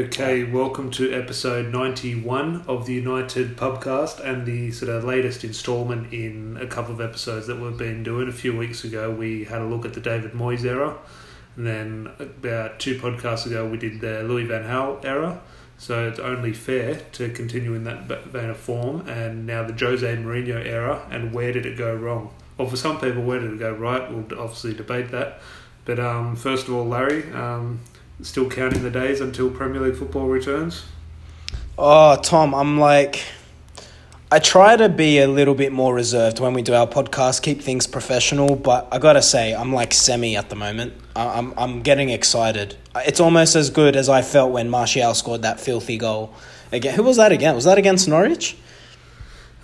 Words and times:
Okay, 0.00 0.44
welcome 0.44 0.90
to 0.92 1.12
episode 1.12 1.70
91 1.74 2.64
of 2.66 2.86
the 2.86 2.94
United 2.94 3.54
Pubcast 3.58 4.18
and 4.18 4.46
the 4.46 4.70
sort 4.70 4.90
of 4.90 5.04
latest 5.04 5.44
instalment 5.44 6.10
in 6.10 6.56
a 6.58 6.66
couple 6.66 6.94
of 6.94 7.02
episodes 7.02 7.46
that 7.48 7.60
we've 7.60 7.76
been 7.76 8.02
doing. 8.02 8.26
A 8.26 8.32
few 8.32 8.56
weeks 8.56 8.82
ago, 8.82 9.10
we 9.10 9.44
had 9.44 9.60
a 9.60 9.66
look 9.66 9.84
at 9.84 9.92
the 9.92 10.00
David 10.00 10.32
Moyes 10.32 10.64
era, 10.64 10.96
and 11.54 11.66
then 11.66 12.10
about 12.18 12.80
two 12.80 12.98
podcasts 12.98 13.44
ago, 13.44 13.68
we 13.68 13.76
did 13.76 14.00
the 14.00 14.22
Louis 14.22 14.46
Van 14.46 14.62
Gaal 14.62 15.04
era. 15.04 15.42
So 15.76 16.08
it's 16.08 16.18
only 16.18 16.54
fair 16.54 17.02
to 17.12 17.28
continue 17.28 17.74
in 17.74 17.84
that 17.84 18.06
vein 18.06 18.48
of 18.48 18.56
form, 18.56 19.06
and 19.06 19.46
now 19.46 19.64
the 19.64 19.74
Jose 19.74 20.16
Mourinho 20.16 20.64
era, 20.64 21.06
and 21.10 21.34
where 21.34 21.52
did 21.52 21.66
it 21.66 21.76
go 21.76 21.94
wrong? 21.94 22.32
Well, 22.56 22.68
for 22.68 22.76
some 22.76 22.98
people, 22.98 23.22
where 23.22 23.38
did 23.38 23.52
it 23.52 23.58
go 23.58 23.74
right? 23.74 24.10
We'll 24.10 24.40
obviously 24.40 24.72
debate 24.72 25.10
that. 25.10 25.42
But 25.84 26.00
um, 26.00 26.36
first 26.36 26.68
of 26.68 26.74
all, 26.74 26.86
Larry, 26.86 27.30
um, 27.32 27.80
still 28.22 28.48
counting 28.48 28.82
the 28.82 28.90
days 28.90 29.20
until 29.20 29.50
Premier 29.50 29.80
League 29.80 29.96
football 29.96 30.28
returns? 30.28 30.84
Oh, 31.78 32.16
Tom, 32.22 32.54
I'm 32.54 32.78
like, 32.78 33.22
I 34.30 34.38
try 34.38 34.76
to 34.76 34.88
be 34.88 35.18
a 35.18 35.26
little 35.26 35.54
bit 35.54 35.72
more 35.72 35.94
reserved 35.94 36.38
when 36.38 36.52
we 36.52 36.62
do 36.62 36.74
our 36.74 36.86
podcast, 36.86 37.42
keep 37.42 37.62
things 37.62 37.86
professional, 37.86 38.54
but 38.54 38.86
I 38.92 38.98
gotta 38.98 39.22
say, 39.22 39.54
I'm 39.54 39.72
like 39.72 39.92
semi 39.92 40.36
at 40.36 40.50
the 40.50 40.56
moment. 40.56 40.92
I'm, 41.16 41.52
I'm 41.56 41.82
getting 41.82 42.10
excited. 42.10 42.76
It's 42.96 43.20
almost 43.20 43.56
as 43.56 43.70
good 43.70 43.96
as 43.96 44.08
I 44.08 44.22
felt 44.22 44.52
when 44.52 44.70
Martial 44.70 45.14
scored 45.14 45.42
that 45.42 45.58
filthy 45.58 45.98
goal 45.98 46.32
again. 46.70 46.94
Who 46.94 47.02
was 47.02 47.16
that 47.16 47.32
again? 47.32 47.54
Was 47.54 47.64
that 47.64 47.78
against 47.78 48.08
Norwich? 48.08 48.56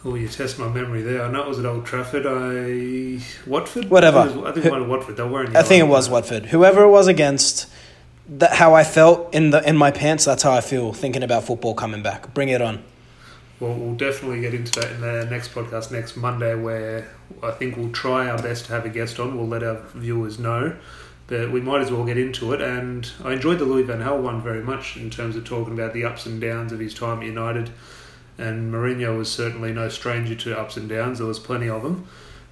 Oh, 0.05 0.15
you 0.15 0.29
test 0.29 0.59
my 0.59 0.69
memory 0.69 1.03
there. 1.03 1.25
I 1.25 1.31
know 1.31 1.43
it 1.43 1.49
was 1.49 1.59
at 1.59 1.67
Old 1.67 1.85
Trafford. 1.85 2.27
I 2.27 3.21
Watford. 3.49 3.91
Whatever. 3.91 4.21
I 4.21 4.25
think 4.25 4.37
it, 4.37 4.41
was, 4.41 4.47
I 4.47 4.53
think 4.53 4.67
it 4.67 4.73
was 4.73 4.89
Watford. 4.89 5.17
They 5.17 5.25
were 5.25 5.47
I 5.57 5.63
think 5.63 5.81
it 5.81 5.89
was 5.89 6.09
Watford. 6.09 6.47
Whoever 6.47 6.83
it 6.85 6.91
was 6.91 7.09
against, 7.09 7.67
that 8.29 8.55
how 8.55 8.75
I 8.75 8.85
felt 8.85 9.35
in 9.35 9.51
the 9.51 9.67
in 9.69 9.77
my 9.77 9.91
pants. 9.91 10.25
That's 10.25 10.43
how 10.43 10.53
I 10.53 10.61
feel 10.61 10.93
thinking 10.93 11.23
about 11.23 11.45
football 11.45 11.75
coming 11.75 12.03
back. 12.03 12.33
Bring 12.35 12.49
it 12.49 12.61
on. 12.61 12.83
Well, 13.59 13.73
we'll 13.73 13.95
definitely 13.95 14.43
get 14.43 14.53
into 14.53 14.81
that 14.81 14.93
in 14.93 15.01
the 15.01 15.27
next 15.31 15.55
podcast 15.55 15.91
next 15.91 16.17
Monday, 16.17 16.55
where 16.55 17.09
I 17.43 17.53
think 17.53 17.77
we'll 17.77 17.93
try 17.93 18.29
our 18.29 18.37
best 18.37 18.67
to 18.67 18.73
have 18.73 18.85
a 18.85 18.91
guest 18.91 19.19
on. 19.19 19.37
We'll 19.37 19.49
let 19.49 19.63
our 19.63 19.81
viewers 19.95 20.39
know, 20.39 20.77
but 21.27 21.51
we 21.51 21.63
might 21.63 21.81
as 21.81 21.91
well 21.91 22.05
get 22.05 22.19
into 22.19 22.53
it. 22.53 22.61
And 22.61 23.11
I 23.25 23.33
enjoyed 23.33 23.59
the 23.59 23.65
Louis 23.65 23.85
Van 23.85 24.01
Gaal 24.01 24.21
one 24.21 24.43
very 24.43 24.63
much 24.63 24.99
in 24.99 25.09
terms 25.09 25.37
of 25.37 25.45
talking 25.45 25.73
about 25.73 25.95
the 25.95 26.05
ups 26.05 26.27
and 26.27 26.39
downs 26.39 26.71
of 26.73 26.81
his 26.81 26.93
time 26.93 27.21
at 27.21 27.27
United. 27.27 27.71
And 28.37 28.71
Mourinho 28.71 29.17
was 29.17 29.33
certainly 29.33 29.73
no 29.73 29.89
stranger 29.89 30.35
to 30.35 30.59
ups 30.59 30.77
and 30.77 30.87
downs. 30.87 31.19
There 31.19 31.27
was 31.27 31.39
plenty 31.39 31.71
of 31.71 31.83
them. 31.83 32.07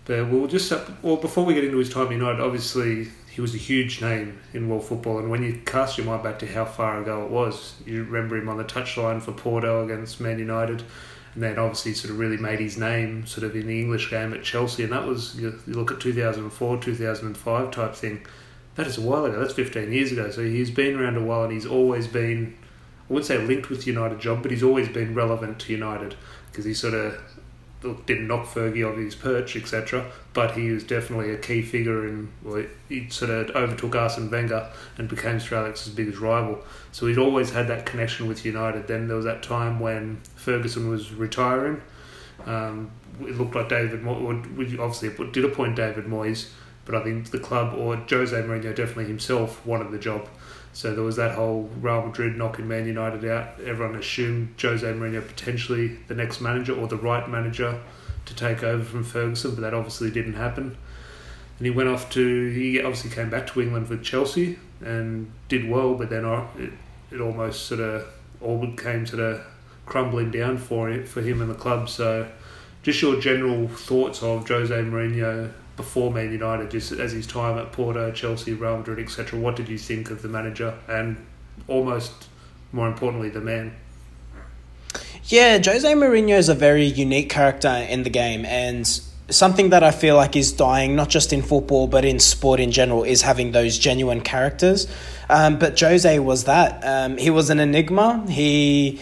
But 0.06 0.31
we'll 0.31 0.47
just 0.47 0.72
well 1.03 1.16
before 1.16 1.44
we 1.44 1.53
get 1.53 1.64
into 1.64 1.78
his 1.78 1.91
time 1.91 2.06
at 2.06 2.12
United, 2.12 2.41
obviously 2.41 3.09
he 3.34 3.40
was 3.40 3.52
a 3.52 3.58
huge 3.58 4.00
name 4.00 4.38
in 4.52 4.68
world 4.68 4.84
football. 4.84 5.18
And 5.18 5.28
when 5.28 5.42
you 5.42 5.60
cast 5.66 5.98
your 5.98 6.06
mind 6.06 6.22
back 6.22 6.38
to 6.38 6.46
how 6.46 6.64
far 6.64 7.02
ago 7.02 7.24
it 7.24 7.30
was, 7.30 7.74
you 7.84 8.04
remember 8.04 8.36
him 8.36 8.48
on 8.48 8.58
the 8.58 8.64
touchline 8.64 9.20
for 9.20 9.32
Porto 9.32 9.84
against 9.84 10.20
Man 10.20 10.38
United. 10.38 10.84
And 11.34 11.42
then 11.42 11.58
obviously 11.58 11.94
sort 11.94 12.12
of 12.12 12.20
really 12.20 12.36
made 12.36 12.60
his 12.60 12.78
name 12.78 13.26
sort 13.26 13.42
of 13.42 13.56
in 13.56 13.66
the 13.66 13.80
English 13.80 14.08
game 14.08 14.32
at 14.34 14.44
Chelsea. 14.44 14.84
And 14.84 14.92
that 14.92 15.04
was, 15.04 15.34
you 15.34 15.58
look 15.66 15.91
at 15.91 15.98
2004, 15.98 16.80
2005 16.80 17.70
type 17.72 17.94
thing. 17.96 18.24
That 18.76 18.86
is 18.86 18.98
a 18.98 19.00
while 19.00 19.24
ago. 19.24 19.41
That's 19.41 19.52
15 19.52 19.91
years 19.91 20.12
ago. 20.12 20.30
So 20.30 20.44
he's 20.44 20.70
been 20.70 20.96
around 20.96 21.16
a 21.16 21.25
while 21.25 21.42
and 21.42 21.53
he's 21.53 21.66
always 21.66 22.06
been, 22.06 22.56
I 23.10 23.12
wouldn't 23.12 23.26
say 23.26 23.38
linked 23.38 23.69
with 23.69 23.84
United 23.84 24.20
job, 24.20 24.42
but 24.42 24.53
he's 24.53 24.62
always 24.62 24.88
been 24.88 25.12
relevant 25.12 25.59
to 25.62 25.72
United 25.72 26.14
because 26.53 26.66
he 26.66 26.72
sort 26.72 26.94
of 26.94 27.20
didn't 28.06 28.27
knock 28.27 28.47
Fergie 28.47 28.89
off 28.89 28.97
his 28.97 29.15
perch, 29.15 29.56
etc. 29.56 30.11
But 30.33 30.53
he 30.53 30.71
was 30.71 30.84
definitely 30.84 31.31
a 31.31 31.39
key 31.39 31.62
figure 31.62 32.06
in. 32.06 32.31
Well, 32.43 32.65
he 32.89 33.09
sort 33.11 33.31
of 33.31 33.50
overtook 33.55 33.95
Arsene 33.95 34.31
Wenger 34.31 34.71
and 34.99 35.09
became 35.09 35.39
Sir 35.39 35.56
Alex's 35.56 35.93
biggest 35.93 36.19
rival. 36.19 36.62
So 36.93 37.06
he'd 37.06 37.19
always 37.19 37.50
had 37.50 37.69
that 37.69 37.87
connection 37.87 38.27
with 38.27 38.45
United. 38.45 38.87
Then 38.87 39.09
there 39.09 39.17
was 39.17 39.27
that 39.27 39.43
time 39.43 39.81
when 39.81 40.21
Ferguson 40.37 40.89
was 40.89 41.12
retiring. 41.12 41.83
Um, 42.47 42.91
it 43.21 43.39
looked 43.39 43.55
like 43.55 43.69
David. 43.69 44.03
Moyes, 44.03 44.78
obviously 44.78 45.11
did 45.31 45.45
appoint 45.45 45.77
David 45.77 46.06
Moyes, 46.06 46.49
but 46.84 46.95
I 46.95 47.03
think 47.03 47.31
the 47.31 47.39
club 47.39 47.75
or 47.75 47.97
Jose 47.97 48.37
Mourinho 48.37 48.75
definitely 48.75 49.06
himself 49.06 49.65
wanted 49.65 49.91
the 49.91 49.99
job. 49.99 50.28
So 50.74 50.92
there 50.92 51.04
was 51.04 51.14
that 51.16 51.36
whole 51.36 51.70
Real 51.80 52.04
Madrid 52.04 52.36
knocking 52.36 52.66
Man 52.66 52.84
United 52.84 53.24
out. 53.30 53.60
Everyone 53.64 53.94
assumed 53.94 54.56
Jose 54.60 54.84
Mourinho 54.84 55.24
potentially 55.26 55.96
the 56.08 56.16
next 56.16 56.40
manager 56.40 56.74
or 56.74 56.88
the 56.88 56.96
right 56.96 57.28
manager 57.30 57.80
to 58.26 58.34
take 58.34 58.64
over 58.64 58.82
from 58.82 59.04
Ferguson, 59.04 59.54
but 59.54 59.60
that 59.60 59.72
obviously 59.72 60.10
didn't 60.10 60.34
happen. 60.34 60.76
And 61.58 61.66
he 61.66 61.70
went 61.70 61.88
off 61.88 62.10
to 62.10 62.50
he 62.50 62.80
obviously 62.80 63.10
came 63.10 63.30
back 63.30 63.46
to 63.52 63.62
England 63.62 63.88
with 63.88 64.02
Chelsea 64.02 64.58
and 64.80 65.30
did 65.48 65.70
well, 65.70 65.94
but 65.94 66.10
then 66.10 66.24
it, 66.58 66.72
it 67.12 67.20
almost 67.20 67.66
sort 67.66 67.80
of 67.80 68.06
all 68.41 68.66
came 68.76 69.04
to 69.04 69.16
the 69.16 69.44
crumbling 69.86 70.32
down 70.32 70.58
for 70.58 70.91
it 70.91 71.06
for 71.06 71.20
him 71.20 71.41
and 71.41 71.48
the 71.48 71.54
club. 71.54 71.88
So, 71.88 72.28
just 72.82 73.00
your 73.00 73.20
general 73.20 73.68
thoughts 73.68 74.24
of 74.24 74.48
Jose 74.48 74.74
Mourinho 74.74 75.52
before 75.76 76.10
Man 76.10 76.32
United, 76.32 76.70
just 76.70 76.92
as 76.92 77.12
his 77.12 77.26
time 77.26 77.58
at 77.58 77.72
Porto, 77.72 78.10
Chelsea, 78.12 78.54
Real 78.54 78.78
Madrid, 78.78 78.98
etc. 78.98 79.38
What 79.38 79.56
did 79.56 79.68
you 79.68 79.78
think 79.78 80.10
of 80.10 80.22
the 80.22 80.28
manager 80.28 80.78
and 80.88 81.24
almost 81.68 82.28
more 82.72 82.88
importantly, 82.88 83.28
the 83.28 83.40
man? 83.40 83.74
Yeah, 85.24 85.60
Jose 85.64 85.90
Mourinho 85.94 86.36
is 86.36 86.48
a 86.48 86.54
very 86.54 86.84
unique 86.84 87.30
character 87.30 87.68
in 87.68 88.02
the 88.02 88.10
game 88.10 88.44
and 88.44 88.86
something 89.30 89.70
that 89.70 89.82
I 89.82 89.90
feel 89.90 90.16
like 90.16 90.36
is 90.36 90.52
dying, 90.52 90.94
not 90.96 91.08
just 91.08 91.32
in 91.32 91.42
football, 91.42 91.86
but 91.86 92.04
in 92.04 92.18
sport 92.18 92.60
in 92.60 92.70
general, 92.70 93.04
is 93.04 93.22
having 93.22 93.52
those 93.52 93.78
genuine 93.78 94.20
characters. 94.20 94.86
Um, 95.30 95.58
but 95.58 95.78
Jose 95.80 96.18
was 96.18 96.44
that. 96.44 96.84
Um, 96.84 97.16
he 97.16 97.30
was 97.30 97.48
an 97.50 97.58
enigma. 97.58 98.24
He 98.28 99.00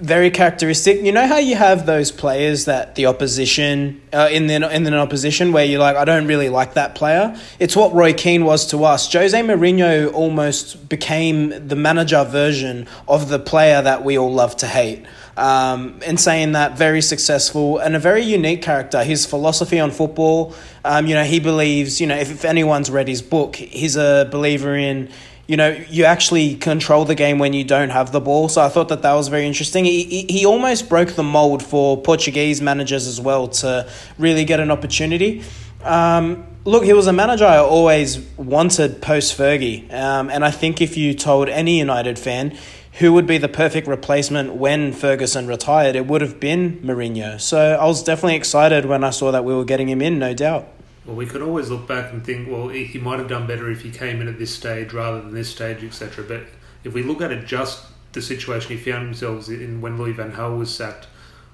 very 0.00 0.30
characteristic. 0.30 1.02
You 1.02 1.12
know 1.12 1.26
how 1.26 1.38
you 1.38 1.56
have 1.56 1.86
those 1.86 2.10
players 2.10 2.64
that 2.66 2.94
the 2.94 3.06
opposition 3.06 4.00
uh, 4.12 4.28
in 4.30 4.46
the 4.46 4.54
in 4.54 4.86
an 4.86 4.94
opposition 4.94 5.52
where 5.52 5.64
you're 5.64 5.80
like, 5.80 5.96
I 5.96 6.04
don't 6.04 6.26
really 6.26 6.48
like 6.48 6.74
that 6.74 6.94
player. 6.94 7.38
It's 7.58 7.76
what 7.76 7.92
Roy 7.92 8.12
Keane 8.12 8.44
was 8.44 8.66
to 8.68 8.84
us. 8.84 9.12
Jose 9.12 9.38
Mourinho 9.40 10.12
almost 10.12 10.88
became 10.88 11.68
the 11.68 11.76
manager 11.76 12.24
version 12.24 12.86
of 13.06 13.28
the 13.28 13.38
player 13.38 13.82
that 13.82 14.04
we 14.04 14.18
all 14.18 14.32
love 14.32 14.56
to 14.58 14.66
hate. 14.66 15.04
Um, 15.36 16.00
in 16.04 16.16
saying 16.16 16.52
that, 16.52 16.76
very 16.76 17.00
successful 17.00 17.78
and 17.78 17.94
a 17.94 18.00
very 18.00 18.22
unique 18.22 18.60
character. 18.60 19.04
His 19.04 19.24
philosophy 19.24 19.78
on 19.78 19.92
football, 19.92 20.52
um, 20.84 21.06
you 21.06 21.14
know, 21.14 21.22
he 21.22 21.38
believes, 21.38 22.00
you 22.00 22.08
know, 22.08 22.16
if, 22.16 22.32
if 22.32 22.44
anyone's 22.44 22.90
read 22.90 23.06
his 23.06 23.22
book, 23.22 23.54
he's 23.54 23.94
a 23.96 24.28
believer 24.32 24.74
in 24.74 25.10
you 25.48 25.56
know, 25.56 25.70
you 25.88 26.04
actually 26.04 26.56
control 26.56 27.06
the 27.06 27.14
game 27.14 27.38
when 27.38 27.54
you 27.54 27.64
don't 27.64 27.88
have 27.88 28.12
the 28.12 28.20
ball. 28.20 28.50
So 28.50 28.60
I 28.60 28.68
thought 28.68 28.90
that 28.90 29.00
that 29.00 29.14
was 29.14 29.28
very 29.28 29.46
interesting. 29.46 29.86
He, 29.86 30.26
he, 30.28 30.44
almost 30.44 30.90
broke 30.90 31.14
the 31.14 31.22
mold 31.22 31.62
for 31.62 32.00
Portuguese 32.00 32.60
managers 32.60 33.06
as 33.06 33.18
well 33.18 33.48
to 33.48 33.90
really 34.18 34.44
get 34.44 34.60
an 34.60 34.70
opportunity. 34.70 35.42
Um, 35.82 36.46
look, 36.66 36.84
he 36.84 36.92
was 36.92 37.06
a 37.06 37.14
manager 37.14 37.46
I 37.46 37.56
always 37.56 38.18
wanted 38.36 39.00
post 39.00 39.38
Fergie. 39.38 39.90
Um, 39.90 40.28
and 40.28 40.44
I 40.44 40.50
think 40.50 40.82
if 40.82 40.98
you 40.98 41.14
told 41.14 41.48
any 41.48 41.78
United 41.78 42.18
fan 42.18 42.54
who 42.98 43.14
would 43.14 43.26
be 43.26 43.38
the 43.38 43.48
perfect 43.48 43.86
replacement 43.86 44.54
when 44.54 44.92
Ferguson 44.92 45.46
retired, 45.46 45.96
it 45.96 46.06
would 46.06 46.20
have 46.20 46.38
been 46.38 46.78
Mourinho. 46.80 47.40
So 47.40 47.78
I 47.80 47.86
was 47.86 48.02
definitely 48.02 48.36
excited 48.36 48.84
when 48.84 49.02
I 49.02 49.10
saw 49.10 49.30
that 49.30 49.46
we 49.46 49.54
were 49.54 49.64
getting 49.64 49.88
him 49.88 50.02
in, 50.02 50.18
no 50.18 50.34
doubt. 50.34 50.68
Well, 51.08 51.16
we 51.16 51.24
could 51.24 51.40
always 51.40 51.70
look 51.70 51.88
back 51.88 52.12
and 52.12 52.22
think, 52.22 52.50
well, 52.50 52.68
he 52.68 52.98
might 52.98 53.18
have 53.18 53.28
done 53.28 53.46
better 53.46 53.70
if 53.70 53.80
he 53.80 53.90
came 53.90 54.20
in 54.20 54.28
at 54.28 54.38
this 54.38 54.54
stage 54.54 54.92
rather 54.92 55.22
than 55.22 55.32
this 55.32 55.48
stage, 55.48 55.82
etc. 55.82 56.22
But 56.22 56.42
if 56.84 56.92
we 56.92 57.02
look 57.02 57.22
at 57.22 57.32
it 57.32 57.46
just 57.46 57.86
the 58.12 58.20
situation 58.20 58.76
he 58.76 58.76
found 58.76 59.06
himself 59.06 59.48
in 59.48 59.80
when 59.80 59.96
Louis 59.96 60.12
Van 60.12 60.32
Gaal 60.32 60.58
was 60.58 60.72
sacked, 60.72 61.06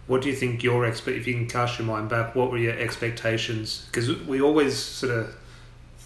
what 0.09 0.23
do 0.23 0.29
you 0.29 0.35
think 0.35 0.65
your 0.65 0.85
expect? 0.85 1.19
If 1.19 1.29
you 1.29 1.35
can 1.35 1.47
cast 1.47 1.79
your 1.79 1.87
mind 1.87 2.09
back, 2.09 2.35
what 2.35 2.51
were 2.51 2.59
your 2.59 2.77
expectations? 2.77 3.87
Because 3.87 4.21
we 4.23 4.43
always 4.43 4.77
sort 4.77 5.13
of 5.13 5.37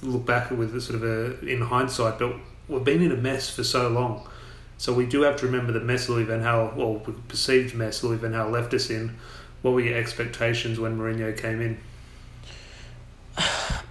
look 0.03 0.27
back 0.27 0.51
with 0.51 0.79
sort 0.83 1.03
of 1.03 1.05
a 1.05 1.41
in 1.41 1.63
hindsight, 1.63 2.19
but 2.19 2.35
we've 2.69 2.85
been 2.85 3.01
in 3.01 3.13
a 3.13 3.17
mess 3.17 3.49
for 3.49 3.65
so 3.65 3.89
long. 3.89 4.29
So 4.77 4.93
we 4.93 5.07
do 5.07 5.23
have 5.23 5.37
to 5.37 5.47
remember 5.47 5.73
the 5.73 5.81
mess 5.81 6.07
Louis 6.11 6.25
Van 6.25 6.43
Gaal, 6.43 6.77
or 6.77 7.01
perceived 7.29 7.75
mess 7.75 8.05
Louis 8.05 8.19
Van 8.19 8.33
Gaal 8.33 8.53
left 8.53 8.75
us 8.75 8.91
in. 8.91 9.17
What 9.63 9.73
were 9.73 9.81
your 9.81 9.97
expectations 9.97 10.79
when 10.79 10.99
Mourinho 10.99 11.35
came 11.35 11.63
in? 11.63 11.79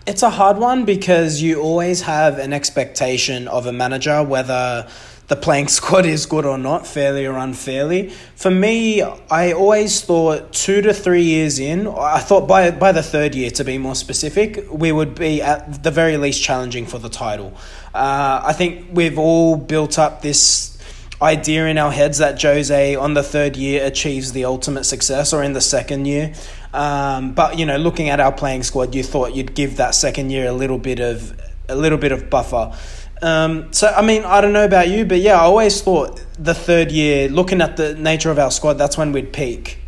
It's 0.06 0.24
a 0.24 0.30
hard 0.30 0.58
one 0.58 0.86
because 0.86 1.42
you 1.42 1.62
always 1.62 2.02
have 2.04 2.40
an 2.40 2.54
expectation 2.54 3.48
of 3.50 3.66
a 3.66 3.74
manager, 3.74 4.24
whether 4.24 4.88
the 5.28 5.36
playing 5.36 5.68
squad 5.78 6.06
is 6.06 6.26
good 6.26 6.46
or 6.46 6.58
not, 6.58 6.88
fairly 6.88 7.26
or 7.26 7.38
unfairly. 7.38 8.10
For 8.36 8.50
me, 8.50 9.02
I 9.02 9.52
always 9.52 10.02
thought 10.02 10.54
two 10.54 10.82
to 10.82 10.94
three 10.94 11.24
years 11.24 11.60
in, 11.60 11.88
I 11.88 12.20
thought 12.20 12.48
by 12.48 12.72
by 12.72 12.94
the 12.94 13.04
third 13.04 13.36
year, 13.36 13.52
to 13.52 13.64
be 13.64 13.78
more 13.78 13.96
specific, 13.96 14.66
we 14.72 14.92
would 14.92 15.14
be 15.14 15.42
at 15.42 15.84
the 15.84 15.92
very 15.92 16.16
least 16.16 16.42
challenging 16.42 16.86
for 16.86 17.00
the 17.00 17.10
title. 17.10 17.54
Uh, 17.94 18.42
I 18.46 18.54
think 18.54 18.88
we've 18.94 19.20
all 19.20 19.58
built 19.58 20.00
up 20.00 20.22
this 20.22 20.78
idea 21.22 21.66
in 21.66 21.78
our 21.78 21.92
heads 21.92 22.20
that 22.20 22.42
Jose 22.42 22.96
on 22.96 23.14
the 23.16 23.24
third 23.24 23.58
year 23.58 23.86
achieves 23.86 24.34
the 24.34 24.46
ultimate 24.46 24.84
success, 24.84 25.34
or 25.34 25.44
in 25.44 25.54
the 25.54 25.62
second 25.62 26.06
year. 26.06 26.34
Um, 26.74 27.34
but 27.34 27.58
you 27.58 27.66
know, 27.66 27.78
looking 27.78 28.10
at 28.10 28.20
our 28.20 28.32
playing 28.32 28.64
squad, 28.64 28.94
you 28.94 29.04
thought 29.04 29.34
you'd 29.34 29.56
give 29.56 29.78
that 29.78 29.96
second 29.96 30.30
year 30.30 30.48
a 30.48 30.52
little 30.52 30.78
bit 30.78 31.00
of 31.00 31.40
a 31.70 31.76
little 31.76 31.98
bit 31.98 32.12
of 32.12 32.30
buffer. 32.30 32.76
Um, 33.22 33.72
so 33.74 33.88
I 33.88 34.02
mean, 34.02 34.24
I 34.24 34.42
don't 34.42 34.54
know 34.54 34.66
about 34.66 34.90
you, 34.90 35.06
but 35.06 35.20
yeah, 35.20 35.36
I 35.36 35.44
always 35.44 35.82
thought 35.82 36.24
the 36.38 36.54
third 36.54 36.92
year, 36.92 37.30
looking 37.30 37.62
at 37.62 37.78
the 37.78 37.96
nature 37.96 38.30
of 38.30 38.38
our 38.38 38.52
squad, 38.52 38.74
that's 38.74 38.98
when 38.98 39.12
we'd 39.12 39.34
peak. 39.34 39.80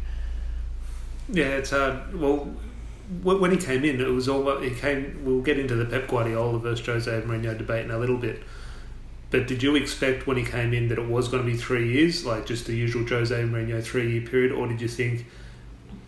Yeah, 1.32 1.46
it's 1.46 1.70
hard. 1.70 2.20
Well, 2.20 2.52
when 3.22 3.52
he 3.52 3.58
came 3.58 3.84
in, 3.86 4.00
it 4.00 4.08
was 4.08 4.28
all 4.28 4.60
he 4.60 4.72
came. 4.72 5.22
We'll 5.24 5.42
get 5.42 5.60
into 5.60 5.76
the 5.76 5.86
Pep 5.86 6.08
Guardiola 6.08 6.60
versus 6.60 6.86
Jose 6.86 7.22
Mourinho 7.22 7.58
debate 7.58 7.86
in 7.86 7.92
a 7.92 7.98
little 7.98 8.18
bit. 8.18 8.42
But 9.32 9.48
did 9.48 9.62
you 9.62 9.76
expect 9.76 10.26
when 10.26 10.38
he 10.38 10.44
came 10.44 10.74
in 10.74 10.88
that 10.88 10.98
it 10.98 11.08
was 11.08 11.28
going 11.28 11.46
to 11.46 11.52
be 11.52 11.56
three 11.56 11.92
years, 11.94 12.26
like 12.26 12.48
just 12.48 12.66
the 12.66 12.76
usual 12.76 13.06
Jose 13.08 13.36
Mourinho 13.36 13.84
three 13.84 14.12
year 14.12 14.22
period, 14.22 14.52
or 14.52 14.68
did 14.68 14.82
you 14.82 14.88
think 14.88 15.28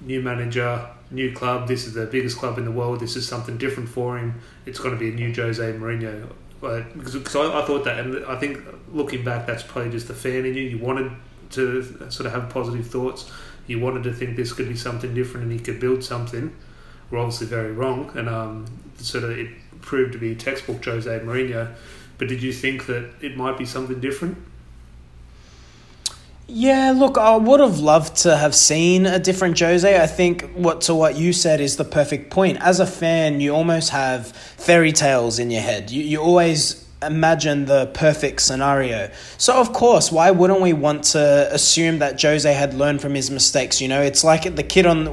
new 0.01 0.21
manager, 0.21 0.87
new 1.09 1.33
club, 1.33 1.67
this 1.67 1.85
is 1.85 1.93
the 1.93 2.05
biggest 2.05 2.37
club 2.37 2.57
in 2.57 2.65
the 2.65 2.71
world, 2.71 2.99
this 2.99 3.15
is 3.15 3.27
something 3.27 3.57
different 3.57 3.89
for 3.89 4.17
him, 4.17 4.41
it's 4.65 4.79
going 4.79 4.93
to 4.93 4.99
be 4.99 5.09
a 5.09 5.11
new 5.13 5.33
Jose 5.33 5.61
Mourinho? 5.73 6.27
Like, 6.61 6.93
because, 6.93 7.15
because 7.15 7.35
I, 7.35 7.61
I 7.61 7.65
thought 7.65 7.83
that, 7.85 7.99
and 7.99 8.25
I 8.25 8.37
think 8.37 8.59
looking 8.91 9.23
back, 9.23 9.47
that's 9.47 9.63
probably 9.63 9.91
just 9.91 10.07
the 10.07 10.13
fan 10.13 10.45
in 10.45 10.53
you. 10.53 10.63
You 10.63 10.77
wanted 10.77 11.11
to 11.51 11.83
sort 12.11 12.27
of 12.27 12.31
have 12.33 12.49
positive 12.49 12.87
thoughts. 12.87 13.31
You 13.67 13.79
wanted 13.79 14.03
to 14.03 14.13
think 14.13 14.35
this 14.35 14.53
could 14.53 14.69
be 14.69 14.75
something 14.75 15.13
different 15.13 15.45
and 15.45 15.51
he 15.51 15.59
could 15.59 15.79
build 15.79 16.03
something. 16.03 16.55
We're 17.09 17.19
obviously 17.19 17.47
very 17.47 17.71
wrong, 17.73 18.11
and 18.15 18.29
um, 18.29 18.65
sort 18.97 19.23
of 19.25 19.31
it 19.31 19.49
proved 19.81 20.13
to 20.13 20.19
be 20.19 20.35
textbook 20.35 20.85
Jose 20.85 21.19
Mourinho. 21.19 21.73
But 22.17 22.27
did 22.27 22.41
you 22.41 22.53
think 22.53 22.85
that 22.85 23.09
it 23.21 23.35
might 23.35 23.57
be 23.57 23.65
something 23.65 23.99
different? 23.99 24.37
Yeah, 26.53 26.91
look, 26.91 27.17
I 27.17 27.37
would 27.37 27.61
have 27.61 27.79
loved 27.79 28.17
to 28.23 28.35
have 28.35 28.53
seen 28.53 29.05
a 29.05 29.19
different 29.19 29.57
Jose. 29.57 30.01
I 30.01 30.05
think 30.05 30.51
what 30.51 30.81
to 30.81 30.93
what 30.93 31.15
you 31.15 31.31
said 31.31 31.61
is 31.61 31.77
the 31.77 31.85
perfect 31.85 32.29
point. 32.29 32.57
As 32.59 32.81
a 32.81 32.85
fan, 32.85 33.39
you 33.39 33.55
almost 33.55 33.91
have 33.91 34.27
fairy 34.27 34.91
tales 34.91 35.39
in 35.39 35.49
your 35.49 35.61
head. 35.61 35.91
You 35.91 36.03
you 36.03 36.19
always 36.21 36.85
imagine 37.01 37.65
the 37.65 37.87
perfect 37.87 38.41
scenario. 38.41 39.09
So 39.37 39.59
of 39.59 39.73
course, 39.73 40.11
why 40.11 40.31
wouldn't 40.31 40.61
we 40.61 40.73
want 40.73 41.03
to 41.05 41.49
assume 41.51 41.99
that 41.99 42.21
Jose 42.21 42.51
had 42.51 42.73
learned 42.73 43.01
from 43.01 43.15
his 43.15 43.31
mistakes? 43.31 43.81
You 43.81 43.87
know, 43.87 44.01
it's 44.01 44.23
like 44.23 44.55
the 44.55 44.63
kid 44.63 44.85
on 44.85 45.05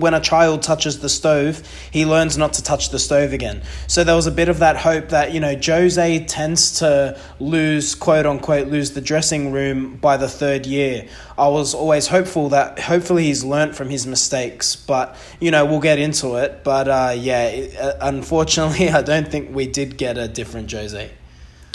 when 0.00 0.14
a 0.14 0.20
child 0.20 0.62
touches 0.62 1.00
the 1.00 1.08
stove, 1.08 1.62
he 1.90 2.04
learns 2.04 2.36
not 2.36 2.54
to 2.54 2.62
touch 2.62 2.90
the 2.90 2.98
stove 2.98 3.32
again. 3.32 3.62
So 3.86 4.02
there 4.02 4.16
was 4.16 4.26
a 4.26 4.32
bit 4.32 4.48
of 4.48 4.58
that 4.58 4.76
hope 4.76 5.10
that 5.10 5.32
you 5.32 5.40
know 5.40 5.54
Jose 5.56 6.24
tends 6.24 6.78
to 6.80 7.18
lose 7.38 7.94
quote 7.94 8.26
unquote 8.26 8.68
lose 8.68 8.92
the 8.92 9.00
dressing 9.00 9.52
room 9.52 9.96
by 9.96 10.16
the 10.16 10.28
third 10.28 10.66
year. 10.66 11.06
I 11.38 11.48
was 11.48 11.74
always 11.74 12.08
hopeful 12.08 12.48
that 12.50 12.78
hopefully 12.80 13.24
he's 13.24 13.44
learned 13.44 13.76
from 13.76 13.88
his 13.88 14.06
mistakes, 14.06 14.74
but 14.74 15.16
you 15.38 15.50
know 15.50 15.64
we'll 15.64 15.80
get 15.80 15.98
into 15.98 16.36
it. 16.36 16.64
But 16.64 16.88
uh, 16.88 17.14
yeah, 17.16 17.68
uh, 17.80 17.92
unfortunately, 18.00 18.88
I 18.90 19.02
don't 19.02 19.28
think 19.28 19.54
we 19.54 19.66
did 19.66 19.96
get 19.96 20.18
a 20.18 20.26
different 20.26 20.70
Jose. 20.72 21.19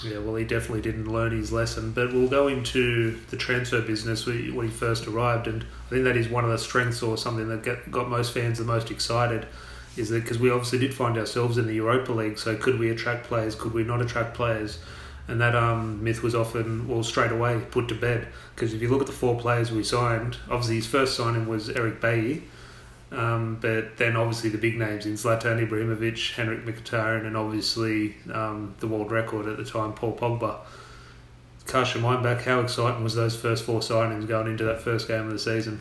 Yeah, 0.03 0.19
well, 0.19 0.35
he 0.35 0.43
definitely 0.43 0.81
didn't 0.81 1.11
learn 1.11 1.31
his 1.31 1.51
lesson. 1.51 1.91
But 1.91 2.13
we'll 2.13 2.27
go 2.27 2.47
into 2.47 3.19
the 3.29 3.37
transfer 3.37 3.81
business 3.81 4.25
when 4.25 4.65
he 4.65 4.69
first 4.69 5.07
arrived, 5.07 5.47
and 5.47 5.63
I 5.87 5.89
think 5.89 6.03
that 6.03 6.17
is 6.17 6.27
one 6.27 6.43
of 6.43 6.49
the 6.49 6.57
strengths 6.57 7.01
or 7.01 7.17
something 7.17 7.47
that 7.47 7.91
got 7.91 8.09
most 8.09 8.33
fans 8.33 8.57
the 8.57 8.65
most 8.65 8.91
excited. 8.91 9.47
Is 9.97 10.09
that 10.09 10.21
because 10.23 10.37
we 10.37 10.51
obviously 10.51 10.79
did 10.79 10.93
find 10.93 11.17
ourselves 11.17 11.57
in 11.57 11.67
the 11.67 11.75
Europa 11.75 12.11
League, 12.11 12.37
so 12.37 12.55
could 12.55 12.77
we 12.77 12.89
attract 12.89 13.27
players? 13.27 13.55
Could 13.55 13.73
we 13.73 13.83
not 13.83 14.01
attract 14.01 14.33
players? 14.33 14.79
And 15.27 15.39
that 15.41 15.55
um, 15.55 16.03
myth 16.03 16.21
was 16.21 16.35
often, 16.35 16.87
well, 16.87 17.01
straight 17.01 17.31
away 17.31 17.59
put 17.71 17.87
to 17.87 17.95
bed. 17.95 18.27
Because 18.53 18.73
if 18.73 18.81
you 18.81 18.89
look 18.89 19.01
at 19.01 19.07
the 19.07 19.13
four 19.13 19.39
players 19.39 19.71
we 19.71 19.83
signed, 19.83 20.37
obviously 20.49 20.75
his 20.75 20.85
first 20.85 21.15
signing 21.15 21.47
was 21.47 21.69
Eric 21.69 22.01
Bailly, 22.01 22.43
um, 23.15 23.57
but 23.61 23.97
then 23.97 24.15
obviously 24.15 24.49
the 24.49 24.57
big 24.57 24.77
names 24.77 25.05
in 25.05 25.13
Zlatan 25.13 25.65
Ibrahimovic, 25.67 26.33
Henrikh 26.35 26.65
Mkhitaryan, 26.65 27.25
and 27.25 27.37
obviously 27.37 28.15
um, 28.31 28.75
the 28.79 28.87
world 28.87 29.11
record 29.11 29.47
at 29.47 29.57
the 29.57 29.65
time, 29.65 29.93
Paul 29.93 30.15
Pogba. 30.15 30.57
Cast 31.67 31.95
your 31.95 32.03
mind 32.03 32.23
back, 32.23 32.43
how 32.43 32.59
exciting 32.59 33.03
was 33.03 33.15
those 33.15 33.35
first 33.35 33.63
four 33.63 33.79
signings 33.79 34.27
going 34.27 34.47
into 34.47 34.63
that 34.65 34.81
first 34.81 35.07
game 35.07 35.25
of 35.25 35.31
the 35.31 35.39
season? 35.39 35.79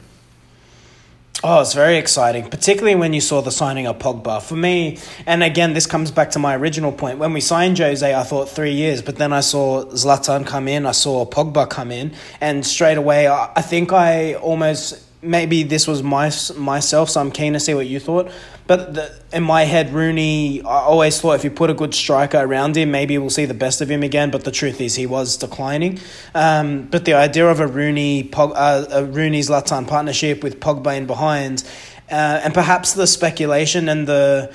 Oh, 1.47 1.61
it's 1.61 1.75
very 1.75 1.99
exciting, 1.99 2.49
particularly 2.49 2.95
when 2.95 3.13
you 3.13 3.21
saw 3.21 3.43
the 3.43 3.51
signing 3.51 3.87
of 3.87 3.99
Pogba. 3.99 4.41
For 4.41 4.57
me, 4.57 4.99
and 5.27 5.43
again, 5.43 5.75
this 5.75 5.85
comes 5.85 6.11
back 6.11 6.31
to 6.31 6.39
my 6.39 6.57
original 6.57 6.91
point. 6.91 7.19
When 7.19 7.35
we 7.35 7.43
signed 7.43 7.79
Jose, 7.79 8.15
I 8.15 8.23
thought 8.23 8.49
three 8.49 8.73
years, 8.73 9.03
but 9.03 9.17
then 9.17 9.31
I 9.31 9.41
saw 9.41 9.85
Zlatan 9.85 10.47
come 10.47 10.69
in, 10.69 10.87
I 10.87 10.93
saw 10.93 11.27
Pogba 11.27 11.69
come 11.69 11.91
in, 11.91 12.15
and 12.41 12.65
straight 12.65 12.97
away, 12.97 13.29
I 13.29 13.61
think 13.61 13.93
I 13.93 14.35
almost 14.37 15.03
maybe 15.25 15.62
this 15.62 15.87
was 15.87 16.03
my 16.03 16.31
myself, 16.56 17.11
so 17.11 17.21
I'm 17.21 17.31
keen 17.31 17.55
to 17.55 17.61
see 17.61 17.75
what 17.75 17.87
you 17.87 17.99
thought. 17.99 18.31
But 18.67 18.94
the, 18.94 19.21
in 19.32 19.43
my 19.43 19.65
head, 19.65 19.93
Rooney, 19.93 20.62
I 20.62 20.81
always 20.81 21.21
thought 21.21 21.32
if 21.35 21.44
you 21.44 21.50
put 21.50 21.71
a 21.71 21.75
good 21.75 21.94
striker 21.94 22.38
around 22.38 22.76
him, 22.76 22.91
maybe 22.91 23.19
we'll 23.19 23.31
see 23.31 23.44
the 23.44 23.55
best 23.55 23.81
of 23.81 23.91
him 23.91 24.03
again. 24.03 24.31
But 24.31 24.44
the 24.44 24.50
truth 24.50 24.81
is, 24.81 24.94
he 24.94 25.06
was 25.06 25.37
declining. 25.37 25.99
Um, 26.35 26.82
but 26.82 27.05
the 27.05 27.15
idea 27.15 27.47
of 27.49 27.61
a 27.61 27.67
Rooney, 27.67 28.25
Pog, 28.25 28.53
uh, 28.55 28.87
a 28.91 29.05
Rooney 29.05 29.41
Zlatan 29.41 29.87
partnership 29.87 30.43
with 30.43 30.61
Pogba 30.61 30.97
in 30.97 31.06
behind, 31.06 31.65
uh, 32.11 32.41
and 32.44 32.55
perhaps 32.55 32.93
the 32.94 33.06
speculation 33.06 33.88
and 33.88 34.06
the 34.06 34.55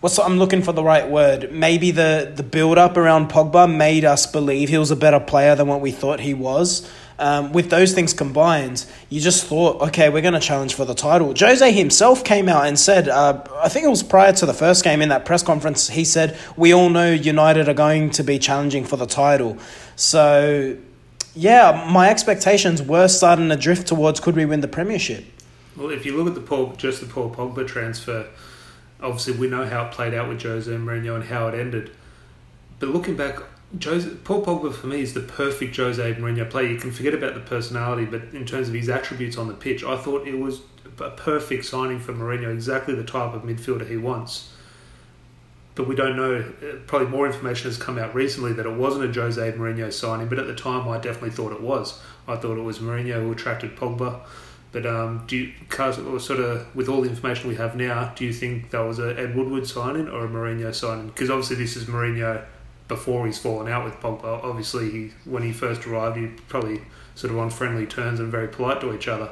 what's 0.00 0.18
I'm 0.18 0.38
looking 0.38 0.62
for 0.62 0.72
the 0.72 0.84
right 0.84 1.08
word. 1.08 1.52
Maybe 1.52 1.90
the 1.90 2.32
the 2.34 2.42
build 2.42 2.78
up 2.78 2.96
around 2.96 3.30
Pogba 3.30 3.74
made 3.74 4.04
us 4.04 4.26
believe 4.26 4.68
he 4.68 4.78
was 4.78 4.90
a 4.90 4.96
better 4.96 5.20
player 5.20 5.54
than 5.54 5.66
what 5.66 5.80
we 5.80 5.90
thought 5.90 6.20
he 6.20 6.34
was. 6.34 6.88
Um, 7.20 7.52
with 7.52 7.68
those 7.68 7.94
things 7.94 8.12
combined, 8.12 8.86
you 9.08 9.20
just 9.20 9.44
thought, 9.46 9.82
okay, 9.88 10.08
we're 10.08 10.22
going 10.22 10.34
to 10.34 10.40
challenge 10.40 10.74
for 10.74 10.84
the 10.84 10.94
title. 10.94 11.34
Jose 11.36 11.72
himself 11.72 12.22
came 12.22 12.48
out 12.48 12.66
and 12.66 12.78
said, 12.78 13.08
uh, 13.08 13.42
I 13.56 13.68
think 13.68 13.84
it 13.84 13.88
was 13.88 14.04
prior 14.04 14.32
to 14.34 14.46
the 14.46 14.54
first 14.54 14.84
game 14.84 15.02
in 15.02 15.08
that 15.08 15.24
press 15.24 15.42
conference, 15.42 15.88
he 15.88 16.04
said, 16.04 16.38
we 16.56 16.72
all 16.72 16.90
know 16.90 17.10
United 17.10 17.68
are 17.68 17.74
going 17.74 18.10
to 18.10 18.22
be 18.22 18.38
challenging 18.38 18.84
for 18.84 18.96
the 18.96 19.06
title. 19.06 19.58
So, 19.96 20.76
yeah, 21.34 21.88
my 21.90 22.08
expectations 22.08 22.82
were 22.82 23.08
starting 23.08 23.48
to 23.48 23.56
drift 23.56 23.88
towards 23.88 24.20
could 24.20 24.36
we 24.36 24.46
win 24.46 24.60
the 24.60 24.68
Premiership? 24.68 25.24
Well, 25.76 25.90
if 25.90 26.06
you 26.06 26.16
look 26.16 26.28
at 26.28 26.34
the 26.34 26.40
Paul, 26.40 26.74
just 26.76 27.00
the 27.00 27.06
Paul 27.06 27.30
Pogba 27.30 27.66
transfer, 27.66 28.28
obviously 29.00 29.34
we 29.34 29.48
know 29.48 29.66
how 29.66 29.86
it 29.86 29.92
played 29.92 30.14
out 30.14 30.28
with 30.28 30.42
Jose 30.42 30.70
Mourinho 30.70 31.16
and 31.16 31.24
how 31.24 31.48
it 31.48 31.54
ended. 31.54 31.90
But 32.78 32.90
looking 32.90 33.16
back, 33.16 33.40
Jose, 33.82 34.08
Paul 34.24 34.44
Pogba 34.44 34.72
for 34.72 34.86
me 34.86 35.02
is 35.02 35.12
the 35.12 35.20
perfect 35.20 35.76
Jose 35.76 36.14
Mourinho 36.14 36.48
player. 36.48 36.68
You 36.68 36.78
can 36.78 36.90
forget 36.90 37.12
about 37.12 37.34
the 37.34 37.40
personality, 37.40 38.06
but 38.06 38.22
in 38.32 38.46
terms 38.46 38.68
of 38.68 38.74
his 38.74 38.88
attributes 38.88 39.36
on 39.36 39.46
the 39.46 39.54
pitch, 39.54 39.84
I 39.84 39.96
thought 39.96 40.26
it 40.26 40.38
was 40.38 40.62
a 40.98 41.10
perfect 41.10 41.66
signing 41.66 42.00
for 42.00 42.14
Mourinho. 42.14 42.52
Exactly 42.52 42.94
the 42.94 43.04
type 43.04 43.34
of 43.34 43.42
midfielder 43.42 43.86
he 43.86 43.98
wants. 43.98 44.52
But 45.74 45.86
we 45.86 45.94
don't 45.94 46.16
know. 46.16 46.40
Uh, 46.40 46.76
probably 46.86 47.08
more 47.08 47.26
information 47.26 47.68
has 47.70 47.76
come 47.76 47.98
out 47.98 48.14
recently 48.14 48.52
that 48.54 48.66
it 48.66 48.72
wasn't 48.72 49.04
a 49.04 49.20
Jose 49.20 49.52
Mourinho 49.52 49.92
signing. 49.92 50.28
But 50.28 50.38
at 50.38 50.46
the 50.46 50.54
time, 50.54 50.88
I 50.88 50.96
definitely 50.96 51.30
thought 51.30 51.52
it 51.52 51.60
was. 51.60 52.00
I 52.26 52.36
thought 52.36 52.56
it 52.56 52.62
was 52.62 52.78
Mourinho 52.78 53.22
who 53.22 53.30
attracted 53.30 53.76
Pogba. 53.76 54.20
But 54.72 54.86
um, 54.86 55.24
do 55.26 55.36
you, 55.36 55.52
sort 55.70 56.40
of 56.40 56.74
with 56.74 56.88
all 56.88 57.02
the 57.02 57.08
information 57.08 57.48
we 57.48 57.54
have 57.56 57.76
now, 57.76 58.12
do 58.16 58.24
you 58.24 58.32
think 58.32 58.70
that 58.70 58.80
was 58.80 58.98
a 58.98 59.18
Ed 59.18 59.36
Woodward 59.36 59.66
signing 59.66 60.08
or 60.08 60.24
a 60.24 60.28
Mourinho 60.28 60.74
signing? 60.74 61.08
Because 61.08 61.30
obviously 61.30 61.56
this 61.56 61.76
is 61.76 61.84
Mourinho 61.84 62.44
before 62.88 63.26
he's 63.26 63.38
fallen 63.38 63.70
out 63.70 63.84
with 63.84 63.94
Pogba. 63.94 64.42
Obviously, 64.42 64.90
he, 64.90 65.10
when 65.24 65.42
he 65.42 65.52
first 65.52 65.86
arrived, 65.86 66.16
he 66.16 66.28
probably 66.48 66.80
sort 67.14 67.32
of 67.32 67.38
on 67.38 67.50
friendly 67.50 67.86
terms 67.86 68.18
and 68.18 68.30
very 68.30 68.48
polite 68.48 68.80
to 68.80 68.94
each 68.94 69.06
other. 69.06 69.30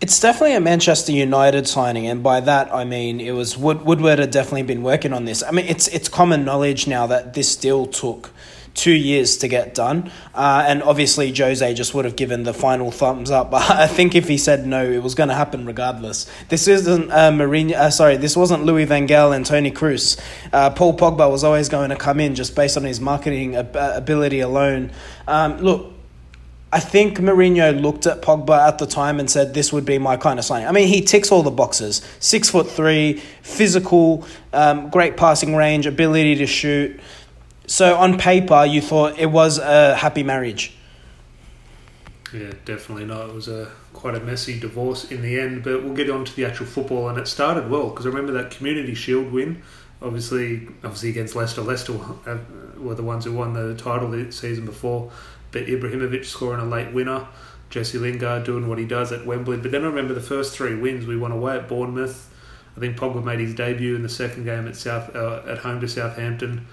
It's 0.00 0.20
definitely 0.20 0.54
a 0.54 0.60
Manchester 0.60 1.12
United 1.12 1.66
signing, 1.66 2.06
and 2.06 2.22
by 2.22 2.40
that 2.40 2.72
I 2.74 2.84
mean 2.84 3.20
it 3.20 3.30
was 3.30 3.56
Wood, 3.56 3.82
Woodward 3.82 4.18
had 4.18 4.30
definitely 4.30 4.64
been 4.64 4.82
working 4.82 5.14
on 5.14 5.24
this. 5.24 5.42
I 5.42 5.50
mean, 5.50 5.64
it's 5.66 5.88
it's 5.88 6.08
common 6.08 6.44
knowledge 6.44 6.86
now 6.86 7.06
that 7.06 7.32
this 7.32 7.56
deal 7.56 7.86
took 7.86 8.30
two 8.74 8.92
years 8.92 9.38
to 9.38 9.48
get 9.48 9.74
done. 9.74 10.10
Uh, 10.34 10.64
and 10.66 10.82
obviously, 10.82 11.32
Jose 11.32 11.74
just 11.74 11.94
would 11.94 12.04
have 12.04 12.16
given 12.16 12.42
the 12.42 12.52
final 12.52 12.90
thumbs 12.90 13.30
up. 13.30 13.50
But 13.54 13.70
I 13.70 13.86
think 13.86 14.16
if 14.16 14.26
he 14.26 14.36
said 14.36 14.66
no, 14.66 14.84
it 14.84 15.02
was 15.02 15.14
going 15.14 15.28
to 15.28 15.34
happen 15.34 15.64
regardless. 15.64 16.28
This 16.48 16.66
isn't 16.66 17.10
uh, 17.12 17.30
Mourinho, 17.30 17.74
uh, 17.74 17.90
sorry, 17.90 18.16
this 18.16 18.36
wasn't 18.36 18.64
Louis 18.64 18.84
Van 18.84 19.06
Gaal 19.06 19.34
and 19.34 19.46
Toni 19.46 19.70
Kroos. 19.70 20.20
Uh, 20.52 20.70
Paul 20.70 20.96
Pogba 20.96 21.30
was 21.30 21.44
always 21.44 21.68
going 21.68 21.90
to 21.90 21.96
come 21.96 22.18
in 22.18 22.34
just 22.34 22.56
based 22.56 22.76
on 22.76 22.82
his 22.82 23.00
marketing 23.00 23.54
ab- 23.54 23.76
ability 23.76 24.40
alone. 24.40 24.90
Um, 25.28 25.58
look, 25.58 25.92
I 26.72 26.80
think 26.80 27.18
Mourinho 27.18 27.80
looked 27.80 28.04
at 28.08 28.20
Pogba 28.20 28.66
at 28.66 28.78
the 28.78 28.86
time 28.86 29.20
and 29.20 29.30
said, 29.30 29.54
"This 29.54 29.72
would 29.72 29.84
be 29.84 29.98
my 29.98 30.16
kind 30.16 30.40
of 30.40 30.44
signing." 30.44 30.66
I 30.66 30.72
mean, 30.72 30.88
he 30.88 31.02
ticks 31.02 31.30
all 31.30 31.44
the 31.44 31.52
boxes: 31.52 32.02
six 32.18 32.50
foot 32.50 32.68
three, 32.68 33.22
physical, 33.42 34.26
um, 34.52 34.90
great 34.90 35.16
passing 35.16 35.54
range, 35.54 35.86
ability 35.86 36.34
to 36.36 36.48
shoot. 36.48 36.98
So 37.66 37.96
on 37.96 38.18
paper, 38.18 38.64
you 38.64 38.80
thought 38.80 39.18
it 39.18 39.30
was 39.30 39.58
a 39.58 39.94
happy 39.94 40.22
marriage. 40.22 40.74
Yeah, 42.32 42.52
definitely 42.64 43.06
not. 43.06 43.28
It 43.28 43.34
was 43.34 43.48
a 43.48 43.70
quite 43.92 44.16
a 44.16 44.20
messy 44.20 44.58
divorce 44.58 45.10
in 45.10 45.22
the 45.22 45.38
end, 45.38 45.62
but 45.62 45.82
we'll 45.82 45.94
get 45.94 46.10
on 46.10 46.24
to 46.24 46.36
the 46.36 46.44
actual 46.44 46.66
football, 46.66 47.08
and 47.08 47.16
it 47.16 47.26
started 47.28 47.70
well 47.70 47.90
because 47.90 48.06
I 48.06 48.08
remember 48.08 48.32
that 48.32 48.50
Community 48.50 48.94
Shield 48.94 49.32
win. 49.32 49.62
Obviously, 50.02 50.66
obviously 50.82 51.10
against 51.10 51.34
Leicester. 51.34 51.62
Leicester 51.62 51.94
were 52.76 52.94
the 52.94 53.02
ones 53.02 53.24
who 53.24 53.32
won 53.32 53.54
the 53.54 53.74
title 53.76 54.10
the 54.10 54.30
season 54.30 54.66
before, 54.66 55.10
but 55.52 55.66
Ibrahimovic 55.66 56.24
scoring 56.24 56.60
a 56.60 56.68
late 56.68 56.92
winner. 56.92 57.26
Jesse 57.70 57.98
Lingard 57.98 58.44
doing 58.44 58.68
what 58.68 58.78
he 58.78 58.84
does 58.84 59.10
at 59.10 59.24
Wembley. 59.24 59.56
But 59.56 59.70
then 59.72 59.82
I 59.82 59.86
remember 59.86 60.12
the 60.12 60.20
first 60.20 60.54
three 60.54 60.74
wins. 60.74 61.06
We 61.06 61.16
won 61.16 61.32
away 61.32 61.56
at 61.56 61.68
Bournemouth. 61.68 62.30
I 62.76 62.80
think 62.80 62.96
Pogba 62.96 63.24
made 63.24 63.40
his 63.40 63.54
debut 63.54 63.96
in 63.96 64.02
the 64.02 64.08
second 64.08 64.44
game 64.44 64.68
at 64.68 64.76
South 64.76 65.14
uh, 65.16 65.42
at 65.48 65.58
home 65.58 65.80
to 65.80 65.88
Southampton 65.88 66.66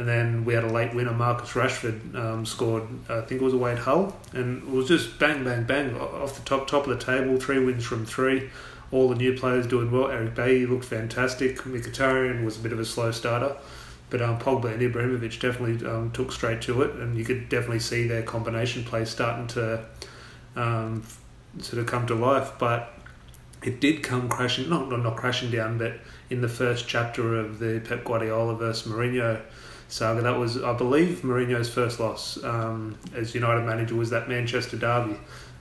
And 0.00 0.08
then 0.08 0.46
we 0.46 0.54
had 0.54 0.64
a 0.64 0.72
late 0.72 0.94
winner, 0.94 1.12
Marcus 1.12 1.50
Rashford, 1.50 2.14
um, 2.14 2.46
scored, 2.46 2.84
I 3.10 3.20
think 3.20 3.42
it 3.42 3.44
was 3.44 3.52
away 3.52 3.72
at 3.72 3.80
Hull. 3.80 4.16
And 4.32 4.62
it 4.62 4.70
was 4.70 4.88
just 4.88 5.18
bang, 5.18 5.44
bang, 5.44 5.64
bang 5.64 5.94
off 5.94 6.36
the 6.36 6.42
top 6.48 6.66
top 6.66 6.86
of 6.86 6.98
the 6.98 7.04
table, 7.04 7.38
three 7.38 7.62
wins 7.62 7.84
from 7.84 8.06
three. 8.06 8.48
All 8.92 9.10
the 9.10 9.14
new 9.14 9.36
players 9.36 9.66
doing 9.66 9.90
well. 9.90 10.10
Eric 10.10 10.34
Bailly 10.34 10.64
looked 10.64 10.86
fantastic. 10.86 11.58
Mkhitaryan 11.58 12.46
was 12.46 12.56
a 12.56 12.60
bit 12.60 12.72
of 12.72 12.80
a 12.80 12.84
slow 12.86 13.10
starter. 13.10 13.54
But 14.08 14.22
um, 14.22 14.38
Pogba 14.38 14.72
and 14.72 14.80
Ibrahimovic 14.80 15.38
definitely 15.38 15.86
um, 15.86 16.12
took 16.12 16.32
straight 16.32 16.62
to 16.62 16.80
it, 16.80 16.94
and 16.94 17.18
you 17.18 17.24
could 17.26 17.50
definitely 17.50 17.80
see 17.80 18.08
their 18.08 18.22
combination 18.22 18.84
play 18.84 19.04
starting 19.04 19.48
to 19.48 19.84
um, 20.56 21.02
sort 21.58 21.78
of 21.78 21.86
come 21.86 22.06
to 22.06 22.14
life. 22.14 22.52
But 22.58 22.90
it 23.62 23.82
did 23.82 24.02
come 24.02 24.30
crashing, 24.30 24.70
not, 24.70 24.88
not 24.88 25.02
not 25.02 25.16
crashing 25.16 25.50
down, 25.50 25.76
but 25.76 25.92
in 26.30 26.40
the 26.40 26.48
first 26.48 26.88
chapter 26.88 27.36
of 27.38 27.58
the 27.58 27.82
Pep 27.84 28.02
Guardiola 28.02 28.54
versus 28.54 28.90
Mourinho 28.90 29.42
saga, 29.90 30.22
that 30.22 30.38
was, 30.38 30.62
I 30.62 30.72
believe, 30.72 31.20
Mourinho's 31.22 31.68
first 31.68 32.00
loss 32.00 32.42
um, 32.44 32.96
as 33.14 33.34
United 33.34 33.62
manager 33.62 33.94
was 33.96 34.10
that 34.10 34.28
Manchester 34.28 34.76
derby 34.76 35.16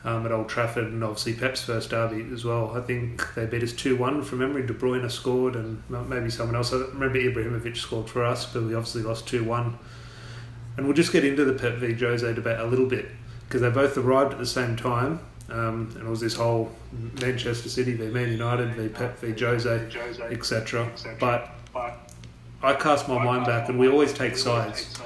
um, 0.05 0.25
at 0.25 0.31
Old 0.31 0.47
Trafford, 0.47 0.85
and 0.85 1.03
obviously 1.03 1.33
Pep's 1.33 1.63
first 1.63 1.89
derby 1.89 2.25
as 2.33 2.45
well. 2.45 2.71
I 2.75 2.81
think 2.81 3.33
they 3.33 3.45
beat 3.45 3.63
us 3.63 3.73
2 3.73 3.97
1 3.97 4.23
from 4.23 4.39
memory. 4.39 4.65
De 4.65 4.73
Bruyne 4.73 5.09
scored, 5.11 5.55
and 5.55 5.83
maybe 5.89 6.29
someone 6.29 6.55
else. 6.55 6.71
I 6.71 6.77
remember 6.77 7.19
Ibrahimovic 7.19 7.75
scored 7.75 8.09
for 8.09 8.23
us, 8.23 8.45
but 8.45 8.63
we 8.63 8.75
obviously 8.75 9.01
lost 9.01 9.27
2 9.27 9.43
1. 9.43 9.77
And 10.77 10.85
we'll 10.85 10.95
just 10.95 11.11
get 11.11 11.25
into 11.25 11.43
the 11.43 11.53
Pep 11.53 11.75
v 11.75 11.93
Jose 11.93 12.33
debate 12.33 12.59
a 12.59 12.65
little 12.65 12.85
bit 12.85 13.07
because 13.47 13.61
they 13.61 13.69
both 13.69 13.97
arrived 13.97 14.31
at 14.31 14.39
the 14.39 14.45
same 14.45 14.77
time. 14.77 15.19
Um, 15.49 15.91
and 15.95 16.07
it 16.07 16.09
was 16.09 16.21
this 16.21 16.35
whole 16.35 16.71
Manchester 17.19 17.69
City 17.69 17.93
v 17.95 18.07
Man 18.09 18.29
United 18.29 18.75
v 18.75 18.87
Pep 18.87 19.17
v 19.17 19.33
Jose, 19.37 19.89
etc. 20.29 20.89
But 21.19 21.49
I 22.61 22.73
cast 22.73 23.07
my 23.07 23.23
mind 23.23 23.45
back, 23.45 23.69
and 23.69 23.79
we 23.79 23.87
always 23.87 24.13
take 24.13 24.35
sides 24.35 24.99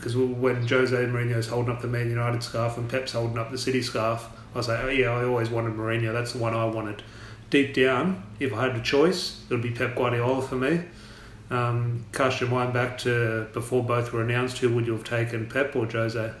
because 0.00 0.16
when 0.16 0.66
Jose 0.66 0.96
Mourinho's 0.96 1.48
holding 1.48 1.74
up 1.74 1.82
the 1.82 1.88
Man 1.88 2.08
United 2.08 2.42
scarf 2.42 2.78
and 2.78 2.88
Pep's 2.88 3.12
holding 3.12 3.36
up 3.36 3.50
the 3.50 3.58
City 3.58 3.82
scarf, 3.82 4.28
I 4.54 4.58
like, 4.60 4.68
oh 4.84 4.88
yeah, 4.88 5.10
I 5.10 5.24
always 5.24 5.50
wanted 5.50 5.74
Mourinho. 5.74 6.12
That's 6.12 6.32
the 6.32 6.38
one 6.38 6.54
I 6.54 6.64
wanted. 6.64 7.02
Deep 7.50 7.74
down, 7.74 8.22
if 8.38 8.52
I 8.54 8.62
had 8.68 8.76
a 8.76 8.80
choice, 8.80 9.42
it 9.48 9.52
would 9.52 9.62
be 9.62 9.70
Pep 9.70 9.94
Guardiola 9.94 10.40
for 10.40 10.54
me. 10.54 10.80
Um, 11.50 12.06
cast 12.12 12.40
your 12.40 12.48
mind 12.48 12.72
back 12.72 12.96
to 12.98 13.48
before 13.52 13.84
both 13.84 14.12
were 14.12 14.22
announced. 14.22 14.58
Who 14.58 14.74
would 14.74 14.86
you 14.86 14.92
have 14.92 15.04
taken, 15.04 15.48
Pep 15.48 15.76
or 15.76 15.86
Jose? 15.86 16.32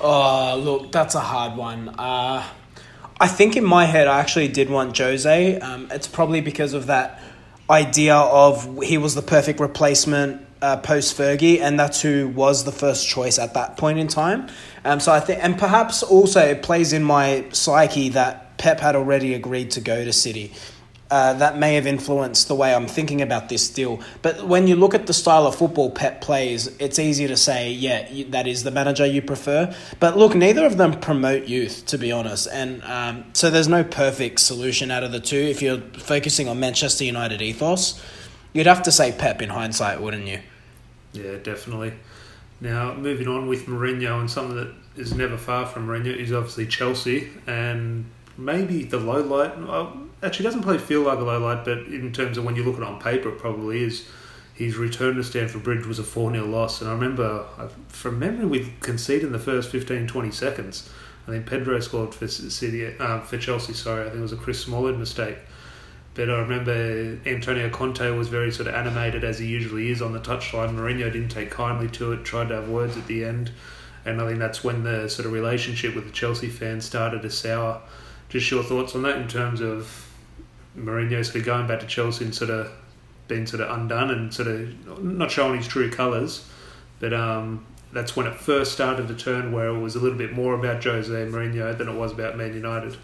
Oh, 0.00 0.60
look, 0.62 0.90
that's 0.90 1.14
a 1.14 1.20
hard 1.20 1.56
one. 1.56 1.90
Uh, 1.90 2.44
I 3.20 3.28
think 3.28 3.56
in 3.56 3.64
my 3.64 3.84
head, 3.84 4.08
I 4.08 4.20
actually 4.20 4.48
did 4.48 4.68
want 4.68 4.96
Jose. 4.98 5.60
Um, 5.60 5.88
it's 5.90 6.08
probably 6.08 6.40
because 6.40 6.74
of 6.74 6.86
that 6.86 7.22
idea 7.70 8.16
of 8.16 8.82
he 8.82 8.98
was 8.98 9.14
the 9.14 9.22
perfect 9.22 9.60
replacement 9.60 10.46
uh, 10.62 10.76
post 10.78 11.16
Fergie, 11.16 11.60
and 11.60 11.78
that's 11.78 12.00
who 12.00 12.28
was 12.28 12.64
the 12.64 12.72
first 12.72 13.08
choice 13.08 13.38
at 13.38 13.54
that 13.54 13.76
point 13.76 13.98
in 13.98 14.08
time. 14.08 14.48
Um, 14.84 15.00
so 15.00 15.12
I 15.12 15.20
think, 15.20 15.42
and 15.42 15.58
perhaps 15.58 16.02
also 16.02 16.40
it 16.40 16.62
plays 16.62 16.92
in 16.92 17.02
my 17.02 17.44
psyche 17.52 18.10
that 18.10 18.56
Pep 18.58 18.80
had 18.80 18.96
already 18.96 19.34
agreed 19.34 19.72
to 19.72 19.80
go 19.80 20.04
to 20.04 20.12
City. 20.12 20.52
Uh, 21.08 21.32
that 21.34 21.56
may 21.56 21.76
have 21.76 21.86
influenced 21.86 22.48
the 22.48 22.54
way 22.54 22.74
I'm 22.74 22.88
thinking 22.88 23.22
about 23.22 23.48
this 23.48 23.68
deal. 23.68 24.00
But 24.22 24.48
when 24.48 24.66
you 24.66 24.74
look 24.74 24.92
at 24.92 25.06
the 25.06 25.12
style 25.12 25.46
of 25.46 25.54
football 25.54 25.90
Pep 25.90 26.20
plays, 26.20 26.66
it's 26.78 26.98
easy 26.98 27.28
to 27.28 27.36
say, 27.36 27.70
yeah, 27.70 28.24
that 28.30 28.48
is 28.48 28.64
the 28.64 28.72
manager 28.72 29.06
you 29.06 29.22
prefer. 29.22 29.72
But 30.00 30.16
look, 30.16 30.34
neither 30.34 30.66
of 30.66 30.78
them 30.78 30.98
promote 30.98 31.44
youth, 31.44 31.86
to 31.86 31.98
be 31.98 32.10
honest. 32.10 32.48
And 32.50 32.82
um, 32.82 33.24
so 33.34 33.50
there's 33.50 33.68
no 33.68 33.84
perfect 33.84 34.40
solution 34.40 34.90
out 34.90 35.04
of 35.04 35.12
the 35.12 35.20
two. 35.20 35.36
If 35.36 35.62
you're 35.62 35.78
focusing 35.78 36.48
on 36.48 36.58
Manchester 36.58 37.04
United 37.04 37.40
ethos, 37.40 38.02
you'd 38.52 38.66
have 38.66 38.82
to 38.82 38.90
say 38.90 39.12
Pep 39.12 39.40
in 39.40 39.50
hindsight, 39.50 40.00
wouldn't 40.00 40.26
you? 40.26 40.40
Yeah, 41.12 41.36
definitely. 41.36 41.92
Now, 42.60 42.94
moving 42.94 43.28
on 43.28 43.46
with 43.46 43.66
Mourinho, 43.66 44.18
and 44.18 44.30
something 44.30 44.56
that 44.56 44.74
is 44.96 45.14
never 45.14 45.36
far 45.36 45.66
from 45.66 45.86
Mourinho 45.86 46.16
is 46.16 46.32
obviously 46.32 46.66
Chelsea, 46.66 47.28
and 47.46 48.06
maybe 48.36 48.82
the 48.82 48.98
low 48.98 49.20
light. 49.22 49.56
Well, 49.58 50.05
actually, 50.22 50.44
doesn't 50.44 50.62
probably 50.62 50.80
feel 50.80 51.02
like 51.02 51.18
a 51.18 51.22
low 51.22 51.38
light, 51.38 51.64
but 51.64 51.78
in 51.78 52.12
terms 52.12 52.38
of 52.38 52.44
when 52.44 52.56
you 52.56 52.64
look 52.64 52.76
at 52.76 52.82
it 52.82 52.88
on 52.88 53.00
paper, 53.00 53.30
it 53.30 53.38
probably 53.38 53.82
is. 53.82 54.06
His 54.54 54.78
return 54.78 55.16
to 55.16 55.24
Stamford 55.24 55.62
Bridge 55.62 55.84
was 55.84 55.98
a 55.98 56.02
4 56.02 56.32
0 56.32 56.46
loss, 56.46 56.80
and 56.80 56.88
I 56.88 56.94
remember, 56.94 57.44
from 57.88 58.18
memory, 58.18 58.46
we 58.46 58.72
conceded 58.80 59.24
in 59.24 59.32
the 59.32 59.38
first 59.38 59.70
15 59.70 60.06
20 60.06 60.30
seconds. 60.30 60.90
I 61.28 61.32
think 61.32 61.46
Pedro 61.46 61.78
scored 61.80 62.14
for 62.14 62.28
City, 62.28 62.96
uh, 62.98 63.20
for 63.20 63.36
Chelsea. 63.36 63.74
Sorry, 63.74 64.02
I 64.02 64.04
think 64.04 64.18
it 64.18 64.22
was 64.22 64.32
a 64.32 64.36
Chris 64.36 64.60
Smalling 64.60 64.98
mistake. 64.98 65.36
But 66.14 66.30
I 66.30 66.38
remember 66.38 67.18
Antonio 67.26 67.68
Conte 67.68 68.10
was 68.16 68.28
very 68.28 68.50
sort 68.50 68.68
of 68.68 68.74
animated 68.74 69.24
as 69.24 69.38
he 69.38 69.46
usually 69.46 69.90
is 69.90 70.00
on 70.00 70.12
the 70.12 70.20
touchline. 70.20 70.74
Mourinho 70.74 71.12
didn't 71.12 71.28
take 71.28 71.50
kindly 71.50 71.88
to 71.90 72.12
it, 72.12 72.24
tried 72.24 72.48
to 72.48 72.54
have 72.54 72.68
words 72.70 72.96
at 72.96 73.06
the 73.06 73.24
end. 73.24 73.50
And 74.06 74.22
I 74.22 74.26
think 74.26 74.38
that's 74.38 74.64
when 74.64 74.84
the 74.84 75.08
sort 75.08 75.26
of 75.26 75.32
relationship 75.32 75.94
with 75.94 76.06
the 76.06 76.12
Chelsea 76.12 76.48
fans 76.48 76.86
started 76.86 77.20
to 77.22 77.30
sour. 77.30 77.82
Just 78.30 78.50
your 78.50 78.62
thoughts 78.62 78.94
on 78.94 79.02
that 79.02 79.18
in 79.18 79.28
terms 79.28 79.60
of 79.60 80.05
Mourinho 80.76 81.24
sort 81.24 81.36
of 81.36 81.44
going 81.44 81.66
back 81.66 81.80
to 81.80 81.86
Chelsea 81.86 82.24
and 82.24 82.34
sort 82.34 82.50
of 82.50 82.70
being 83.28 83.46
sort 83.46 83.62
of 83.62 83.76
undone 83.76 84.10
and 84.10 84.32
sort 84.32 84.48
of 84.48 85.02
not 85.02 85.30
showing 85.30 85.56
his 85.58 85.66
true 85.66 85.90
colours. 85.90 86.48
But 87.00 87.12
um, 87.12 87.66
that's 87.92 88.16
when 88.16 88.26
it 88.26 88.34
first 88.34 88.72
started 88.72 89.08
to 89.08 89.14
turn 89.14 89.52
where 89.52 89.68
it 89.68 89.78
was 89.78 89.96
a 89.96 90.00
little 90.00 90.18
bit 90.18 90.32
more 90.32 90.54
about 90.54 90.82
Jose 90.84 91.10
Mourinho 91.10 91.76
than 91.76 91.88
it 91.88 91.94
was 91.94 92.12
about 92.12 92.36
Man 92.36 92.54
United. 92.54 92.96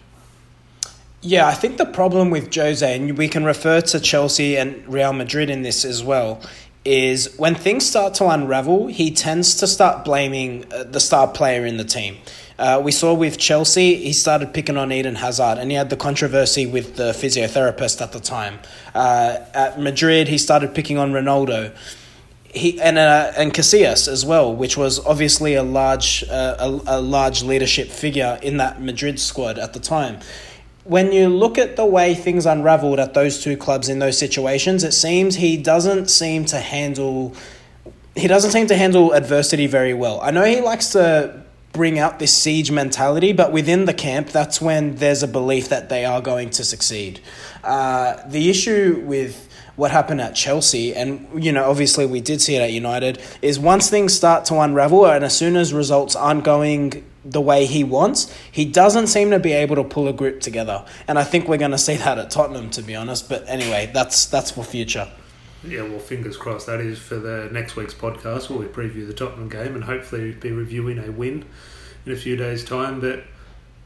Yeah, 1.21 1.47
I 1.47 1.53
think 1.53 1.77
the 1.77 1.85
problem 1.85 2.31
with 2.31 2.53
Jose, 2.53 2.95
and 2.95 3.17
we 3.17 3.29
can 3.29 3.45
refer 3.45 3.79
to 3.79 3.99
Chelsea 3.99 4.57
and 4.57 4.85
Real 4.87 5.13
Madrid 5.13 5.49
in 5.49 5.61
this 5.61 5.85
as 5.85 6.03
well, 6.03 6.41
is 6.83 7.33
when 7.37 7.55
things 7.55 7.85
start 7.85 8.13
to 8.15 8.27
unravel, 8.27 8.87
he 8.87 9.09
tends 9.09 9.55
to 9.55 9.67
start 9.67 10.03
blaming 10.03 10.65
uh, 10.73 10.83
the 10.83 10.99
star 10.99 11.29
player 11.29 11.65
in 11.65 11.77
the 11.77 11.85
team. 11.85 12.17
Uh, 12.57 12.81
we 12.83 12.91
saw 12.91 13.13
with 13.13 13.37
Chelsea, 13.37 13.95
he 13.95 14.13
started 14.13 14.53
picking 14.53 14.77
on 14.77 14.91
Eden 14.91 15.15
Hazard, 15.15 15.57
and 15.57 15.71
he 15.71 15.77
had 15.77 15.89
the 15.89 15.97
controversy 15.97 16.65
with 16.65 16.95
the 16.95 17.11
physiotherapist 17.11 18.01
at 18.01 18.11
the 18.11 18.19
time. 18.19 18.59
Uh, 18.93 19.39
at 19.53 19.79
Madrid, 19.79 20.27
he 20.27 20.37
started 20.37 20.75
picking 20.75 20.97
on 20.97 21.11
Ronaldo. 21.11 21.75
He 22.45 22.79
and 22.79 22.99
uh, 22.99 23.31
and 23.35 23.51
Casillas 23.51 24.07
as 24.07 24.23
well, 24.25 24.55
which 24.55 24.77
was 24.77 25.03
obviously 25.05 25.55
a 25.55 25.63
large 25.63 26.23
uh, 26.29 26.55
a, 26.59 26.97
a 26.97 27.01
large 27.01 27.41
leadership 27.41 27.89
figure 27.89 28.37
in 28.43 28.57
that 28.57 28.79
Madrid 28.79 29.19
squad 29.19 29.57
at 29.57 29.73
the 29.73 29.79
time 29.79 30.19
when 30.83 31.11
you 31.11 31.29
look 31.29 31.57
at 31.57 31.75
the 31.75 31.85
way 31.85 32.13
things 32.13 32.45
unraveled 32.45 32.99
at 32.99 33.13
those 33.13 33.41
two 33.41 33.55
clubs 33.55 33.87
in 33.87 33.99
those 33.99 34.17
situations, 34.17 34.83
it 34.83 34.91
seems 34.91 35.35
he 35.35 35.55
doesn't 35.57 36.09
seem 36.09 36.45
to 36.45 36.59
handle 36.59 37.33
he 38.15 38.27
doesn't 38.27 38.51
seem 38.51 38.67
to 38.67 38.75
handle 38.75 39.11
adversity 39.13 39.65
very 39.65 39.93
well. 39.93 40.21
I 40.21 40.29
know 40.29 40.43
he 40.43 40.61
likes 40.61 40.89
to 40.89 41.42
bring 41.73 41.97
out 41.97 42.19
this 42.19 42.33
siege 42.33 42.71
mentality, 42.71 43.33
but 43.33 43.51
within 43.51 43.85
the 43.85 43.93
camp, 43.93 44.29
that's 44.29 44.61
when 44.61 44.95
there's 44.95 45.23
a 45.23 45.27
belief 45.27 45.69
that 45.69 45.89
they 45.89 46.05
are 46.05 46.21
going 46.21 46.51
to 46.51 46.63
succeed. 46.63 47.19
Uh, 47.63 48.15
the 48.27 48.49
issue 48.49 49.01
with 49.05 49.49
what 49.75 49.89
happened 49.89 50.21
at 50.21 50.35
Chelsea, 50.35 50.93
and 50.93 51.43
you 51.43 51.51
know, 51.51 51.69
obviously 51.69 52.05
we 52.05 52.21
did 52.21 52.41
see 52.41 52.55
it 52.55 52.61
at 52.61 52.71
United, 52.71 53.19
is 53.41 53.59
once 53.59 53.89
things 53.89 54.13
start 54.13 54.45
to 54.45 54.59
unravel, 54.59 55.07
and 55.07 55.25
as 55.25 55.35
soon 55.35 55.55
as 55.55 55.73
results 55.73 56.15
aren't 56.15 56.43
going 56.43 57.03
the 57.25 57.41
way 57.41 57.65
he 57.65 57.83
wants, 57.83 58.31
he 58.51 58.65
doesn't 58.65 59.07
seem 59.07 59.31
to 59.31 59.39
be 59.39 59.51
able 59.51 59.75
to 59.75 59.83
pull 59.83 60.07
a 60.07 60.13
group 60.13 60.41
together. 60.41 60.85
And 61.07 61.17
I 61.17 61.23
think 61.23 61.47
we're 61.47 61.57
going 61.57 61.71
to 61.71 61.77
see 61.77 61.95
that 61.95 62.19
at 62.19 62.29
Tottenham, 62.29 62.69
to 62.71 62.83
be 62.83 62.95
honest. 62.95 63.29
But 63.29 63.45
anyway, 63.47 63.89
that's 63.91 64.27
that's 64.27 64.51
for 64.51 64.63
future. 64.63 65.09
Yeah, 65.65 65.83
well, 65.83 65.99
fingers 65.99 66.35
crossed. 66.35 66.67
That 66.67 66.81
is 66.81 66.99
for 66.99 67.15
the 67.15 67.49
next 67.51 67.75
week's 67.75 67.93
podcast 67.93 68.49
where 68.49 68.59
we 68.59 68.65
preview 68.65 69.07
the 69.07 69.13
Tottenham 69.13 69.47
game 69.47 69.75
and 69.75 69.83
hopefully 69.85 70.33
be 70.33 70.51
reviewing 70.51 70.99
a 70.99 71.09
win 71.09 71.45
in 72.05 72.11
a 72.11 72.15
few 72.17 72.35
days' 72.35 72.65
time. 72.65 72.99
But 72.99 73.23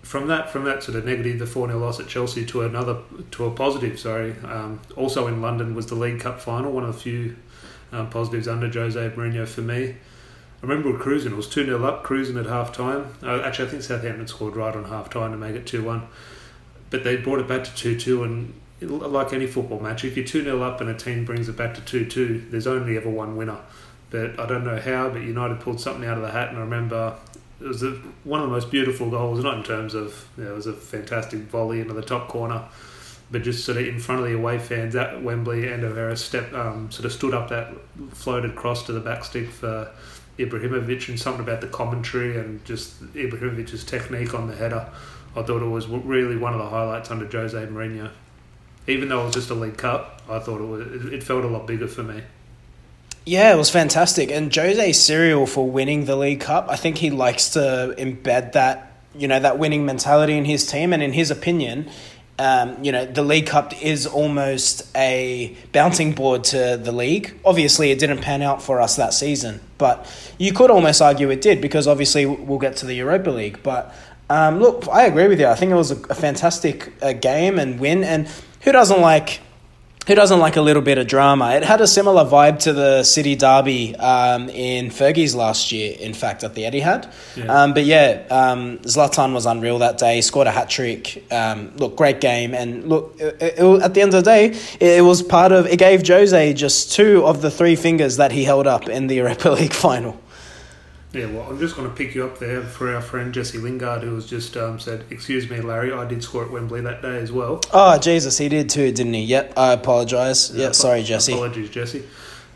from 0.02 0.28
that, 0.28 0.50
from 0.50 0.64
that 0.64 0.82
sort 0.82 0.98
of 0.98 1.06
negative, 1.06 1.38
the 1.38 1.46
four 1.46 1.68
0 1.68 1.80
loss 1.80 2.00
at 2.00 2.08
Chelsea 2.08 2.46
to 2.48 2.64
another 2.64 2.98
to 3.32 3.46
a 3.46 3.52
positive. 3.52 4.00
Sorry, 4.00 4.36
um, 4.44 4.80
also 4.96 5.28
in 5.28 5.42
London 5.42 5.76
was 5.76 5.86
the 5.86 5.96
League 5.96 6.20
Cup 6.20 6.40
final, 6.40 6.72
one 6.72 6.84
of 6.84 6.96
the 6.96 7.00
few 7.00 7.36
um, 7.92 8.10
positives 8.10 8.48
under 8.48 8.70
Jose 8.70 9.10
Mourinho 9.12 9.48
for 9.48 9.62
me. 9.62 9.96
I 10.64 10.66
remember 10.66 10.98
cruising. 10.98 11.34
It 11.34 11.36
was 11.36 11.48
2 11.48 11.66
0 11.66 11.84
up, 11.86 12.04
cruising 12.04 12.38
at 12.38 12.48
half 12.48 12.72
time. 12.72 13.14
Uh, 13.22 13.42
actually, 13.42 13.68
I 13.68 13.72
think 13.72 13.84
Southampton 13.84 14.28
scored 14.28 14.56
right 14.56 14.76
on 14.76 14.86
half 14.86 15.12
time 15.12 15.32
to 15.32 15.38
make 15.38 15.56
it 15.56 15.68
2 15.68 15.84
1. 15.84 16.08
But 16.90 17.04
they 17.04 17.18
brought 17.18 17.40
it 17.40 17.48
back 17.48 17.64
to 17.66 17.76
2 17.76 18.00
2. 18.00 18.24
And 18.24 18.54
like 18.82 19.34
any 19.34 19.48
football 19.48 19.80
match, 19.80 20.06
if 20.06 20.16
you're 20.16 20.26
2 20.26 20.44
0 20.44 20.62
up 20.62 20.82
and 20.82 20.90
a 20.90 20.94
team 20.94 21.26
brings 21.26 21.50
it 21.50 21.58
back 21.58 21.74
to 21.76 21.82
2 21.82 22.06
2, 22.06 22.48
there's 22.50 22.68
only 22.68 22.98
ever 22.98 23.10
one 23.10 23.36
winner. 23.36 23.58
But 24.10 24.40
I 24.40 24.46
don't 24.46 24.64
know 24.64 24.80
how, 24.80 25.10
but 25.10 25.22
United 25.22 25.60
pulled 25.60 25.82
something 25.82 26.08
out 26.08 26.18
of 26.18 26.24
the 26.24 26.32
hat. 26.32 26.50
And 26.50 26.58
I 26.58 26.62
remember 26.62 27.16
it 27.60 27.68
was 27.68 27.84
a, 27.84 27.92
one 28.24 28.42
of 28.42 28.48
the 28.48 28.54
most 28.54 28.72
beautiful 28.72 29.10
goals, 29.10 29.44
not 29.44 29.58
in 29.58 29.64
terms 29.64 29.96
of, 29.96 30.28
you 30.38 30.44
know, 30.44 30.52
it 30.52 30.56
was 30.56 30.68
a 30.68 30.74
fantastic 30.74 31.40
volley 31.42 31.82
into 31.82 31.94
the 31.94 32.02
top 32.02 32.30
corner 32.30 32.64
but 33.30 33.44
just 33.44 33.66
sort 33.66 33.78
of 33.78 33.86
in 33.86 34.00
front 34.00 34.22
of 34.22 34.28
the 34.28 34.36
away 34.36 34.58
fans 34.58 34.96
at 34.96 35.22
Wembley 35.22 35.68
and 35.68 35.84
Herrera 35.84 36.16
step 36.16 36.54
um, 36.54 36.90
sort 36.92 37.06
of 37.06 37.12
stood 37.12 37.34
up 37.34 37.50
that 37.50 37.74
floated 38.12 38.56
cross 38.56 38.86
to 38.86 38.94
the 38.94 39.00
back 39.00 39.26
stick 39.26 39.50
for 39.50 39.92
Ibrahimovic 40.38 41.10
and 41.10 41.20
something 41.20 41.42
about 41.42 41.62
the 41.62 41.68
commentary 41.68 42.38
and 42.38 42.64
just 42.64 43.02
Ibrahimovic's 43.14 43.84
technique 43.84 44.34
on 44.34 44.48
the 44.48 44.56
header. 44.56 44.90
I 45.36 45.44
thought 45.44 45.62
it 45.62 45.66
was 45.66 45.88
really 45.88 46.38
one 46.38 46.54
of 46.54 46.60
the 46.60 46.70
highlights 46.70 47.12
under 47.12 47.26
Jose 47.26 47.58
Mourinho. 47.58 48.12
Even 48.88 49.10
though 49.10 49.22
it 49.22 49.26
was 49.26 49.34
just 49.34 49.50
a 49.50 49.56
League 49.56 49.78
Cup, 49.78 50.22
I 50.30 50.40
thought 50.40 50.62
it 50.62 50.66
was 50.66 51.06
it 51.12 51.24
felt 51.24 51.44
a 51.44 51.48
lot 51.48 51.68
bigger 51.68 51.88
for 51.88 52.04
me. 52.04 52.22
Yeah, 53.26 53.54
it 53.54 53.58
was 53.58 53.70
fantastic. 53.70 54.32
And 54.32 54.54
Jose's 54.54 55.04
serial 55.04 55.46
for 55.46 55.70
winning 55.70 56.06
the 56.06 56.16
League 56.16 56.40
Cup, 56.40 56.68
I 56.70 56.78
think 56.78 56.98
he 56.98 57.10
likes 57.10 57.50
to 57.50 57.94
embed 57.98 58.54
that, 58.54 58.94
you 59.14 59.28
know, 59.28 59.38
that 59.38 59.60
winning 59.60 59.86
mentality 59.86 60.38
in 60.38 60.46
his 60.46 60.66
team. 60.66 60.94
And 60.94 61.04
in 61.04 61.12
his 61.12 61.30
opinion, 61.30 61.90
um, 62.40 62.82
you 62.82 62.92
know, 62.94 63.06
the 63.06 63.24
League 63.24 63.48
Cup 63.48 63.74
is 63.82 64.08
almost 64.08 64.88
a 64.96 65.58
bouncing 65.74 66.14
board 66.14 66.46
to 66.46 66.80
the 66.82 66.92
league. 66.94 67.38
Obviously, 67.44 67.92
it 67.92 68.00
didn't 68.00 68.20
pan 68.20 68.42
out 68.42 68.62
for 68.62 68.80
us 68.80 68.96
that 68.96 69.14
season, 69.14 69.60
but 69.78 70.08
you 70.38 70.54
could 70.54 70.72
almost 70.72 71.02
argue 71.02 71.30
it 71.30 71.42
did 71.42 71.60
because 71.60 71.88
obviously 71.88 72.26
we'll 72.26 72.60
get 72.60 72.78
to 72.78 72.86
the 72.86 72.94
Europa 72.94 73.32
League. 73.32 73.62
But 73.64 73.94
um, 74.30 74.60
look, 74.60 74.88
I 74.88 75.06
agree 75.06 75.28
with 75.28 75.40
you. 75.40 75.48
I 75.48 75.56
think 75.56 75.72
it 75.72 75.76
was 75.76 75.92
a, 75.92 76.00
a 76.10 76.16
fantastic 76.16 76.94
uh, 77.02 77.14
game 77.14 77.58
and 77.60 77.80
win. 77.80 78.04
And 78.04 78.30
who 78.62 78.72
doesn't 78.72 79.02
like 79.02 79.42
who 80.08 80.16
doesn't 80.16 80.40
like 80.40 80.56
a 80.56 80.62
little 80.62 80.82
bit 80.82 80.98
of 80.98 81.06
drama? 81.06 81.52
It 81.52 81.64
had 81.64 81.82
a 81.82 81.88
similar 81.88 82.24
vibe 82.24 82.60
to 82.60 82.72
the 82.72 83.04
City 83.04 83.36
Derby 83.36 83.94
um, 83.98 84.48
in 84.50 84.90
Fergie's 84.90 85.36
last 85.36 85.74
year, 85.74 85.98
in 86.00 86.14
fact, 86.14 86.46
at 86.46 86.56
the 86.56 86.64
Etihad. 86.64 87.12
Yeah. 87.36 87.46
Um, 87.48 87.74
but 87.74 87.84
yeah, 87.84 88.24
um, 88.30 88.78
Zlatan 88.80 89.34
was 89.34 89.46
unreal 89.46 89.80
that 89.80 89.98
day, 89.98 90.22
scored 90.22 90.48
a 90.48 90.52
hat 90.52 90.70
trick. 90.70 91.26
Um, 91.30 91.76
look, 91.76 91.98
great 91.98 92.22
game. 92.22 92.54
And 92.54 92.88
look, 92.88 93.20
it, 93.20 93.36
it, 93.42 93.82
at 93.82 93.94
the 93.94 94.02
end 94.02 94.14
of 94.14 94.24
the 94.24 94.32
day, 94.32 94.46
it, 94.80 95.00
it, 95.00 95.04
was 95.04 95.22
part 95.22 95.52
of, 95.52 95.68
it 95.68 95.78
gave 95.78 96.08
Jose 96.08 96.54
just 96.54 96.94
two 96.94 97.26
of 97.26 97.42
the 97.42 97.52
three 97.52 97.76
fingers 97.76 98.16
that 98.16 98.32
he 98.32 98.46
held 98.46 98.66
up 98.66 98.88
in 98.88 99.08
the 99.08 99.16
Europa 99.22 99.50
League 99.50 99.74
final. 99.74 100.18
Yeah, 101.14 101.28
well, 101.28 101.50
I'm 101.50 101.58
just 101.58 101.76
going 101.76 101.88
to 101.88 101.96
pick 101.96 102.16
you 102.16 102.26
up 102.26 102.38
there 102.38 102.62
for 102.62 102.94
our 102.94 103.02
friend 103.02 103.34
Jesse 103.34 103.58
Lingard, 103.58 104.04
who 104.04 104.14
has 104.16 104.26
just 104.26 104.58
um, 104.58 104.78
said, 104.78 105.06
"Excuse 105.10 105.50
me, 105.50 105.62
Larry, 105.62 105.94
I 105.94 106.06
did 106.06 106.22
score 106.22 106.44
at 106.44 106.52
Wembley 106.52 106.82
that 106.82 107.02
day 107.02 107.18
as 107.18 107.32
well." 107.32 107.62
Oh 107.72 107.98
Jesus, 107.98 108.38
he 108.38 108.50
did 108.50 108.70
too, 108.70 108.92
didn't 108.92 109.14
he? 109.14 109.24
Yep, 109.24 109.54
I 109.58 109.72
apologise. 109.72 110.52
Yeah, 110.52 110.66
yep, 110.66 110.76
sorry, 110.76 111.04
Jesse. 111.04 111.32
Apologies, 111.32 111.70
Jesse. 111.70 112.04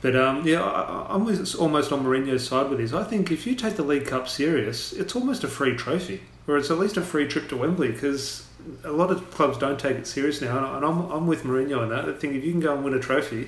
But 0.01 0.15
um, 0.15 0.46
yeah, 0.46 0.63
I, 0.63 1.15
am 1.15 1.27
almost 1.60 1.91
on 1.91 2.03
Mourinho's 2.03 2.48
side 2.48 2.70
with 2.70 2.79
this. 2.79 2.91
I 2.91 3.03
think 3.03 3.31
if 3.31 3.46
you 3.46 3.55
take 3.55 3.75
the 3.75 3.84
League 3.84 4.08
Cup 4.08 4.27
serious, 4.27 4.93
it's 4.93 5.15
almost 5.15 5.43
a 5.43 5.48
free 5.48 5.75
trophy, 5.75 6.22
or 6.48 6.58
it's 6.58 6.72
at 6.72 6.79
least 6.79 6.98
a 6.98 7.01
free 7.01 7.27
trip 7.27 7.48
to 7.50 7.58
Wembley 7.58 7.91
because 7.91 8.48
a 8.84 8.91
lot 8.91 9.12
of 9.12 9.31
clubs 9.31 9.58
don't 9.58 9.79
take 9.79 9.98
it 9.98 10.08
serious 10.08 10.41
now, 10.41 10.75
and 10.75 10.86
I'm, 10.86 11.10
I'm 11.12 11.27
with 11.27 11.43
Mourinho 11.43 11.79
on 11.79 11.89
that. 11.89 12.10
I 12.10 12.13
think 12.13 12.36
if 12.36 12.43
you 12.43 12.51
can 12.51 12.60
go 12.60 12.74
and 12.74 12.84
win 12.84 12.96
a 12.96 13.00
trophy, 13.00 13.46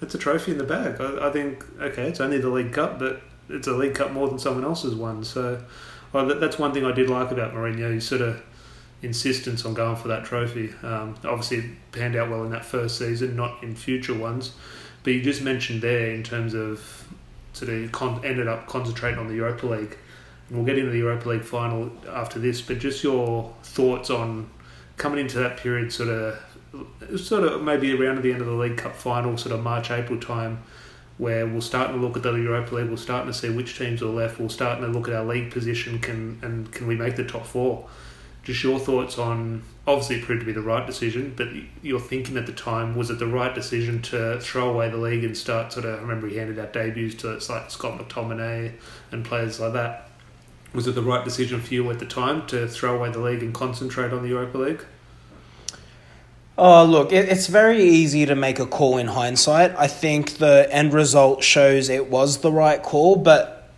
it's 0.00 0.14
a 0.14 0.18
trophy 0.18 0.52
in 0.52 0.58
the 0.58 0.64
bag. 0.64 1.00
I, 1.00 1.28
I 1.28 1.32
think 1.32 1.64
okay, 1.80 2.06
it's 2.08 2.20
only 2.20 2.38
the 2.38 2.50
League 2.50 2.72
Cup, 2.72 2.98
but 2.98 3.22
it's 3.48 3.66
a 3.66 3.72
League 3.72 3.94
Cup 3.94 4.12
more 4.12 4.28
than 4.28 4.38
someone 4.38 4.64
else's 4.64 4.94
one. 4.94 5.24
So 5.24 5.62
well, 6.12 6.26
that, 6.26 6.40
that's 6.40 6.58
one 6.58 6.72
thing 6.72 6.84
I 6.84 6.92
did 6.92 7.10
like 7.10 7.30
about 7.30 7.54
Mourinho. 7.54 7.92
His 7.92 8.06
sort 8.06 8.20
of 8.20 8.42
insistence 9.02 9.64
on 9.64 9.74
going 9.74 9.96
for 9.96 10.08
that 10.08 10.24
trophy. 10.24 10.74
Um, 10.82 11.14
obviously, 11.24 11.58
it 11.58 11.64
panned 11.92 12.16
out 12.16 12.30
well 12.30 12.44
in 12.44 12.50
that 12.50 12.64
first 12.64 12.98
season, 12.98 13.36
not 13.36 13.62
in 13.62 13.74
future 13.74 14.14
ones. 14.14 14.52
But 15.02 15.12
you 15.12 15.22
just 15.22 15.42
mentioned 15.42 15.82
there 15.82 16.10
in 16.10 16.22
terms 16.22 16.54
of 16.54 17.06
sort 17.52 17.70
of 17.70 17.92
con- 17.92 18.24
ended 18.24 18.48
up 18.48 18.66
concentrating 18.66 19.18
on 19.18 19.28
the 19.28 19.34
Europa 19.34 19.66
League. 19.66 19.96
And 20.48 20.56
we'll 20.56 20.66
get 20.66 20.78
into 20.78 20.90
the 20.90 20.98
Europa 20.98 21.28
League 21.28 21.44
final 21.44 21.92
after 22.08 22.38
this. 22.38 22.60
But 22.60 22.78
just 22.78 23.04
your 23.04 23.54
thoughts 23.62 24.10
on 24.10 24.50
coming 24.96 25.20
into 25.20 25.38
that 25.38 25.58
period, 25.58 25.92
sort 25.92 26.08
of, 26.08 27.20
sort 27.20 27.44
of 27.44 27.62
maybe 27.62 27.92
around 27.92 28.22
the 28.22 28.32
end 28.32 28.40
of 28.40 28.46
the 28.46 28.54
League 28.54 28.78
Cup 28.78 28.96
final, 28.96 29.36
sort 29.36 29.54
of 29.54 29.62
March 29.62 29.90
April 29.90 30.18
time 30.18 30.58
where 31.18 31.46
we're 31.46 31.60
starting 31.60 31.96
to 31.96 32.00
look 32.00 32.16
at 32.16 32.22
the 32.22 32.32
Europa 32.32 32.76
League, 32.76 32.90
we're 32.90 32.96
starting 32.96 33.30
to 33.30 33.36
see 33.36 33.50
which 33.50 33.76
teams 33.76 34.02
are 34.02 34.06
left, 34.06 34.40
we're 34.40 34.48
starting 34.48 34.84
to 34.84 34.90
look 34.90 35.08
at 35.08 35.14
our 35.14 35.24
league 35.24 35.50
position, 35.50 35.98
can 35.98 36.38
and 36.42 36.72
can 36.72 36.86
we 36.86 36.96
make 36.96 37.16
the 37.16 37.24
top 37.24 37.44
four? 37.44 37.88
Just 38.44 38.62
your 38.62 38.78
thoughts 38.78 39.18
on 39.18 39.62
obviously 39.86 40.16
it 40.16 40.24
proved 40.24 40.40
to 40.40 40.46
be 40.46 40.52
the 40.52 40.60
right 40.60 40.86
decision, 40.86 41.32
but 41.36 41.48
your 41.82 41.98
thinking 41.98 42.36
at 42.36 42.46
the 42.46 42.52
time 42.52 42.94
was 42.94 43.10
it 43.10 43.18
the 43.18 43.26
right 43.26 43.54
decision 43.54 44.00
to 44.02 44.38
throw 44.40 44.70
away 44.70 44.88
the 44.90 44.96
league 44.96 45.24
and 45.24 45.36
start 45.36 45.72
sort 45.72 45.86
of? 45.86 45.98
I 45.98 46.02
remember 46.02 46.28
he 46.28 46.36
handed 46.36 46.58
out 46.58 46.72
debuts 46.72 47.16
to 47.16 47.32
it's 47.32 47.48
like 47.48 47.70
Scott 47.70 47.98
McTominay 47.98 48.72
and 49.10 49.24
players 49.24 49.58
like 49.58 49.72
that. 49.72 50.08
Was 50.74 50.86
it 50.86 50.94
the 50.94 51.02
right 51.02 51.24
decision 51.24 51.60
for 51.60 51.72
you 51.72 51.90
at 51.90 51.98
the 51.98 52.06
time 52.06 52.46
to 52.48 52.68
throw 52.68 52.96
away 52.96 53.10
the 53.10 53.18
league 53.18 53.42
and 53.42 53.54
concentrate 53.54 54.12
on 54.12 54.22
the 54.22 54.28
Europa 54.28 54.58
League? 54.58 54.84
Oh, 56.60 56.84
look, 56.84 57.12
it, 57.12 57.28
it's 57.28 57.46
very 57.46 57.84
easy 57.84 58.26
to 58.26 58.34
make 58.34 58.58
a 58.58 58.66
call 58.66 58.98
in 58.98 59.06
hindsight. 59.06 59.76
I 59.78 59.86
think 59.86 60.38
the 60.38 60.66
end 60.72 60.92
result 60.92 61.44
shows 61.44 61.88
it 61.88 62.10
was 62.10 62.38
the 62.38 62.50
right 62.50 62.82
call, 62.82 63.14
but 63.14 63.70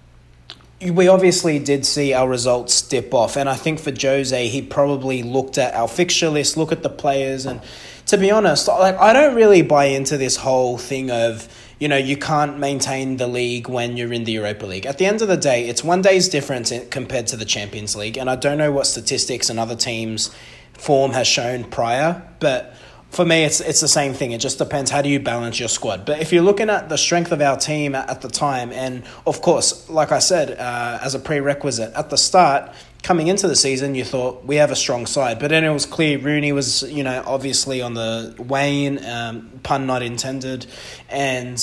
we 0.80 1.06
obviously 1.06 1.58
did 1.58 1.84
see 1.84 2.14
our 2.14 2.26
results 2.26 2.80
dip 2.80 3.12
off. 3.12 3.36
And 3.36 3.50
I 3.50 3.54
think 3.56 3.80
for 3.80 3.92
Jose, 4.00 4.48
he 4.48 4.62
probably 4.62 5.22
looked 5.22 5.58
at 5.58 5.74
our 5.74 5.88
fixture 5.88 6.30
list, 6.30 6.56
look 6.56 6.72
at 6.72 6.82
the 6.82 6.88
players, 6.88 7.44
and 7.44 7.60
to 8.06 8.16
be 8.16 8.30
honest, 8.30 8.66
like 8.66 8.96
I 8.96 9.12
don't 9.12 9.34
really 9.34 9.60
buy 9.60 9.84
into 9.84 10.16
this 10.16 10.36
whole 10.36 10.78
thing 10.78 11.10
of 11.10 11.48
you 11.78 11.86
know 11.86 11.98
you 11.98 12.16
can't 12.16 12.58
maintain 12.58 13.18
the 13.18 13.26
league 13.26 13.68
when 13.68 13.98
you're 13.98 14.12
in 14.12 14.24
the 14.24 14.32
Europa 14.32 14.64
League. 14.64 14.86
At 14.86 14.96
the 14.96 15.04
end 15.04 15.20
of 15.20 15.28
the 15.28 15.36
day, 15.36 15.68
it's 15.68 15.84
one 15.84 16.00
day's 16.00 16.30
difference 16.30 16.72
compared 16.90 17.26
to 17.26 17.36
the 17.36 17.44
Champions 17.44 17.94
League, 17.94 18.16
and 18.16 18.30
I 18.30 18.36
don't 18.36 18.56
know 18.56 18.72
what 18.72 18.86
statistics 18.86 19.50
and 19.50 19.60
other 19.60 19.76
teams 19.76 20.34
form 20.80 21.12
has 21.12 21.26
shown 21.26 21.64
prior. 21.64 22.22
But 22.40 22.74
for 23.10 23.24
me, 23.24 23.44
it's 23.44 23.60
it's 23.60 23.80
the 23.80 23.88
same 23.88 24.14
thing. 24.14 24.32
It 24.32 24.40
just 24.40 24.58
depends 24.58 24.90
how 24.90 25.02
do 25.02 25.08
you 25.08 25.20
balance 25.20 25.58
your 25.58 25.68
squad. 25.68 26.06
But 26.06 26.20
if 26.20 26.32
you're 26.32 26.42
looking 26.42 26.70
at 26.70 26.88
the 26.88 26.96
strength 26.96 27.32
of 27.32 27.40
our 27.40 27.56
team 27.56 27.94
at 27.94 28.20
the 28.22 28.28
time, 28.28 28.72
and 28.72 29.02
of 29.26 29.42
course, 29.42 29.88
like 29.90 30.12
I 30.12 30.20
said, 30.20 30.58
uh, 30.58 30.98
as 31.02 31.14
a 31.14 31.18
prerequisite 31.18 31.92
at 31.94 32.10
the 32.10 32.16
start, 32.16 32.72
coming 33.02 33.26
into 33.26 33.48
the 33.48 33.56
season, 33.56 33.94
you 33.94 34.04
thought 34.04 34.44
we 34.44 34.56
have 34.56 34.70
a 34.70 34.76
strong 34.76 35.06
side. 35.06 35.38
But 35.38 35.48
then 35.48 35.64
it 35.64 35.72
was 35.72 35.86
clear 35.86 36.18
Rooney 36.18 36.52
was, 36.52 36.82
you 36.84 37.02
know, 37.02 37.22
obviously 37.26 37.82
on 37.82 37.94
the 37.94 38.34
wane, 38.38 39.04
um, 39.04 39.50
pun 39.62 39.86
not 39.86 40.02
intended, 40.02 40.66
and 41.08 41.62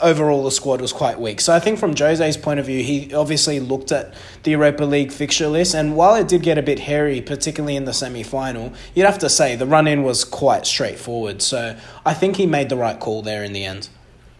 overall 0.00 0.44
the 0.44 0.50
squad 0.50 0.80
was 0.80 0.92
quite 0.92 1.20
weak. 1.20 1.40
So 1.40 1.54
I 1.54 1.60
think 1.60 1.78
from 1.78 1.94
Jose's 1.94 2.36
point 2.36 2.60
of 2.60 2.66
view, 2.66 2.82
he 2.82 3.12
obviously 3.14 3.60
looked 3.60 3.92
at 3.92 4.14
the 4.42 4.52
Europa 4.52 4.84
League 4.84 5.12
fixture 5.12 5.48
list, 5.48 5.74
and 5.74 5.96
while 5.96 6.14
it 6.14 6.28
did 6.28 6.42
get 6.42 6.58
a 6.58 6.62
bit 6.62 6.80
hairy, 6.80 7.20
particularly 7.20 7.76
in 7.76 7.84
the 7.84 7.92
semi 7.92 8.22
final, 8.22 8.72
you'd 8.94 9.06
have 9.06 9.18
to 9.18 9.28
say 9.28 9.56
the 9.56 9.66
run 9.66 9.86
in 9.86 10.02
was 10.02 10.24
quite 10.24 10.66
straightforward. 10.66 11.42
So 11.42 11.76
I 12.04 12.14
think 12.14 12.36
he 12.36 12.46
made 12.46 12.68
the 12.68 12.76
right 12.76 12.98
call 12.98 13.22
there 13.22 13.44
in 13.44 13.52
the 13.52 13.64
end. 13.64 13.88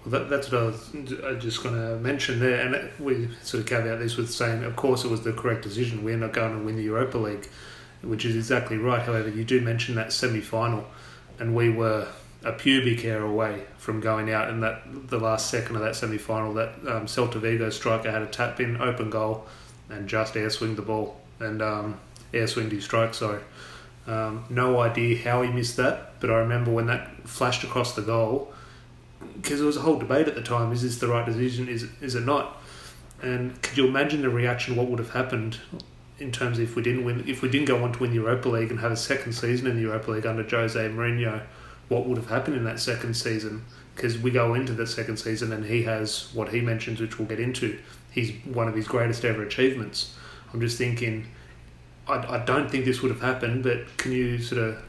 Well, 0.04 0.20
that, 0.20 0.30
that's 0.30 0.50
what 0.50 0.62
I 0.62 0.64
was 0.66 1.42
just 1.42 1.62
going 1.62 1.76
to 1.76 1.96
mention 1.98 2.40
there, 2.40 2.60
and 2.60 2.90
we 2.98 3.28
sort 3.42 3.62
of 3.62 3.68
caveat 3.68 4.00
this 4.00 4.16
with 4.16 4.30
saying, 4.30 4.64
of 4.64 4.74
course, 4.74 5.04
it 5.04 5.10
was 5.10 5.22
the 5.22 5.32
correct 5.32 5.62
decision. 5.62 6.02
We're 6.02 6.16
not 6.16 6.32
going 6.32 6.58
to 6.58 6.64
win 6.64 6.76
the 6.76 6.82
Europa 6.82 7.18
League, 7.18 7.48
which 8.02 8.24
is 8.24 8.34
exactly 8.34 8.78
right. 8.78 9.02
However, 9.02 9.28
you 9.28 9.44
do 9.44 9.60
mention 9.60 9.94
that 9.94 10.12
semi 10.12 10.40
final, 10.40 10.88
and 11.38 11.54
we 11.54 11.70
were 11.70 12.08
a 12.44 12.52
pubic 12.52 13.00
hair 13.00 13.22
away 13.22 13.62
from 13.78 14.00
going 14.00 14.30
out 14.30 14.50
in 14.50 14.60
that 14.60 14.82
the 15.08 15.18
last 15.18 15.50
second 15.50 15.76
of 15.76 15.82
that 15.82 15.94
semi 15.96 16.18
final. 16.18 16.54
That 16.54 16.70
um, 16.86 17.06
Celta 17.06 17.40
Vigo 17.40 17.70
striker 17.70 18.10
had 18.10 18.22
a 18.22 18.26
tap 18.26 18.60
in, 18.60 18.80
open 18.80 19.10
goal, 19.10 19.46
and 19.88 20.08
just 20.08 20.36
air 20.36 20.50
swinged 20.50 20.76
the 20.76 20.82
ball 20.82 21.20
and 21.40 21.62
um, 21.62 22.00
air 22.32 22.46
swinged 22.46 22.72
his 22.72 22.84
strike. 22.84 23.14
Sorry, 23.14 23.40
um, 24.06 24.44
no 24.50 24.80
idea 24.80 25.18
how 25.18 25.42
he 25.42 25.50
missed 25.50 25.76
that, 25.76 26.20
but 26.20 26.30
I 26.30 26.38
remember 26.38 26.70
when 26.70 26.86
that 26.86 27.28
flashed 27.28 27.64
across 27.64 27.94
the 27.94 28.02
goal 28.02 28.52
because 29.36 29.58
there 29.58 29.66
was 29.66 29.76
a 29.76 29.82
whole 29.82 29.98
debate 29.98 30.28
at 30.28 30.34
the 30.34 30.42
time: 30.42 30.72
is 30.72 30.82
this 30.82 30.98
the 30.98 31.08
right 31.08 31.24
decision? 31.24 31.68
Is 31.68 31.86
is 32.00 32.14
it 32.14 32.24
not? 32.24 32.60
And 33.22 33.60
could 33.62 33.78
you 33.78 33.86
imagine 33.86 34.22
the 34.22 34.30
reaction? 34.30 34.74
What 34.74 34.88
would 34.88 34.98
have 34.98 35.10
happened 35.10 35.58
in 36.18 36.32
terms 36.32 36.58
of 36.58 36.64
if 36.64 36.76
we 36.76 36.82
didn't 36.82 37.04
win, 37.04 37.24
if 37.28 37.40
we 37.40 37.48
didn't 37.48 37.66
go 37.66 37.84
on 37.84 37.92
to 37.92 37.98
win 38.00 38.10
the 38.10 38.16
Europa 38.16 38.48
League 38.48 38.70
and 38.70 38.80
have 38.80 38.90
a 38.90 38.96
second 38.96 39.32
season 39.32 39.68
in 39.68 39.76
the 39.76 39.82
Europa 39.82 40.10
League 40.10 40.26
under 40.26 40.42
Jose 40.42 40.88
Mourinho? 40.88 41.42
What 41.92 42.06
would 42.06 42.16
have 42.16 42.28
happened 42.28 42.56
in 42.56 42.64
that 42.64 42.80
second 42.80 43.14
season 43.14 43.64
because 43.94 44.18
we 44.18 44.30
go 44.30 44.54
into 44.54 44.72
the 44.72 44.86
second 44.86 45.18
season 45.18 45.52
and 45.52 45.64
he 45.64 45.82
has 45.82 46.32
what 46.32 46.48
he 46.48 46.60
mentions, 46.60 47.00
which 47.00 47.18
we'll 47.18 47.28
get 47.28 47.38
into. 47.38 47.78
He's 48.10 48.32
one 48.44 48.68
of 48.68 48.74
his 48.74 48.88
greatest 48.88 49.24
ever 49.24 49.42
achievements. 49.42 50.14
I'm 50.52 50.60
just 50.60 50.78
thinking, 50.78 51.26
I, 52.08 52.36
I 52.36 52.44
don't 52.44 52.70
think 52.70 52.84
this 52.84 53.02
would 53.02 53.10
have 53.10 53.20
happened, 53.20 53.62
but 53.62 53.96
can 53.98 54.12
you 54.12 54.38
sort 54.38 54.62
of 54.62 54.82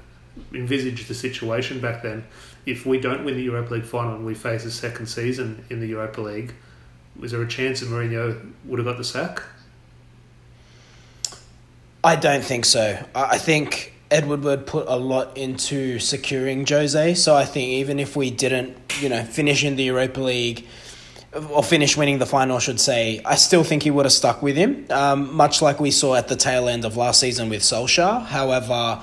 envisage 0.54 1.08
the 1.08 1.14
situation 1.14 1.80
back 1.80 2.02
then? 2.02 2.26
If 2.66 2.86
we 2.86 3.00
don't 3.00 3.26
win 3.26 3.36
the 3.36 3.44
Europa 3.44 3.74
League 3.76 3.84
final 3.84 4.16
and 4.16 4.26
we 4.26 4.34
face 4.34 4.64
a 4.66 4.72
second 4.72 5.08
season 5.08 5.66
in 5.70 5.82
the 5.82 5.88
Europa 5.88 6.22
League, 6.22 6.54
was 7.20 7.32
there 7.32 7.42
a 7.42 7.48
chance 7.48 7.82
that 7.82 7.90
Mourinho 7.90 8.52
would 8.66 8.80
have 8.80 8.86
got 8.86 8.98
the 8.98 9.04
sack? 9.04 9.44
I 12.04 12.16
don't 12.16 12.44
think 12.44 12.66
so. 12.66 13.06
I 13.14 13.38
think 13.38 13.93
Ed 14.14 14.28
Woodward 14.28 14.68
put 14.68 14.88
a 14.88 14.96
lot 14.96 15.36
into 15.36 15.98
securing 15.98 16.68
Jose. 16.68 17.16
So 17.16 17.36
I 17.36 17.46
think 17.46 17.70
even 17.70 18.00
if 18.00 18.16
we 18.16 18.30
didn't, 18.30 18.78
you 19.02 19.10
know, 19.10 19.24
finish 19.24 19.64
in 19.64 19.76
the 19.76 19.86
Europa 19.86 20.22
League 20.22 20.68
or 21.50 21.64
finish 21.64 21.98
winning 21.98 22.20
the 22.20 22.28
final, 22.28 22.60
should 22.60 22.80
say, 22.80 23.22
I 23.26 23.34
still 23.34 23.64
think 23.64 23.82
he 23.82 23.90
would 23.90 24.06
have 24.06 24.14
stuck 24.14 24.44
with 24.44 24.56
him, 24.56 24.86
um, 24.92 25.36
much 25.36 25.64
like 25.64 25.80
we 25.80 25.90
saw 25.90 26.14
at 26.14 26.28
the 26.28 26.36
tail 26.36 26.70
end 26.70 26.86
of 26.86 26.96
last 26.96 27.22
season 27.22 27.50
with 27.50 27.64
Solskjaer. 27.64 28.24
However, 28.28 29.02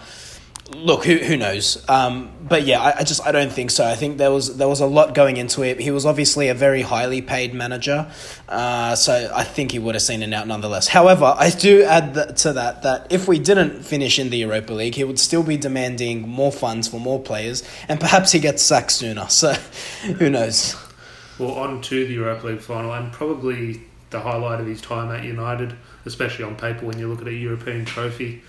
look, 0.74 1.04
who 1.04 1.16
who 1.16 1.36
knows? 1.36 1.82
Um, 1.88 2.30
but 2.42 2.64
yeah, 2.64 2.80
I, 2.80 2.98
I, 2.98 3.04
just 3.04 3.24
I 3.26 3.32
don't 3.32 3.52
think 3.52 3.70
so. 3.70 3.86
I 3.86 3.94
think 3.94 4.18
there 4.18 4.30
was 4.30 4.56
there 4.56 4.68
was 4.68 4.80
a 4.80 4.86
lot 4.86 5.14
going 5.14 5.36
into 5.36 5.62
it. 5.62 5.80
He 5.80 5.90
was 5.90 6.06
obviously 6.06 6.48
a 6.48 6.54
very 6.54 6.82
highly 6.82 7.22
paid 7.22 7.54
manager, 7.54 8.10
uh, 8.48 8.94
so 8.96 9.32
I 9.34 9.44
think 9.44 9.72
he 9.72 9.78
would 9.78 9.94
have 9.94 10.02
seen 10.02 10.22
it 10.22 10.32
out 10.32 10.46
nonetheless. 10.46 10.88
However, 10.88 11.34
I 11.36 11.50
do 11.50 11.82
add 11.84 12.36
to 12.38 12.52
that 12.54 12.82
that 12.82 13.06
if 13.10 13.28
we 13.28 13.38
didn't 13.38 13.82
finish 13.84 14.18
in 14.18 14.30
the 14.30 14.38
Europa 14.38 14.72
League, 14.72 14.94
he 14.94 15.04
would 15.04 15.18
still 15.18 15.42
be 15.42 15.56
demanding 15.56 16.28
more 16.28 16.52
funds 16.52 16.88
for 16.88 17.00
more 17.00 17.20
players, 17.20 17.62
and 17.88 18.00
perhaps 18.00 18.32
he 18.32 18.38
gets 18.38 18.62
sacked 18.62 18.92
sooner. 18.92 19.28
So, 19.28 19.52
who 20.18 20.30
knows? 20.30 20.76
Well, 21.38 21.52
on 21.52 21.80
to 21.82 22.06
the 22.06 22.14
Europa 22.14 22.48
League 22.48 22.60
final, 22.60 22.92
and 22.92 23.12
probably 23.12 23.82
the 24.10 24.20
highlight 24.20 24.60
of 24.60 24.66
his 24.66 24.80
time 24.80 25.10
at 25.14 25.24
United, 25.24 25.74
especially 26.04 26.44
on 26.44 26.56
paper 26.56 26.84
when 26.84 26.98
you 26.98 27.08
look 27.08 27.20
at 27.20 27.28
a 27.28 27.32
European 27.32 27.84
trophy. 27.84 28.42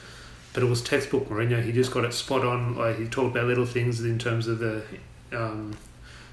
But 0.53 0.63
it 0.63 0.65
was 0.65 0.81
textbook 0.81 1.29
Mourinho. 1.29 1.63
He 1.63 1.71
just 1.71 1.91
got 1.91 2.03
it 2.03 2.13
spot 2.13 2.45
on. 2.45 2.75
Like 2.75 2.97
he 2.97 3.05
talked 3.05 3.35
about 3.35 3.47
little 3.47 3.65
things 3.65 4.01
in 4.01 4.19
terms 4.19 4.47
of 4.47 4.59
the 4.59 4.83
um, 5.31 5.75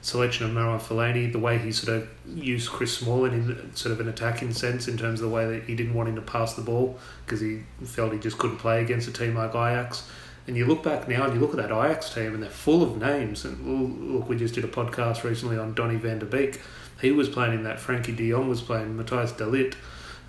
selection 0.02 0.46
of 0.46 0.52
Marouane 0.52 0.80
Fellaini, 0.80 1.30
the 1.32 1.38
way 1.38 1.58
he 1.58 1.72
sort 1.72 1.96
of 1.96 2.08
used 2.26 2.70
Chris 2.70 2.96
Smalling 2.98 3.32
in 3.32 3.74
sort 3.74 3.92
of 3.92 4.00
an 4.00 4.08
attacking 4.08 4.52
sense 4.52 4.88
in 4.88 4.96
terms 4.96 5.20
of 5.20 5.28
the 5.28 5.34
way 5.34 5.46
that 5.46 5.64
he 5.64 5.74
didn't 5.74 5.94
want 5.94 6.08
him 6.08 6.16
to 6.16 6.22
pass 6.22 6.54
the 6.54 6.62
ball 6.62 6.98
because 7.24 7.40
he 7.40 7.62
felt 7.84 8.12
he 8.12 8.18
just 8.18 8.38
couldn't 8.38 8.58
play 8.58 8.82
against 8.82 9.08
a 9.08 9.12
team 9.12 9.34
like 9.34 9.50
Ajax. 9.50 10.08
And 10.46 10.56
you 10.56 10.66
look 10.66 10.82
back 10.82 11.08
now 11.08 11.24
and 11.24 11.34
you 11.34 11.40
look 11.40 11.50
at 11.50 11.56
that 11.56 11.70
Ajax 11.70 12.12
team 12.14 12.32
and 12.34 12.42
they're 12.42 12.50
full 12.50 12.82
of 12.82 12.96
names. 12.96 13.44
And 13.44 14.14
look, 14.14 14.28
we 14.28 14.36
just 14.36 14.54
did 14.54 14.64
a 14.64 14.68
podcast 14.68 15.22
recently 15.22 15.58
on 15.58 15.74
Donny 15.74 15.96
van 15.96 16.20
der 16.20 16.26
Beek. 16.26 16.60
He 17.00 17.12
was 17.12 17.28
playing 17.28 17.54
in 17.54 17.64
that. 17.64 17.78
Frenkie 17.78 18.16
de 18.16 18.30
Jong 18.30 18.48
was 18.48 18.62
playing. 18.62 18.96
Matthijs 18.96 19.36
de 19.36 19.44
Ligt. 19.44 19.74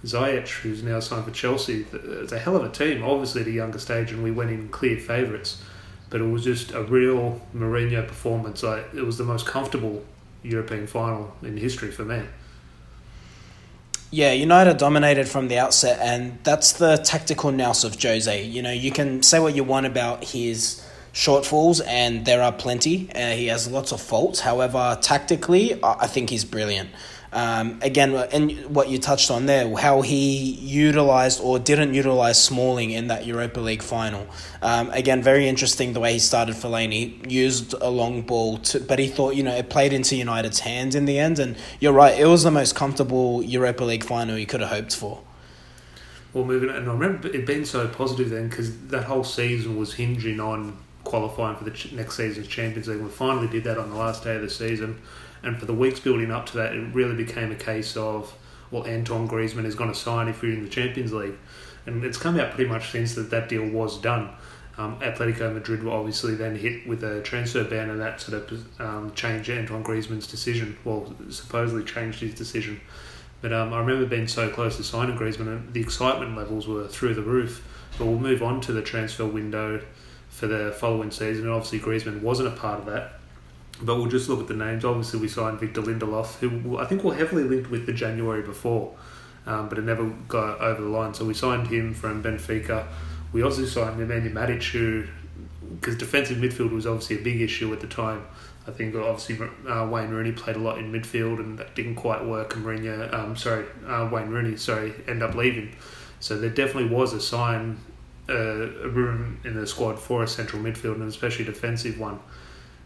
Ziyech, 0.06 0.62
who's 0.62 0.82
now 0.82 1.00
signed 1.00 1.26
for 1.26 1.32
Chelsea. 1.32 1.86
It's 1.92 2.32
a 2.32 2.40
hell 2.40 2.56
of 2.56 2.64
a 2.64 2.70
team, 2.70 3.04
obviously 3.04 3.42
at 3.42 3.48
a 3.48 3.52
younger 3.52 3.80
stage, 3.80 4.12
and 4.12 4.24
we 4.24 4.32
went 4.32 4.50
in 4.50 4.70
clear 4.70 4.98
favourites. 4.98 5.62
But 6.10 6.22
it 6.22 6.26
was 6.26 6.44
just 6.44 6.72
a 6.72 6.84
real 6.84 7.42
Mourinho 7.56 8.08
performance. 8.08 8.64
Like 8.64 8.86
it 8.96 9.04
was 9.04 9.18
the 9.18 9.24
most 9.24 9.46
comfortable 9.46 10.04
European 10.42 10.88
final 10.88 11.36
in 11.44 11.58
history 11.58 11.92
for 11.92 12.06
me. 12.06 12.24
Yeah, 14.12 14.32
United 14.32 14.78
dominated 14.78 15.28
from 15.28 15.50
the 15.50 15.60
outset, 15.60 16.00
and 16.02 16.40
that's 16.44 16.74
the 16.74 16.98
tactical 16.98 17.52
nous 17.52 17.84
of 17.84 18.02
Jose. 18.02 18.44
You 18.44 18.64
know, 18.64 18.72
you 18.72 18.92
can 18.92 19.22
say 19.22 19.40
what 19.40 19.56
you 19.56 19.64
want 19.64 19.86
about 19.86 20.24
his 20.24 20.84
shortfalls, 21.14 21.80
and 21.86 22.26
there 22.26 22.42
are 22.42 22.52
plenty. 22.52 23.12
Uh, 23.14 23.34
he 23.34 23.48
has 23.48 23.70
lots 23.70 23.92
of 23.92 24.02
faults. 24.02 24.40
However, 24.40 24.98
tactically, 25.00 25.80
I 25.84 26.08
think 26.08 26.32
he's 26.32 26.44
brilliant. 26.44 26.90
Um, 27.32 27.78
again, 27.84 28.16
and 28.16 28.52
what 28.74 28.90
you 28.90 28.98
touched 28.98 29.30
on 29.30 29.46
there, 29.46 29.76
how 29.78 30.02
he 30.02 30.54
utilized 30.54 31.40
or 31.42 31.60
didn't 31.60 31.94
utilize 31.94 32.44
Smalling 32.44 32.90
in 32.90 33.08
that 33.08 33.26
Europa 33.26 33.60
League 33.60 33.84
final. 33.84 34.28
Um, 34.64 34.90
again, 34.92 35.22
very 35.22 35.48
interesting 35.48 35.94
the 35.94 36.00
way 36.00 36.14
he 36.14 36.20
started 36.20 36.56
Fellaini, 36.56 37.30
used 37.30 37.74
a 37.74 37.90
long 37.90 38.24
ball, 38.24 38.58
to, 38.60 38.80
but 38.80 38.98
he 38.98 39.08
thought, 39.08 39.36
you 39.36 39.44
know, 39.44 39.54
it 39.54 39.70
played 39.70 39.94
into 39.94 40.16
United's 40.16 40.62
hands 40.62 40.96
in 40.96 41.06
the 41.06 41.20
end. 41.20 41.38
And 41.38 41.56
you're 41.80 41.94
right, 41.94 42.20
it 42.20 42.26
was 42.26 42.44
the 42.44 42.52
most 42.52 42.76
comfortable 42.76 43.44
Europa 43.44 43.84
League 43.84 44.04
final 44.04 44.38
you 44.38 44.48
could 44.48 44.62
have 44.62 44.70
hoped 44.70 44.96
for. 44.96 45.22
Well, 46.34 46.46
moving, 46.46 46.70
and 46.70 46.90
I 46.90 46.94
remember 46.94 47.28
it 47.28 47.46
being 47.46 47.66
so 47.66 47.88
positive 47.88 48.30
then 48.32 48.50
because 48.50 48.76
that 48.88 49.04
whole 49.04 49.24
season 49.24 49.78
was 49.78 49.94
hinging 49.94 50.40
on 50.40 50.78
qualifying 51.04 51.58
for 51.58 51.64
the 51.64 51.96
next 51.96 52.18
season's 52.18 52.48
Champions 52.48 52.88
League. 52.88 53.02
We 53.02 53.10
finally 53.10 53.48
did 53.48 53.64
that 53.64 53.78
on 53.78 53.90
the 53.90 53.96
last 53.96 54.24
day 54.24 54.36
of 54.36 54.42
the 54.42 54.50
season 54.50 55.00
and 55.44 55.58
for 55.58 55.66
the 55.66 55.74
weeks 55.74 56.00
building 56.00 56.32
up 56.32 56.46
to 56.48 56.58
that, 56.58 56.74
it 56.74 56.94
really 56.94 57.16
became 57.16 57.52
a 57.52 57.56
case 57.56 57.96
of, 57.96 58.34
well, 58.72 58.86
Antoine 58.88 59.28
Griezmann 59.28 59.66
is 59.66 59.76
going 59.76 59.92
to 59.92 59.98
sign 59.98 60.28
if 60.28 60.42
we're 60.42 60.54
in 60.54 60.64
the 60.64 60.70
Champions 60.70 61.14
League. 61.14 61.36
And 61.86 62.04
it's 62.04 62.18
come 62.18 62.40
out 62.40 62.52
pretty 62.52 62.70
much 62.70 62.92
since 62.92 63.16
that 63.16 63.30
that 63.32 63.50
deal 63.50 63.68
was 63.68 64.00
done. 64.00 64.30
Um, 64.78 64.98
Atletico 65.00 65.54
Madrid 65.54 65.84
were 65.84 65.92
obviously 65.92 66.36
then 66.36 66.56
hit 66.56 66.88
with 66.88 67.04
a 67.04 67.22
transfer 67.22 67.64
ban, 67.64 67.90
and 67.90 68.00
that 68.00 68.22
sort 68.22 68.52
of 68.52 68.82
um, 68.82 69.14
changed 69.14 69.50
Antoine 69.50 69.84
Griezmann's 69.84 70.28
decision. 70.28 70.78
Well, 70.86 71.14
supposedly 71.30 71.84
changed 71.84 72.22
his 72.22 72.34
decision. 72.34 72.80
But 73.42 73.54
um, 73.54 73.74
I 73.74 73.80
remember 73.80 74.06
being 74.06 74.28
so 74.28 74.50
close 74.50 74.78
to 74.78 74.84
signing 74.84 75.18
Griezmann, 75.18 75.48
and 75.48 75.74
the 75.74 75.82
excitement 75.82 76.38
levels 76.38 76.68
were 76.68 76.88
through 76.88 77.16
the 77.16 77.22
roof. 77.22 77.66
But 77.98 78.06
we'll 78.06 78.20
move 78.20 78.42
on 78.44 78.62
to 78.62 78.72
the 78.72 78.82
transfer 78.82 79.26
window 79.26 79.82
for 80.30 80.48
the 80.48 80.74
following 80.78 81.12
season, 81.12 81.46
and 81.46 81.54
obviously 81.54 81.80
Griezmann 81.80 82.22
wasn't 82.22 82.48
a 82.48 82.52
part 82.52 82.80
of 82.80 82.86
that. 82.86 83.19
But 83.82 83.96
we'll 83.96 84.08
just 84.08 84.28
look 84.28 84.42
at 84.42 84.48
the 84.48 84.56
names. 84.56 84.84
Obviously, 84.84 85.20
we 85.20 85.28
signed 85.28 85.60
Victor 85.60 85.82
Lindelof, 85.82 86.36
who 86.40 86.78
I 86.78 86.86
think 86.86 87.04
were 87.04 87.16
heavily 87.16 87.44
linked 87.44 87.70
with 87.70 87.86
the 87.86 87.94
January 87.94 88.42
before, 88.42 88.94
um, 89.46 89.70
but 89.70 89.78
it 89.78 89.86
never 89.86 90.10
got 90.28 90.60
over 90.60 90.82
the 90.82 90.90
line. 90.90 91.14
So 91.14 91.24
we 91.26 91.34
signed 91.34 91.68
him 91.68 91.94
from 91.94 92.22
Benfica. 92.22 92.88
We 93.32 93.42
also 93.42 93.66
signed 93.66 94.00
Nemanja 94.00 94.34
Matic, 94.34 94.64
who, 94.72 95.06
because 95.76 95.96
defensive 95.96 96.38
midfield 96.38 96.72
was 96.72 96.86
obviously 96.86 97.20
a 97.20 97.22
big 97.22 97.42
issue 97.42 97.72
at 97.72 97.80
the 97.80 97.88
time. 97.88 98.26
I 98.70 98.72
think 98.72 98.96
obviously 98.96 99.40
uh, 99.68 99.88
Wayne 99.90 100.10
Rooney 100.10 100.32
played 100.32 100.56
a 100.56 100.60
lot 100.60 100.78
in 100.78 100.92
midfield 100.92 101.40
and 101.40 101.58
that 101.58 101.76
didn't 101.76 101.96
quite 101.96 102.24
work. 102.24 102.56
And 102.56 102.66
Mourinho, 102.66 103.12
um, 103.14 103.36
sorry, 103.36 103.66
uh, 103.88 104.08
Wayne 104.12 104.30
Rooney, 104.30 104.58
sorry, 104.58 104.94
end 105.08 105.24
up 105.24 105.34
leaving. 105.36 105.76
So 106.20 106.38
there 106.38 106.50
definitely 106.50 106.94
was 106.94 107.14
a 107.14 107.22
sign, 107.22 107.80
uh, 108.28 108.34
a 108.34 108.90
room 108.90 109.40
in 109.44 109.56
the 109.56 109.66
squad 109.66 110.00
for 110.00 110.24
a 110.24 110.28
central 110.28 110.62
midfield 110.62 110.96
and 110.96 111.10
especially 111.10 111.46
defensive 111.46 112.00
one. 112.00 112.20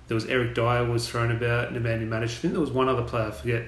There 0.08 0.16
was 0.16 0.26
Eric 0.26 0.54
Dier 0.54 0.86
was 0.86 1.08
thrown 1.08 1.32
about, 1.32 1.74
Nemanja 1.74 2.08
Matic. 2.08 2.24
I 2.24 2.28
think 2.28 2.54
there 2.54 2.62
was 2.62 2.72
one 2.72 2.90
other 2.90 3.04
player. 3.04 3.28
I 3.28 3.32
forget 3.32 3.64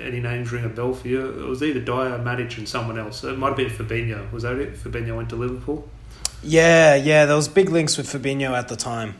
any 0.00 0.20
names 0.20 0.50
ring 0.50 0.64
a 0.64 0.68
bell 0.68 0.92
for 0.92 1.08
you. 1.08 1.28
It 1.44 1.48
was 1.48 1.62
either 1.62 1.80
Dier, 1.80 2.18
Matic, 2.18 2.58
and 2.58 2.68
someone 2.68 2.98
else. 2.98 3.22
It 3.22 3.38
might 3.38 3.48
have 3.48 3.56
been 3.56 3.70
Fabinho. 3.70 4.30
Was 4.32 4.42
that 4.42 4.56
it? 4.56 4.74
Fabinho 4.74 5.16
went 5.16 5.28
to 5.30 5.36
Liverpool. 5.36 5.88
Yeah, 6.42 6.96
yeah. 6.96 7.26
There 7.26 7.36
was 7.36 7.48
big 7.48 7.68
links 7.68 7.96
with 7.96 8.06
Fabinho 8.06 8.50
at 8.50 8.68
the 8.68 8.76
time. 8.76 9.14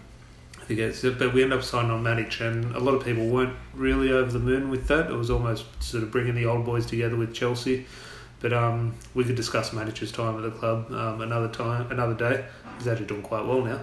I 0.60 0.64
think 0.64 0.80
it's, 0.80 1.02
but 1.02 1.32
we 1.32 1.42
ended 1.42 1.58
up 1.58 1.64
signing 1.64 1.90
on 1.90 2.02
Matic, 2.02 2.40
and 2.40 2.74
a 2.74 2.80
lot 2.80 2.94
of 2.94 3.04
people 3.04 3.26
weren't 3.26 3.56
really 3.74 4.10
over 4.12 4.30
the 4.30 4.38
moon 4.38 4.70
with 4.70 4.88
that. 4.88 5.10
It 5.10 5.14
was 5.14 5.30
almost 5.30 5.64
sort 5.82 6.02
of 6.02 6.10
bringing 6.10 6.34
the 6.34 6.46
old 6.46 6.66
boys 6.66 6.84
together 6.84 7.16
with 7.16 7.32
Chelsea. 7.32 7.86
But 8.40 8.52
um, 8.52 8.94
we 9.14 9.24
could 9.24 9.34
discuss 9.34 9.70
Matic's 9.70 10.12
time 10.12 10.36
at 10.36 10.42
the 10.42 10.50
club 10.50 10.92
um, 10.92 11.20
another 11.20 11.48
time, 11.48 11.90
another 11.90 12.14
day. 12.14 12.44
He's 12.78 12.86
actually 12.86 13.06
doing 13.06 13.22
quite 13.22 13.44
well 13.44 13.62
now. 13.62 13.80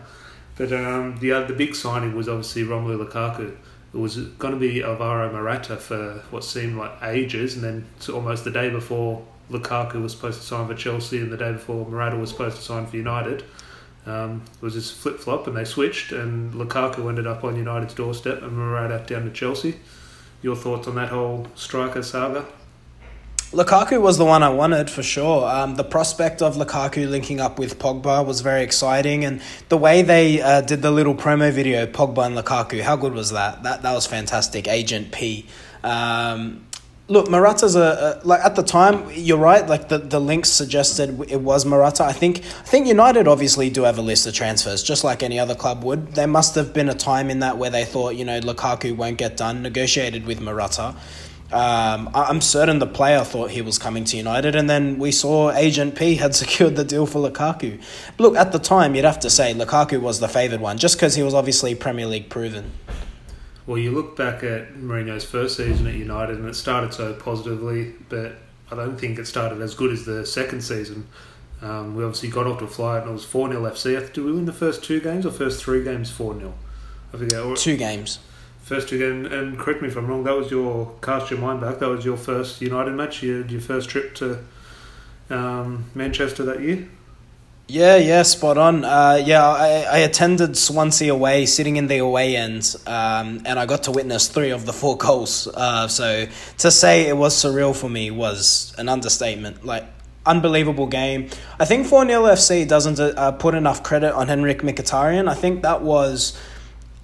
But 0.57 0.71
um, 0.71 1.17
the 1.19 1.29
the 1.47 1.53
big 1.53 1.75
signing 1.75 2.15
was 2.15 2.29
obviously 2.29 2.63
Romelu 2.63 3.05
Lukaku. 3.05 3.55
It 3.93 3.97
was 3.97 4.17
going 4.17 4.53
to 4.53 4.59
be 4.59 4.83
Alvaro 4.83 5.31
Morata 5.31 5.77
for 5.77 6.23
what 6.29 6.43
seemed 6.43 6.77
like 6.77 6.91
ages, 7.01 7.55
and 7.55 7.63
then 7.63 7.85
almost 8.13 8.43
the 8.43 8.51
day 8.51 8.69
before 8.69 9.25
Lukaku 9.49 10.01
was 10.01 10.11
supposed 10.11 10.41
to 10.41 10.45
sign 10.45 10.67
for 10.67 10.75
Chelsea, 10.75 11.19
and 11.19 11.31
the 11.31 11.37
day 11.37 11.53
before 11.53 11.85
Morata 11.85 12.17
was 12.17 12.29
supposed 12.29 12.57
to 12.57 12.61
sign 12.61 12.85
for 12.87 12.97
United. 12.97 13.43
Um, 14.05 14.43
it 14.53 14.61
was 14.61 14.75
this 14.75 14.91
flip 14.91 15.19
flop, 15.19 15.47
and 15.47 15.55
they 15.55 15.65
switched, 15.65 16.11
and 16.11 16.53
Lukaku 16.53 17.07
ended 17.09 17.25
up 17.25 17.43
on 17.43 17.55
United's 17.55 17.93
doorstep, 17.93 18.41
and 18.41 18.51
Morata 18.53 19.03
down 19.07 19.23
to 19.25 19.31
Chelsea. 19.31 19.79
Your 20.41 20.55
thoughts 20.55 20.87
on 20.87 20.95
that 20.95 21.09
whole 21.09 21.47
striker 21.55 22.03
saga? 22.03 22.45
Lukaku 23.55 24.01
was 24.01 24.17
the 24.17 24.25
one 24.25 24.43
I 24.43 24.49
wanted 24.49 24.89
for 24.89 25.01
sure. 25.01 25.47
Um, 25.47 25.75
the 25.75 25.83
prospect 25.85 26.41
of 26.41 26.57
Lukaku 26.57 27.09
linking 27.09 27.39
up 27.39 27.57
with 27.57 27.79
Pogba 27.79 28.25
was 28.25 28.41
very 28.41 28.63
exciting, 28.63 29.23
and 29.23 29.41
the 29.69 29.77
way 29.77 30.01
they 30.01 30.41
uh, 30.41 30.59
did 30.59 30.81
the 30.81 30.91
little 30.91 31.15
promo 31.15 31.53
video, 31.53 31.85
Pogba 31.85 32.25
and 32.25 32.37
Lukaku, 32.37 32.81
how 32.81 32.97
good 32.97 33.13
was 33.13 33.31
that? 33.31 33.63
That 33.63 33.81
that 33.83 33.93
was 33.93 34.05
fantastic. 34.05 34.67
Agent 34.67 35.13
P. 35.13 35.45
Um, 35.85 36.65
look, 37.07 37.29
Morata's 37.29 37.77
a, 37.77 38.19
a, 38.21 38.27
like 38.27 38.41
at 38.41 38.57
the 38.57 38.63
time. 38.63 39.09
You're 39.13 39.37
right. 39.37 39.65
Like 39.65 39.87
the, 39.87 39.99
the 39.99 40.19
links 40.19 40.49
suggested 40.49 41.17
it 41.31 41.39
was 41.39 41.65
Morata. 41.65 42.03
I 42.03 42.11
think 42.11 42.39
I 42.39 42.67
think 42.67 42.87
United 42.87 43.25
obviously 43.25 43.69
do 43.69 43.83
have 43.83 43.97
a 43.97 44.01
list 44.01 44.27
of 44.27 44.33
transfers, 44.33 44.83
just 44.83 45.05
like 45.05 45.23
any 45.23 45.39
other 45.39 45.55
club 45.55 45.81
would. 45.85 46.15
There 46.15 46.27
must 46.27 46.55
have 46.55 46.73
been 46.73 46.89
a 46.89 46.93
time 46.93 47.29
in 47.29 47.39
that 47.39 47.57
where 47.57 47.69
they 47.69 47.85
thought 47.85 48.17
you 48.17 48.25
know 48.25 48.41
Lukaku 48.41 48.93
won't 48.97 49.17
get 49.17 49.37
done, 49.37 49.61
negotiated 49.61 50.25
with 50.25 50.41
Morata. 50.41 50.93
Um, 51.55 52.09
I'm 52.13 52.41
certain 52.41 52.79
the 52.79 52.85
player 52.85 53.23
thought 53.23 53.49
he 53.49 53.61
was 53.61 53.77
coming 53.77 54.03
to 54.03 54.17
United, 54.17 54.57
and 54.57 54.69
then 54.69 54.99
we 54.99 55.13
saw 55.13 55.51
Agent 55.51 55.95
P 55.95 56.15
had 56.15 56.35
secured 56.43 56.75
the 56.75 56.83
deal 56.83 57.05
for 57.05 57.19
Lukaku. 57.19 57.81
Look, 58.17 58.35
at 58.35 58.51
the 58.51 58.59
time, 58.59 58.93
you'd 58.93 59.05
have 59.05 59.21
to 59.21 59.29
say 59.29 59.53
Lukaku 59.53 60.01
was 60.01 60.19
the 60.19 60.27
favoured 60.27 60.59
one, 60.59 60.77
just 60.77 60.97
because 60.97 61.15
he 61.15 61.23
was 61.23 61.33
obviously 61.33 61.73
Premier 61.73 62.07
League 62.07 62.29
proven. 62.29 62.73
Well, 63.65 63.77
you 63.77 63.91
look 63.91 64.17
back 64.17 64.43
at 64.43 64.73
Mourinho's 64.73 65.23
first 65.23 65.55
season 65.55 65.87
at 65.87 65.93
United, 65.93 66.37
and 66.39 66.45
it 66.49 66.55
started 66.55 66.93
so 66.93 67.13
positively, 67.13 67.93
but 68.09 68.33
I 68.69 68.75
don't 68.75 68.97
think 68.97 69.17
it 69.17 69.25
started 69.25 69.61
as 69.61 69.75
good 69.75 69.93
as 69.93 70.05
the 70.05 70.25
second 70.25 70.61
season. 70.61 71.07
Um, 71.61 71.95
we 71.95 72.03
obviously 72.03 72.29
got 72.29 72.47
off 72.47 72.59
to 72.59 72.65
a 72.65 72.67
fly, 72.67 72.99
and 72.99 73.09
it 73.09 73.13
was 73.13 73.23
4 73.23 73.47
0 73.47 73.63
FC. 73.63 74.11
Did 74.11 74.25
we 74.25 74.33
win 74.33 74.43
the 74.43 74.51
first 74.51 74.83
two 74.83 74.99
games 74.99 75.25
or 75.25 75.31
first 75.31 75.63
three 75.63 75.85
games 75.85 76.11
4 76.11 76.37
0? 76.37 76.53
I 77.13 77.17
forget. 77.17 77.55
Two 77.55 77.77
games. 77.77 78.19
First 78.65 78.91
again, 78.91 79.27
and 79.27 79.59
correct 79.59 79.83
me 79.83 79.89
if 79.89 79.95
I'm 79.95 80.07
wrong. 80.07 80.23
That 80.23 80.35
was 80.35 80.49
your 80.49 80.91
cast 80.99 81.29
your 81.29 81.39
mind 81.39 81.61
back. 81.61 81.77
That 81.77 81.87
was 81.87 82.03
your 82.03 82.17
first 82.17 82.61
United 82.61 82.93
match. 82.93 83.21
Your 83.21 83.45
your 83.45 83.61
first 83.61 83.89
trip 83.89 84.15
to 84.15 84.39
um, 85.29 85.85
Manchester 85.93 86.43
that 86.45 86.61
year. 86.61 86.89
Yeah, 87.67 87.97
yeah, 87.97 88.23
spot 88.23 88.57
on. 88.57 88.83
Uh, 88.83 89.21
yeah, 89.23 89.47
I, 89.47 89.67
I 89.91 89.97
attended 89.99 90.57
Swansea 90.57 91.13
away, 91.13 91.45
sitting 91.45 91.75
in 91.75 91.85
the 91.85 91.99
away 91.99 92.35
end, 92.35 92.75
um, 92.87 93.43
and 93.45 93.59
I 93.59 93.67
got 93.67 93.83
to 93.83 93.91
witness 93.91 94.29
three 94.29 94.49
of 94.49 94.65
the 94.65 94.73
four 94.73 94.97
goals. 95.05 95.47
Uh, 95.47 95.87
so 95.87 96.25
to 96.57 96.71
say 96.71 97.07
it 97.07 97.15
was 97.15 97.35
surreal 97.35 97.75
for 97.75 97.87
me 97.87 98.09
was 98.09 98.73
an 98.79 98.89
understatement. 98.89 99.63
Like 99.63 99.85
unbelievable 100.25 100.87
game. 100.87 101.29
I 101.59 101.65
think 101.65 101.85
4 101.85 102.07
0 102.07 102.23
FC 102.23 102.67
doesn't 102.67 102.99
uh, 102.99 103.31
put 103.33 103.53
enough 103.53 103.83
credit 103.83 104.11
on 104.15 104.25
Henrikh 104.25 104.61
Mkhitaryan. 104.61 105.29
I 105.29 105.35
think 105.35 105.61
that 105.61 105.83
was 105.83 106.35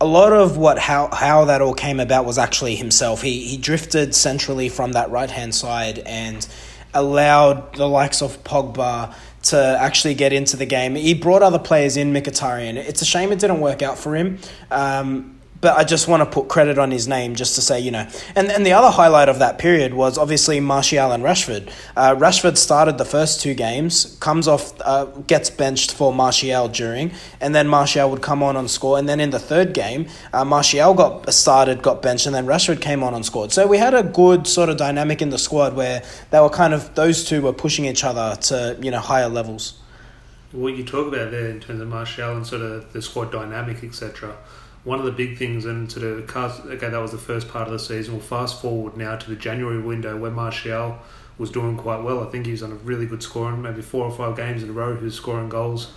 a 0.01 0.05
lot 0.05 0.33
of 0.33 0.57
what 0.57 0.79
how 0.79 1.09
how 1.13 1.45
that 1.45 1.61
all 1.61 1.75
came 1.75 1.99
about 1.99 2.25
was 2.25 2.39
actually 2.39 2.75
himself. 2.75 3.21
He 3.21 3.45
he 3.45 3.55
drifted 3.55 4.15
centrally 4.15 4.67
from 4.67 4.93
that 4.93 5.11
right 5.11 5.29
hand 5.29 5.53
side 5.53 5.99
and 5.99 6.45
allowed 6.93 7.75
the 7.75 7.87
likes 7.87 8.23
of 8.23 8.43
Pogba 8.43 9.13
to 9.43 9.77
actually 9.79 10.15
get 10.15 10.33
into 10.33 10.57
the 10.57 10.65
game. 10.65 10.95
He 10.95 11.13
brought 11.13 11.43
other 11.43 11.59
players 11.59 11.97
in, 11.97 12.13
Mkhitaryan. 12.13 12.77
It's 12.77 13.01
a 13.03 13.05
shame 13.05 13.31
it 13.31 13.39
didn't 13.39 13.61
work 13.61 13.83
out 13.83 13.97
for 13.97 14.15
him. 14.15 14.39
Um, 14.71 15.39
but 15.61 15.77
I 15.77 15.83
just 15.83 16.07
want 16.07 16.21
to 16.21 16.25
put 16.25 16.49
credit 16.49 16.79
on 16.79 16.89
his 16.89 17.07
name 17.07 17.35
just 17.35 17.53
to 17.55 17.61
say, 17.61 17.79
you 17.79 17.91
know. 17.91 18.07
And, 18.35 18.51
and 18.51 18.65
the 18.65 18.73
other 18.73 18.89
highlight 18.89 19.29
of 19.29 19.39
that 19.39 19.59
period 19.59 19.93
was 19.93 20.17
obviously 20.17 20.59
Martial 20.59 21.11
and 21.11 21.23
Rashford. 21.23 21.71
Uh, 21.95 22.15
Rashford 22.15 22.57
started 22.57 22.97
the 22.97 23.05
first 23.05 23.41
two 23.41 23.53
games, 23.53 24.17
comes 24.19 24.47
off, 24.47 24.73
uh, 24.81 25.05
gets 25.27 25.51
benched 25.51 25.93
for 25.93 26.11
Martial 26.11 26.67
during, 26.67 27.11
and 27.39 27.53
then 27.53 27.67
Martial 27.67 28.09
would 28.09 28.23
come 28.23 28.41
on 28.41 28.57
and 28.57 28.69
score. 28.69 28.97
And 28.97 29.07
then 29.07 29.19
in 29.19 29.29
the 29.29 29.39
third 29.39 29.73
game, 29.73 30.07
uh, 30.33 30.43
Martial 30.43 30.95
got 30.95 31.31
started, 31.31 31.83
got 31.83 32.01
benched, 32.01 32.25
and 32.25 32.33
then 32.33 32.47
Rashford 32.47 32.81
came 32.81 33.03
on 33.03 33.13
and 33.13 33.23
scored. 33.23 33.51
So 33.51 33.67
we 33.67 33.77
had 33.77 33.93
a 33.93 34.03
good 34.03 34.47
sort 34.47 34.69
of 34.69 34.77
dynamic 34.77 35.21
in 35.21 35.29
the 35.29 35.37
squad 35.37 35.75
where 35.75 36.01
they 36.31 36.39
were 36.39 36.49
kind 36.49 36.73
of, 36.73 36.95
those 36.95 37.23
two 37.23 37.43
were 37.43 37.53
pushing 37.53 37.85
each 37.85 38.03
other 38.03 38.35
to, 38.41 38.77
you 38.81 38.89
know, 38.89 38.99
higher 38.99 39.29
levels. 39.29 39.77
What 40.53 40.73
you 40.75 40.83
talk 40.83 41.07
about 41.07 41.31
there 41.31 41.49
in 41.49 41.59
terms 41.59 41.81
of 41.81 41.87
Martial 41.87 42.35
and 42.35 42.45
sort 42.45 42.63
of 42.63 42.91
the 42.93 43.01
squad 43.01 43.31
dynamic, 43.31 43.83
etc 43.83 44.35
one 44.83 44.99
of 44.99 45.05
the 45.05 45.11
big 45.11 45.37
things, 45.37 45.65
and 45.65 45.91
sort 45.91 46.05
of 46.05 46.35
okay, 46.35 46.89
that 46.89 46.97
was 46.97 47.11
the 47.11 47.17
first 47.17 47.49
part 47.49 47.67
of 47.67 47.73
the 47.73 47.79
season. 47.79 48.13
We'll 48.13 48.23
fast 48.23 48.61
forward 48.61 48.97
now 48.97 49.15
to 49.15 49.29
the 49.29 49.35
January 49.35 49.79
window 49.79 50.17
where 50.17 50.31
Martial 50.31 50.99
was 51.37 51.51
doing 51.51 51.77
quite 51.77 52.01
well. 52.01 52.21
I 52.25 52.29
think 52.29 52.45
he 52.45 52.51
was 52.51 52.63
on 52.63 52.71
a 52.71 52.75
really 52.75 53.05
good 53.05 53.23
scoring, 53.23 53.61
maybe 53.61 53.81
four 53.81 54.05
or 54.05 54.11
five 54.11 54.35
games 54.35 54.63
in 54.63 54.69
a 54.69 54.73
row. 54.73 54.95
Was 54.95 55.15
scoring 55.15 55.49
goals. 55.49 55.91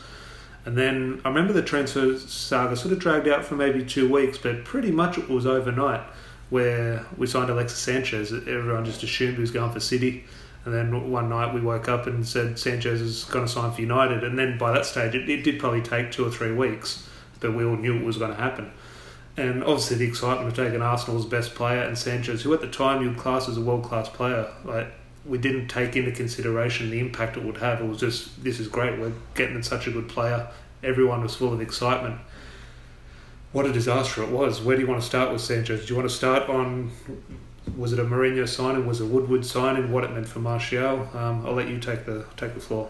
And 0.67 0.79
then 0.79 1.21
I 1.25 1.29
remember 1.29 1.53
the 1.53 1.63
transfer 1.63 2.19
saga 2.19 2.77
sort 2.77 2.93
of 2.93 2.99
dragged 2.99 3.29
out 3.29 3.45
for 3.45 3.55
maybe 3.55 3.85
two 3.85 4.11
weeks, 4.11 4.39
but 4.39 4.65
pretty 4.65 4.91
much 4.91 5.19
it 5.19 5.29
was 5.29 5.47
overnight 5.47 6.01
where 6.49 7.05
we 7.19 7.27
signed 7.27 7.51
Alexis 7.51 7.79
Sanchez. 7.79 8.33
Everyone 8.33 8.85
just 8.85 9.03
assumed 9.03 9.35
he 9.35 9.41
was 9.41 9.51
going 9.51 9.73
for 9.73 9.81
City. 9.81 10.25
And 10.65 10.73
then 10.73 11.11
one 11.11 11.29
night 11.29 11.53
we 11.53 11.61
woke 11.61 11.89
up 11.89 12.07
and 12.07 12.27
said 12.27 12.59
Sanchez 12.59 13.03
is 13.03 13.25
going 13.25 13.45
to 13.45 13.53
sign 13.53 13.73
for 13.73 13.81
United. 13.83 14.25
And 14.25 14.39
then 14.39 14.57
by 14.57 14.73
that 14.73 14.87
stage, 14.87 15.15
it, 15.15 15.29
it 15.29 15.43
did 15.43 15.61
probably 15.61 15.83
take 15.83 16.11
two 16.11 16.27
or 16.27 16.31
three 16.31 16.53
weeks 16.53 17.07
but 17.41 17.55
we 17.55 17.65
all 17.65 17.77
knew 17.77 17.97
it 17.97 18.05
was 18.05 18.17
going 18.17 18.31
to 18.31 18.37
happen. 18.37 18.73
And 19.37 19.65
obviously, 19.65 19.97
the 19.97 20.07
excitement 20.07 20.49
of 20.49 20.55
taking 20.55 20.81
Arsenal's 20.81 21.27
best 21.27 21.55
player 21.55 21.83
and 21.83 21.99
Sanchez, 21.99 22.43
who 22.43 22.55
at 22.55 22.61
the 22.61 22.69
time 22.69 23.03
you'd 23.03 23.17
class 23.17 23.49
as 23.49 23.57
a 23.57 23.61
world 23.61 23.85
class 23.85 24.09
player, 24.09 24.49
like 24.65 24.87
we 25.27 25.39
didn't 25.39 25.69
take 25.69 25.97
into 25.97 26.13
consideration 26.13 26.91
the 26.91 27.01
impact 27.01 27.37
it 27.37 27.45
would 27.45 27.57
have. 27.57 27.81
It 27.81 27.87
was 27.87 27.99
just 27.99 28.45
this 28.45 28.61
is 28.61 28.69
great. 28.69 28.99
We're 28.99 29.13
getting 29.35 29.63
such 29.63 29.87
a 29.87 29.91
good 29.91 30.09
player. 30.09 30.49
Everyone 30.83 31.23
was 31.23 31.35
full 31.35 31.53
of 31.53 31.61
excitement. 31.61 32.21
What 33.53 33.67
a 33.67 33.73
disaster 33.73 34.23
it 34.23 34.31
was. 34.31 34.61
Where 34.61 34.77
do 34.77 34.83
you 34.83 34.89
want 34.89 35.01
to 35.01 35.07
start 35.07 35.33
with 35.33 35.41
Sanchez? 35.41 35.87
Do 35.87 35.95
you 35.95 35.97
want 35.97 36.09
to 36.09 36.15
start 36.15 36.49
on 36.49 36.91
was 37.77 37.93
it 37.93 37.99
a 37.99 38.05
Mourinho 38.05 38.49
signing? 38.49 38.87
Was 38.87 39.01
it 39.01 39.07
Woodward 39.07 39.45
signing? 39.45 39.91
What 39.91 40.05
it 40.05 40.13
meant 40.13 40.29
for 40.29 40.39
Martial? 40.39 41.09
Um, 41.15 41.45
I'll 41.47 41.55
let 41.55 41.69
you 41.69 41.79
take 41.79 42.05
the 42.05 42.27
take 42.37 42.55
the 42.55 42.61
floor. 42.61 42.89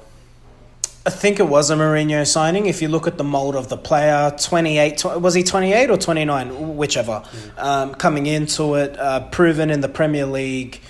I 1.07 1.11
think 1.11 1.38
it 1.38 1.47
was 1.49 1.69
a 1.69 1.77
Mourinho 1.77 2.27
signing. 2.27 2.64
If 2.64 2.81
you 2.81 2.88
look 2.88 3.07
at 3.07 3.19
the 3.19 3.25
mold 3.25 3.57
of 3.57 3.69
the 3.69 3.77
player, 3.77 4.35
28, 4.38 5.05
was 5.21 5.35
he 5.35 5.43
28 5.43 5.90
or 5.90 5.99
29? 5.99 6.77
Whichever. 6.77 7.23
Yeah. 7.57 7.62
Um, 7.62 7.95
coming 7.95 8.25
into 8.27 8.75
it, 8.77 8.99
uh, 8.99 9.29
proven 9.29 9.69
in 9.69 9.81
the 9.83 9.88
Premier 9.88 10.25
League. 10.25 10.81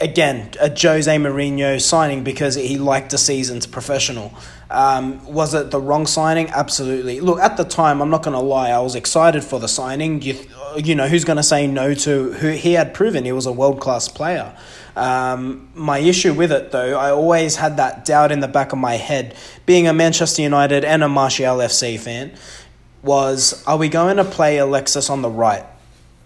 Again, 0.00 0.52
a 0.60 0.70
Jose 0.70 1.14
Mourinho 1.14 1.78
signing 1.78 2.24
because 2.24 2.54
he 2.54 2.78
liked 2.78 3.12
a 3.12 3.18
seasoned 3.18 3.70
professional. 3.70 4.32
Um, 4.70 5.22
was 5.26 5.52
it 5.52 5.72
the 5.72 5.80
wrong 5.80 6.06
signing? 6.06 6.48
Absolutely. 6.48 7.20
Look, 7.20 7.40
at 7.40 7.56
the 7.58 7.64
time, 7.64 8.00
I'm 8.00 8.08
not 8.08 8.22
going 8.22 8.34
to 8.34 8.40
lie, 8.40 8.70
I 8.70 8.78
was 8.78 8.94
excited 8.94 9.44
for 9.44 9.60
the 9.60 9.68
signing. 9.68 10.22
You, 10.22 10.38
you 10.76 10.94
know, 10.94 11.08
who's 11.08 11.24
going 11.24 11.36
to 11.36 11.42
say 11.42 11.66
no 11.66 11.92
to 11.94 12.32
who 12.32 12.48
he 12.48 12.74
had 12.74 12.94
proven 12.94 13.24
he 13.24 13.32
was 13.32 13.44
a 13.44 13.52
world 13.52 13.80
class 13.80 14.08
player? 14.08 14.56
Um, 14.98 15.68
my 15.74 15.98
issue 15.98 16.34
with 16.34 16.50
it, 16.50 16.72
though, 16.72 16.98
I 16.98 17.10
always 17.10 17.56
had 17.56 17.76
that 17.76 18.04
doubt 18.04 18.32
in 18.32 18.40
the 18.40 18.48
back 18.48 18.72
of 18.72 18.78
my 18.78 18.96
head, 18.96 19.36
being 19.64 19.86
a 19.86 19.92
Manchester 19.92 20.42
United 20.42 20.84
and 20.84 21.04
a 21.04 21.08
Martial 21.08 21.58
FC 21.58 21.98
fan, 21.98 22.32
was 23.02 23.62
are 23.64 23.76
we 23.76 23.88
going 23.88 24.16
to 24.16 24.24
play 24.24 24.58
Alexis 24.58 25.08
on 25.08 25.22
the 25.22 25.30
right? 25.30 25.64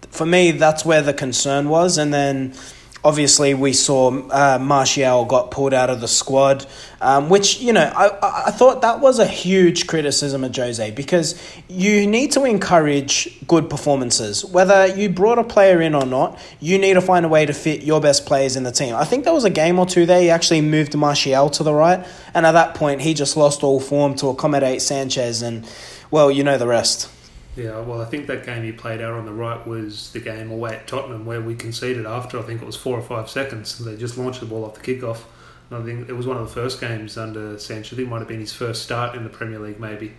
For 0.09 0.25
me, 0.25 0.51
that's 0.51 0.83
where 0.83 1.03
the 1.03 1.13
concern 1.13 1.69
was, 1.69 1.97
and 1.99 2.11
then 2.11 2.55
obviously 3.03 3.53
we 3.53 3.73
saw 3.73 4.11
uh, 4.29 4.57
Martial 4.59 5.25
got 5.25 5.51
pulled 5.51 5.73
out 5.73 5.89
of 5.89 6.01
the 6.01 6.07
squad, 6.07 6.65
um, 7.01 7.29
which 7.29 7.59
you 7.59 7.73
know 7.73 7.91
I 7.95 8.45
I 8.47 8.51
thought 8.51 8.81
that 8.81 8.99
was 8.99 9.19
a 9.19 9.27
huge 9.27 9.87
criticism 9.87 10.43
of 10.43 10.55
Jose 10.55 10.91
because 10.91 11.41
you 11.67 12.07
need 12.07 12.31
to 12.33 12.45
encourage 12.45 13.45
good 13.47 13.69
performances, 13.69 14.45
whether 14.45 14.87
you 14.87 15.09
brought 15.09 15.39
a 15.39 15.43
player 15.43 15.81
in 15.81 15.95
or 15.95 16.05
not. 16.05 16.39
You 16.59 16.77
need 16.77 16.93
to 16.93 17.01
find 17.01 17.25
a 17.25 17.29
way 17.29 17.45
to 17.45 17.53
fit 17.53 17.83
your 17.83 17.99
best 17.99 18.25
players 18.25 18.55
in 18.55 18.63
the 18.63 18.71
team. 18.71 18.95
I 18.95 19.05
think 19.05 19.25
there 19.25 19.33
was 19.33 19.43
a 19.43 19.49
game 19.49 19.79
or 19.79 19.85
two 19.85 20.05
there 20.05 20.21
he 20.21 20.29
actually 20.29 20.61
moved 20.61 20.95
Martial 20.95 21.49
to 21.51 21.63
the 21.63 21.73
right, 21.73 22.05
and 22.33 22.45
at 22.45 22.53
that 22.53 22.75
point 22.75 23.01
he 23.01 23.13
just 23.13 23.35
lost 23.35 23.63
all 23.63 23.79
form 23.79 24.15
to 24.15 24.27
accommodate 24.27 24.81
Sanchez, 24.81 25.41
and 25.41 25.67
well 26.11 26.31
you 26.31 26.43
know 26.43 26.57
the 26.57 26.67
rest. 26.67 27.09
Yeah, 27.55 27.81
well, 27.81 28.01
I 28.01 28.05
think 28.05 28.25
that 28.27 28.45
game 28.45 28.63
he 28.63 28.71
played 28.71 28.99
out 28.99 29.13
on 29.13 29.25
the 29.25 29.33
right 29.33 29.65
was 29.67 30.11
the 30.11 30.19
game 30.19 30.49
away 30.49 30.75
at 30.75 30.87
Tottenham 30.87 31.25
where 31.25 31.39
we 31.39 31.53
conceded 31.53 32.05
after 32.05 32.39
I 32.39 32.41
think 32.41 32.61
it 32.61 32.65
was 32.65 32.75
four 32.75 32.97
or 32.97 33.01
five 33.03 33.29
seconds. 33.29 33.77
They 33.77 33.95
just 33.95 34.17
launched 34.17 34.39
the 34.39 34.47
ball 34.47 34.65
off 34.65 34.73
the 34.73 34.81
kickoff. 34.81 35.21
And 35.69 35.81
I 35.81 35.85
think 35.85 36.09
it 36.09 36.13
was 36.13 36.25
one 36.25 36.37
of 36.37 36.47
the 36.47 36.53
first 36.53 36.81
games 36.81 37.15
under 37.15 37.59
Sanchez. 37.59 37.93
I 37.93 37.95
think 37.97 38.07
it 38.07 38.09
might 38.09 38.19
have 38.19 38.27
been 38.27 38.39
his 38.39 38.53
first 38.53 38.81
start 38.81 39.15
in 39.15 39.23
the 39.23 39.29
Premier 39.29 39.59
League, 39.59 39.79
maybe. 39.79 40.13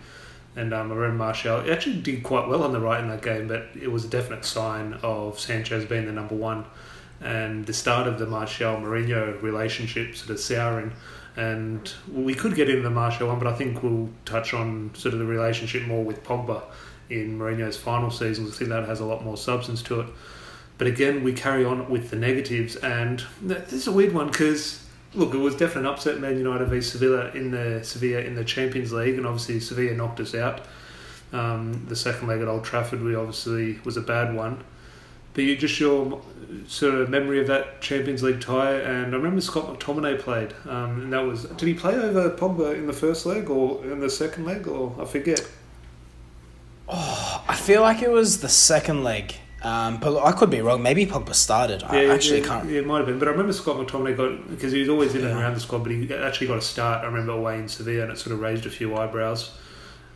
And 0.55 0.73
um, 0.73 0.91
I 0.91 0.95
remember 0.95 1.17
Martial 1.25 1.69
actually 1.69 1.97
did 1.97 2.23
quite 2.23 2.47
well 2.47 2.63
on 2.63 2.71
the 2.71 2.79
right 2.79 3.01
in 3.01 3.09
that 3.09 3.21
game, 3.21 3.49
but 3.49 3.67
it 3.79 3.91
was 3.91 4.05
a 4.05 4.07
definite 4.07 4.45
sign 4.45 4.93
of 5.03 5.37
Sanchez 5.37 5.83
being 5.83 6.05
the 6.05 6.13
number 6.13 6.35
one 6.35 6.63
and 7.19 7.65
the 7.65 7.73
start 7.73 8.07
of 8.07 8.17
the 8.17 8.25
Martial 8.25 8.77
Mourinho 8.77 9.41
relationship 9.41 10.15
sort 10.15 10.29
of 10.29 10.39
souring. 10.39 10.93
And 11.35 11.91
we 12.09 12.33
could 12.33 12.55
get 12.55 12.69
into 12.69 12.83
the 12.83 12.89
Martial 12.89 13.27
one, 13.27 13.39
but 13.39 13.47
I 13.47 13.53
think 13.53 13.83
we'll 13.83 14.09
touch 14.23 14.53
on 14.53 14.91
sort 14.95 15.13
of 15.13 15.19
the 15.19 15.25
relationship 15.25 15.83
more 15.83 16.03
with 16.03 16.23
Pogba 16.23 16.63
in 17.09 17.37
Mourinho's 17.37 17.77
final 17.77 18.11
seasons. 18.11 18.53
I 18.53 18.57
think 18.57 18.69
that 18.69 18.87
has 18.87 18.99
a 18.99 19.05
lot 19.05 19.23
more 19.23 19.37
substance 19.37 19.81
to 19.83 20.01
it. 20.01 20.07
But 20.77 20.87
again, 20.87 21.23
we 21.23 21.33
carry 21.33 21.63
on 21.63 21.89
with 21.89 22.09
the 22.09 22.17
negatives, 22.17 22.75
and 22.75 23.23
this 23.41 23.71
is 23.73 23.87
a 23.87 23.91
weird 23.91 24.13
one 24.13 24.27
because 24.27 24.85
look, 25.13 25.33
it 25.33 25.37
was 25.37 25.55
definitely 25.55 25.87
an 25.89 25.93
upset. 25.93 26.19
Man 26.19 26.37
United 26.37 26.67
v 26.67 26.81
Sevilla 26.81 27.31
in 27.31 27.51
the 27.51 27.83
Sevilla 27.83 28.21
in 28.21 28.35
the 28.35 28.43
Champions 28.43 28.91
League, 28.91 29.17
and 29.17 29.25
obviously 29.25 29.59
Sevilla 29.59 29.95
knocked 29.95 30.19
us 30.19 30.35
out. 30.35 30.61
Um, 31.31 31.85
the 31.87 31.95
second 31.95 32.27
leg 32.27 32.41
at 32.41 32.47
Old 32.47 32.63
Trafford, 32.63 33.01
we 33.01 33.15
obviously 33.15 33.79
was 33.83 33.97
a 33.97 34.01
bad 34.01 34.35
one. 34.35 34.63
But 35.33 35.43
you 35.43 35.57
just 35.57 35.79
your 35.79 36.21
sort 36.67 36.95
of 36.95 37.09
memory 37.09 37.41
of 37.41 37.47
that 37.47 37.81
Champions 37.81 38.23
League 38.23 38.39
tie, 38.39 38.75
and 38.75 39.13
I 39.13 39.17
remember 39.17 39.41
Scott 39.41 39.67
McTominay 39.67 40.19
played, 40.19 40.53
um, 40.67 41.01
and 41.01 41.13
that 41.13 41.25
was 41.25 41.43
did 41.43 41.67
he 41.67 41.73
play 41.73 41.95
over 41.95 42.29
Pogba 42.29 42.75
in 42.75 42.87
the 42.87 42.93
first 42.93 43.25
leg 43.25 43.49
or 43.49 43.83
in 43.85 43.99
the 43.99 44.09
second 44.09 44.45
leg, 44.45 44.67
or 44.67 44.95
I 44.99 45.05
forget. 45.05 45.45
Oh, 46.87 47.43
I 47.47 47.55
feel 47.55 47.81
like 47.81 48.01
it 48.01 48.11
was 48.11 48.41
the 48.41 48.49
second 48.49 49.03
leg. 49.03 49.35
Um, 49.63 49.97
but 49.97 50.23
I 50.23 50.31
could 50.31 50.51
be 50.51 50.61
wrong. 50.61 50.83
Maybe 50.83 51.07
Pogba 51.07 51.33
started. 51.33 51.81
I 51.83 52.03
yeah, 52.03 52.13
actually 52.13 52.41
yeah, 52.41 52.47
can't. 52.47 52.69
Yeah, 52.69 52.79
it 52.79 52.85
might 52.85 52.97
have 52.97 53.07
been. 53.07 53.17
But 53.17 53.27
I 53.27 53.31
remember 53.31 53.51
Scott 53.51 53.77
McTominay 53.77 54.15
got 54.15 54.47
because 54.47 54.71
he 54.71 54.79
was 54.79 54.89
always 54.89 55.15
in 55.15 55.21
yeah. 55.21 55.29
and 55.29 55.39
around 55.39 55.55
the 55.55 55.59
squad, 55.59 55.79
but 55.79 55.91
he 55.91 56.13
actually 56.13 56.47
got 56.47 56.59
a 56.59 56.61
start. 56.61 57.03
I 57.03 57.07
remember 57.07 57.31
away 57.31 57.57
in 57.57 57.67
Sevilla, 57.67 58.03
and 58.03 58.11
it 58.11 58.19
sort 58.19 58.33
of 58.33 58.41
raised 58.41 58.67
a 58.67 58.69
few 58.69 58.95
eyebrows. 58.95 59.57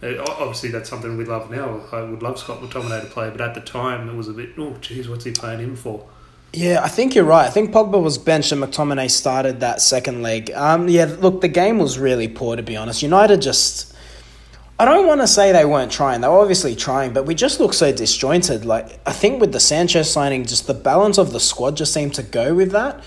Uh, 0.03 0.17
obviously, 0.19 0.69
that's 0.69 0.87
something 0.87 1.17
we 1.17 1.25
love 1.25 1.49
now. 1.49 1.81
I 1.91 2.01
would 2.01 2.21
love 2.21 2.37
Scott 2.37 2.61
McTominay 2.61 3.01
to 3.01 3.07
play, 3.07 3.31
but 3.31 3.41
at 3.41 3.55
the 3.55 3.61
time, 3.61 4.07
it 4.07 4.13
was 4.13 4.27
a 4.27 4.33
bit. 4.33 4.51
Oh, 4.57 4.77
geez, 4.81 5.09
what's 5.09 5.25
he 5.25 5.31
playing 5.31 5.61
him 5.61 5.75
for? 5.75 6.07
Yeah, 6.53 6.81
I 6.83 6.87
think 6.87 7.15
you're 7.15 7.25
right. 7.25 7.45
I 7.45 7.49
think 7.49 7.71
Pogba 7.71 8.01
was 8.01 8.17
benched 8.17 8.51
and 8.51 8.61
McTominay 8.63 9.09
started 9.11 9.59
that 9.59 9.81
second 9.81 10.21
leg. 10.23 10.51
Um, 10.51 10.87
yeah, 10.87 11.05
look, 11.05 11.41
the 11.41 11.47
game 11.47 11.77
was 11.77 11.99
really 11.99 12.27
poor 12.27 12.55
to 12.55 12.63
be 12.63 12.75
honest. 12.75 13.03
United 13.03 13.41
just 13.41 13.93
I 14.79 14.85
don't 14.85 15.05
want 15.05 15.19
to 15.19 15.27
say 15.27 15.51
they 15.51 15.65
weren't 15.65 15.91
trying. 15.91 16.21
They 16.21 16.29
were 16.29 16.39
obviously 16.39 16.73
trying, 16.73 17.11
but 17.11 17.25
we 17.25 17.35
just 17.35 17.59
look 17.59 17.73
so 17.73 17.91
disjointed. 17.91 18.63
Like 18.63 18.97
I 19.05 19.11
think 19.11 19.41
with 19.41 19.51
the 19.51 19.59
Sanchez 19.59 20.09
signing, 20.09 20.45
just 20.45 20.67
the 20.67 20.73
balance 20.73 21.17
of 21.17 21.33
the 21.33 21.39
squad 21.41 21.75
just 21.75 21.93
seemed 21.93 22.13
to 22.13 22.23
go 22.23 22.55
with 22.55 22.71
that. 22.71 23.03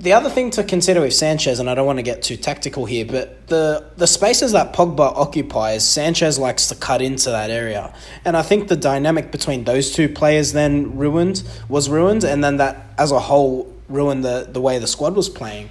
The 0.00 0.14
other 0.14 0.30
thing 0.30 0.50
to 0.52 0.64
consider 0.64 1.02
with 1.02 1.12
Sanchez, 1.12 1.60
and 1.60 1.68
I 1.68 1.74
don't 1.74 1.84
want 1.84 1.98
to 1.98 2.02
get 2.02 2.22
too 2.22 2.38
tactical 2.38 2.86
here, 2.86 3.04
but 3.04 3.46
the 3.48 3.84
the 3.98 4.06
spaces 4.06 4.52
that 4.52 4.72
Pogba 4.72 5.14
occupies, 5.14 5.86
Sanchez 5.86 6.38
likes 6.38 6.68
to 6.68 6.74
cut 6.74 7.02
into 7.02 7.28
that 7.28 7.50
area, 7.50 7.94
and 8.24 8.34
I 8.34 8.40
think 8.40 8.68
the 8.68 8.76
dynamic 8.76 9.30
between 9.30 9.64
those 9.64 9.92
two 9.92 10.08
players 10.08 10.54
then 10.54 10.96
ruined 10.96 11.42
was 11.68 11.90
ruined, 11.90 12.24
and 12.24 12.42
then 12.42 12.56
that 12.56 12.86
as 12.96 13.12
a 13.12 13.20
whole 13.20 13.70
ruined 13.90 14.24
the 14.24 14.48
the 14.50 14.62
way 14.62 14.78
the 14.78 14.86
squad 14.86 15.14
was 15.14 15.28
playing. 15.28 15.68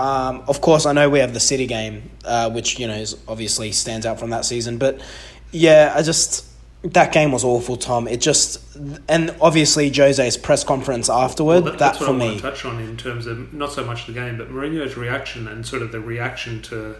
Um, 0.00 0.44
of 0.48 0.62
course, 0.62 0.86
I 0.86 0.92
know 0.92 1.10
we 1.10 1.18
have 1.18 1.34
the 1.34 1.40
City 1.40 1.66
game, 1.66 2.10
uh, 2.24 2.50
which 2.50 2.78
you 2.78 2.88
know 2.88 2.94
is 2.94 3.18
obviously 3.28 3.70
stands 3.70 4.06
out 4.06 4.18
from 4.18 4.30
that 4.30 4.46
season. 4.46 4.78
But 4.78 5.02
yeah, 5.52 5.92
I 5.94 6.00
just 6.00 6.46
that 6.82 7.12
game 7.12 7.32
was 7.32 7.44
awful, 7.44 7.76
Tom. 7.76 8.08
It 8.08 8.22
just 8.22 8.62
and 9.08 9.34
obviously 9.42 9.90
Jose's 9.90 10.38
press 10.38 10.64
conference 10.64 11.10
afterward. 11.10 11.64
Well, 11.64 11.72
that, 11.72 11.78
that's 11.78 11.98
that 11.98 12.04
for 12.06 12.12
what 12.12 12.16
I 12.16 12.18
me. 12.18 12.26
want 12.28 12.38
to 12.38 12.42
touch 12.42 12.64
on 12.64 12.80
in 12.80 12.96
terms 12.96 13.26
of 13.26 13.52
not 13.52 13.72
so 13.72 13.84
much 13.84 14.06
the 14.06 14.14
game, 14.14 14.38
but 14.38 14.48
Mourinho's 14.48 14.96
reaction 14.96 15.46
and 15.46 15.66
sort 15.66 15.82
of 15.82 15.92
the 15.92 16.00
reaction 16.00 16.62
to 16.62 16.96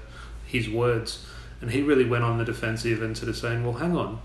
his 0.46 0.68
words. 0.68 1.26
And 1.62 1.70
he 1.70 1.80
really 1.80 2.04
went 2.04 2.24
on 2.24 2.36
the 2.36 2.44
defensive 2.44 3.00
and 3.02 3.16
sort 3.16 3.30
of 3.30 3.36
saying, 3.36 3.64
"Well, 3.64 3.74
hang 3.74 3.96
on, 3.96 4.20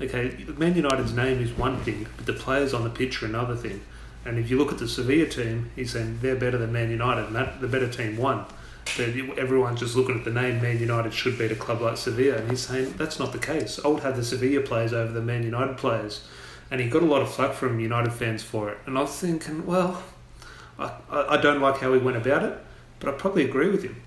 okay, 0.00 0.46
Man 0.56 0.74
United's 0.74 1.12
name 1.12 1.42
is 1.42 1.52
one 1.52 1.78
thing, 1.80 2.06
but 2.16 2.24
the 2.24 2.32
players 2.32 2.72
on 2.72 2.84
the 2.84 2.90
pitch 2.90 3.22
are 3.22 3.26
another 3.26 3.54
thing." 3.54 3.82
And 4.24 4.38
if 4.38 4.50
you 4.50 4.58
look 4.58 4.72
at 4.72 4.78
the 4.78 4.88
Sevilla 4.88 5.26
team, 5.28 5.70
he's 5.76 5.92
saying 5.92 6.18
they're 6.22 6.36
better 6.36 6.58
than 6.58 6.72
Man 6.72 6.90
United, 6.90 7.26
and 7.26 7.36
that 7.36 7.60
the 7.60 7.68
better 7.68 7.88
team 7.88 8.16
won. 8.16 8.46
But 8.96 9.08
everyone's 9.38 9.80
just 9.80 9.96
looking 9.96 10.18
at 10.18 10.24
the 10.24 10.30
name 10.30 10.60
Man 10.60 10.78
United 10.78 11.12
should 11.14 11.38
beat 11.38 11.50
a 11.50 11.54
club 11.56 11.80
like 11.80 11.96
Sevilla, 11.96 12.36
and 12.38 12.50
he's 12.50 12.60
saying 12.66 12.94
that's 12.96 13.18
not 13.18 13.32
the 13.32 13.38
case. 13.38 13.80
I 13.84 13.88
would 13.88 14.02
have 14.02 14.16
the 14.16 14.24
Sevilla 14.24 14.62
players 14.62 14.92
over 14.92 15.12
the 15.12 15.22
Man 15.22 15.42
United 15.42 15.76
players. 15.78 16.22
and 16.70 16.80
he 16.80 16.88
got 16.88 17.02
a 17.02 17.06
lot 17.06 17.22
of 17.22 17.32
flack 17.32 17.52
from 17.52 17.78
United 17.80 18.12
fans 18.12 18.42
for 18.42 18.70
it. 18.70 18.78
And 18.86 18.98
I 18.98 19.02
was 19.02 19.16
thinking, 19.18 19.64
well, 19.66 20.02
I, 20.78 20.90
I 21.10 21.36
don't 21.36 21.60
like 21.60 21.78
how 21.78 21.92
he 21.92 21.98
went 21.98 22.16
about 22.16 22.42
it, 22.42 22.58
but 23.00 23.08
I 23.08 23.12
probably 23.12 23.44
agree 23.44 23.70
with 23.70 23.84
him. 23.84 24.02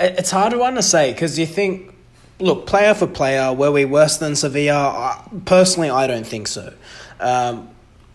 It's 0.00 0.30
hard 0.30 0.52
one 0.54 0.74
to 0.74 0.82
say 0.82 1.12
because 1.12 1.38
you 1.38 1.46
think, 1.46 1.94
look, 2.38 2.66
player 2.66 2.94
for 2.94 3.06
player, 3.06 3.52
were 3.52 3.72
we 3.72 3.84
worse 3.84 4.18
than 4.18 4.36
Sevilla? 4.36 5.28
Personally, 5.44 5.90
I 5.90 6.06
don't 6.06 6.26
think 6.26 6.48
so. 6.48 6.72
Um, 7.20 7.70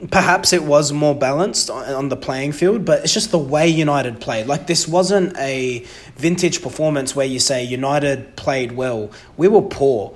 perhaps 0.10 0.54
it 0.54 0.64
was 0.64 0.92
more 0.92 1.16
balanced 1.16 1.70
on 1.70 2.10
the 2.10 2.16
playing 2.16 2.52
field, 2.52 2.86
but 2.86 3.04
it's 3.04 3.14
just 3.14 3.32
the 3.32 3.40
way 3.40 3.68
United 3.68 4.20
played. 4.20 4.48
Like, 4.48 4.68
this 4.68 4.88
wasn't 4.88 5.38
a 5.38 5.86
vintage 6.16 6.62
performance 6.62 7.16
where 7.16 7.26
you 7.26 7.40
say 7.40 7.64
United 7.64 8.36
played 8.36 8.74
well. 8.74 9.12
We 9.38 9.48
were 9.48 9.62
poor 9.62 10.16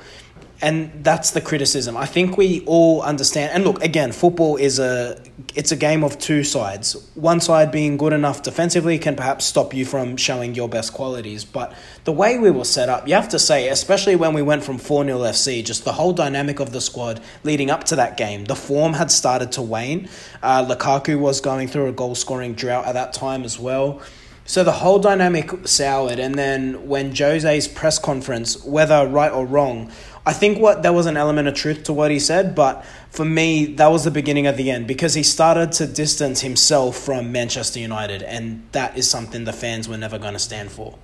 and 0.61 1.03
that's 1.03 1.31
the 1.31 1.41
criticism. 1.41 1.97
I 1.97 2.05
think 2.05 2.37
we 2.37 2.63
all 2.65 3.01
understand. 3.01 3.51
And 3.53 3.65
look, 3.65 3.83
again, 3.83 4.11
football 4.11 4.55
is 4.55 4.79
a 4.79 5.21
it's 5.53 5.71
a 5.71 5.75
game 5.75 6.03
of 6.03 6.17
two 6.17 6.43
sides. 6.43 7.09
One 7.15 7.41
side 7.41 7.71
being 7.71 7.97
good 7.97 8.13
enough 8.13 8.41
defensively 8.41 8.97
can 8.97 9.15
perhaps 9.15 9.45
stop 9.45 9.73
you 9.73 9.85
from 9.85 10.15
showing 10.15 10.55
your 10.55 10.69
best 10.69 10.93
qualities. 10.93 11.43
But 11.43 11.73
the 12.05 12.13
way 12.13 12.37
we 12.37 12.51
were 12.51 12.63
set 12.63 12.87
up, 12.87 13.07
you 13.07 13.15
have 13.15 13.29
to 13.29 13.39
say, 13.39 13.67
especially 13.67 14.15
when 14.15 14.33
we 14.33 14.41
went 14.41 14.63
from 14.63 14.77
4 14.77 15.03
0 15.03 15.19
FC, 15.19 15.63
just 15.63 15.83
the 15.83 15.93
whole 15.93 16.13
dynamic 16.13 16.59
of 16.59 16.71
the 16.71 16.81
squad 16.81 17.21
leading 17.43 17.69
up 17.69 17.83
to 17.85 17.95
that 17.97 18.15
game, 18.15 18.45
the 18.45 18.55
form 18.55 18.93
had 18.93 19.11
started 19.11 19.51
to 19.53 19.61
wane. 19.61 20.07
Uh, 20.41 20.65
Lukaku 20.65 21.19
was 21.19 21.41
going 21.41 21.67
through 21.67 21.87
a 21.87 21.93
goal 21.93 22.15
scoring 22.15 22.53
drought 22.53 22.85
at 22.85 22.93
that 22.93 23.11
time 23.11 23.43
as 23.43 23.59
well. 23.59 24.01
So 24.47 24.63
the 24.63 24.71
whole 24.71 24.99
dynamic 24.99 25.67
soured, 25.67 26.19
and 26.19 26.35
then 26.35 26.87
when 26.87 27.15
Jose's 27.15 27.67
press 27.67 27.97
conference, 27.97 28.63
whether 28.63 29.07
right 29.07 29.31
or 29.31 29.43
wrong, 29.43 29.91
I 30.27 30.33
think 30.33 30.59
what 30.59 30.81
there 30.81 30.93
was 30.93 31.05
an 31.05 31.17
element 31.17 31.47
of 31.47 31.53
truth 31.53 31.83
to 31.83 31.93
what 31.93 32.09
he 32.09 32.19
said, 32.19 32.55
but 32.55 32.83
for 33.11 33.25
me, 33.25 33.65
that 33.75 33.87
was 33.87 34.03
the 34.05 34.11
beginning 34.11 34.47
of 34.47 34.57
the 34.57 34.71
end 34.71 34.87
because 34.87 35.13
he 35.13 35.21
started 35.21 35.71
to 35.73 35.85
distance 35.85 36.41
himself 36.41 36.97
from 36.97 37.31
Manchester 37.31 37.79
United, 37.79 38.23
and 38.23 38.67
that 38.71 38.97
is 38.97 39.09
something 39.09 39.43
the 39.43 39.53
fans 39.53 39.87
were 39.87 39.97
never 39.97 40.17
going 40.17 40.33
to 40.33 40.39
stand 40.39 40.71
for. 40.71 40.97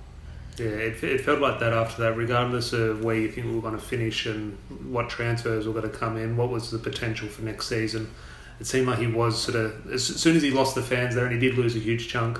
Yeah, 0.58 0.66
it, 0.66 1.02
it 1.04 1.20
felt 1.20 1.40
like 1.40 1.60
that 1.60 1.72
after 1.72 2.02
that, 2.02 2.16
regardless 2.16 2.72
of 2.72 3.04
where 3.04 3.16
you 3.16 3.30
think 3.30 3.46
we 3.46 3.54
were 3.54 3.62
going 3.62 3.78
to 3.78 3.80
finish 3.80 4.26
and 4.26 4.58
what 4.90 5.08
transfers 5.08 5.66
were 5.66 5.72
going 5.72 5.90
to 5.90 5.96
come 5.96 6.16
in, 6.16 6.36
what 6.36 6.50
was 6.50 6.70
the 6.70 6.78
potential 6.78 7.28
for 7.28 7.42
next 7.42 7.68
season. 7.68 8.10
It 8.60 8.66
seemed 8.66 8.86
like 8.86 8.98
he 8.98 9.06
was 9.06 9.40
sort 9.40 9.56
of, 9.56 9.90
as 9.90 10.04
soon 10.04 10.36
as 10.36 10.42
he 10.42 10.50
lost 10.50 10.74
the 10.74 10.82
fans 10.82 11.14
there, 11.14 11.24
and 11.24 11.32
he 11.32 11.38
did 11.38 11.56
lose 11.56 11.74
a 11.76 11.78
huge 11.78 12.08
chunk, 12.08 12.38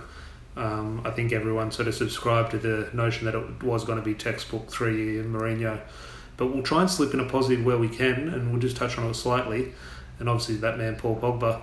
um, 0.57 1.01
I 1.05 1.11
think 1.11 1.33
everyone 1.33 1.71
sort 1.71 1.89
of 1.89 1.95
subscribed 1.95 2.51
to 2.51 2.59
the 2.59 2.91
notion 2.93 3.25
that 3.25 3.35
it 3.35 3.63
was 3.63 3.85
going 3.85 3.99
to 3.99 4.05
be 4.05 4.15
textbook 4.15 4.71
three 4.71 5.15
year 5.15 5.25
Mourinho. 5.25 5.81
But 6.43 6.53
we'll 6.53 6.65
try 6.65 6.81
and 6.81 6.91
slip 6.91 7.15
in 7.15 7.21
a 7.21 7.25
positive 7.25 7.65
where 7.65 7.79
we 7.79 7.89
can, 7.89 8.29
and 8.31 8.51
we'll 8.51 8.61
just 8.61 8.77
touch 8.77 8.99
on 8.99 9.09
it 9.09 9.15
slightly. 9.15 9.73
And 10.19 10.29
obviously, 10.29 10.57
that 10.57 10.77
man, 10.77 10.97
Paul 10.97 11.15
Pogba, 11.15 11.63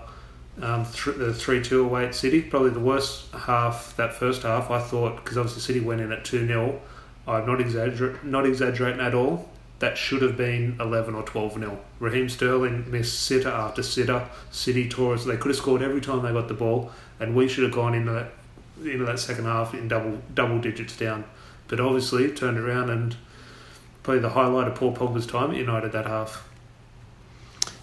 um, 0.62 0.86
th- 0.86 1.18
the 1.18 1.34
3 1.34 1.62
2 1.62 1.84
away 1.84 2.06
at 2.06 2.16
City, 2.16 2.42
probably 2.42 2.70
the 2.70 2.80
worst 2.80 3.30
half, 3.34 3.94
that 3.98 4.14
first 4.14 4.44
half, 4.44 4.72
I 4.72 4.80
thought, 4.80 5.18
because 5.18 5.38
obviously 5.38 5.64
City 5.64 5.82
went 5.82 6.00
in 6.00 6.14
at 6.14 6.24
2 6.24 6.48
0. 6.48 6.80
I'm 7.28 7.46
not, 7.46 7.60
exagger- 7.60 8.24
not 8.24 8.46
exaggerating 8.46 9.02
at 9.02 9.14
all. 9.14 9.50
That 9.80 9.98
should 9.98 10.22
have 10.22 10.38
been 10.38 10.78
11 10.80 11.14
or 11.14 11.24
12 11.24 11.56
0. 11.56 11.78
Raheem 12.00 12.30
Sterling 12.30 12.90
missed 12.90 13.22
sitter 13.22 13.50
after 13.50 13.84
sitter. 13.84 14.30
City 14.50 14.88
tore 14.88 15.16
us. 15.16 15.26
They 15.26 15.36
could 15.36 15.50
have 15.50 15.58
scored 15.58 15.82
every 15.82 16.00
time 16.00 16.22
they 16.22 16.32
got 16.32 16.48
the 16.48 16.54
ball, 16.54 16.90
and 17.20 17.36
we 17.36 17.50
should 17.50 17.66
have 17.66 17.74
gone 17.74 17.94
into 17.96 18.14
that, 18.14 18.32
into 18.82 19.04
that 19.04 19.20
second 19.20 19.44
half 19.44 19.74
in 19.74 19.90
double 19.90 20.22
double 20.34 20.60
digits 20.62 20.96
down. 20.96 21.26
But 21.68 21.82
obviously, 21.82 22.32
turned 22.32 22.58
around 22.58 22.90
and 22.90 23.18
probably 24.04 24.22
the 24.22 24.30
highlight 24.30 24.68
of 24.68 24.76
Paul 24.76 24.94
Pogba's 24.94 25.28
time 25.28 25.52
at 25.52 25.58
United 25.58 25.92
that 25.92 26.06
half. 26.06 26.48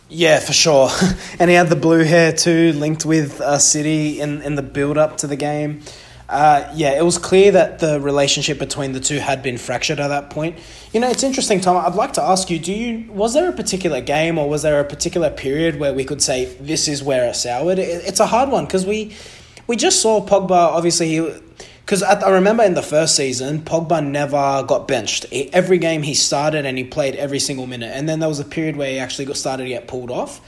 Yeah, 0.08 0.38
for 0.38 0.52
sure. 0.52 0.90
and 1.38 1.50
he 1.50 1.56
had 1.56 1.68
the 1.68 1.76
blue 1.76 2.04
hair 2.04 2.32
too, 2.32 2.72
linked 2.72 3.04
with 3.04 3.40
uh, 3.40 3.58
City 3.58 4.20
in, 4.20 4.42
in 4.42 4.54
the 4.54 4.62
build 4.62 4.98
up 4.98 5.18
to 5.18 5.26
the 5.26 5.36
game. 5.36 5.82
Uh, 6.28 6.68
yeah, 6.74 6.98
it 6.98 7.04
was 7.04 7.18
clear 7.18 7.52
that 7.52 7.78
the 7.78 8.00
relationship 8.00 8.58
between 8.58 8.92
the 8.92 9.00
two 9.00 9.18
had 9.18 9.42
been 9.42 9.56
fractured 9.56 10.00
at 10.00 10.08
that 10.08 10.28
point. 10.30 10.58
You 10.92 10.98
know, 10.98 11.08
it's 11.08 11.22
interesting, 11.22 11.60
Tom. 11.60 11.76
I'd 11.76 11.94
like 11.94 12.14
to 12.14 12.22
ask 12.22 12.50
you: 12.50 12.58
Do 12.58 12.72
you 12.72 13.10
was 13.12 13.34
there 13.34 13.48
a 13.48 13.52
particular 13.52 14.00
game 14.00 14.36
or 14.36 14.48
was 14.48 14.62
there 14.62 14.80
a 14.80 14.84
particular 14.84 15.30
period 15.30 15.78
where 15.78 15.94
we 15.94 16.04
could 16.04 16.20
say 16.20 16.46
this 16.60 16.88
is 16.88 17.00
where 17.00 17.28
it 17.28 17.34
soured? 17.36 17.78
It, 17.78 18.04
it's 18.04 18.18
a 18.18 18.26
hard 18.26 18.50
one 18.50 18.64
because 18.64 18.84
we 18.84 19.14
we 19.68 19.76
just 19.76 20.02
saw 20.02 20.20
Pogba. 20.26 20.50
Obviously, 20.50 21.08
he 21.10 21.32
because 21.86 22.02
I 22.02 22.30
remember 22.30 22.64
in 22.64 22.74
the 22.74 22.82
first 22.82 23.14
season, 23.14 23.60
Pogba 23.60 24.04
never 24.04 24.64
got 24.66 24.88
benched. 24.88 25.24
Every 25.32 25.78
game 25.78 26.02
he 26.02 26.14
started 26.14 26.66
and 26.66 26.76
he 26.76 26.82
played 26.82 27.14
every 27.14 27.38
single 27.38 27.68
minute. 27.68 27.92
And 27.94 28.08
then 28.08 28.18
there 28.18 28.28
was 28.28 28.40
a 28.40 28.44
period 28.44 28.74
where 28.74 28.90
he 28.90 28.98
actually 28.98 29.26
got 29.26 29.36
started 29.36 29.62
to 29.62 29.68
get 29.68 29.86
pulled 29.86 30.10
off. 30.10 30.40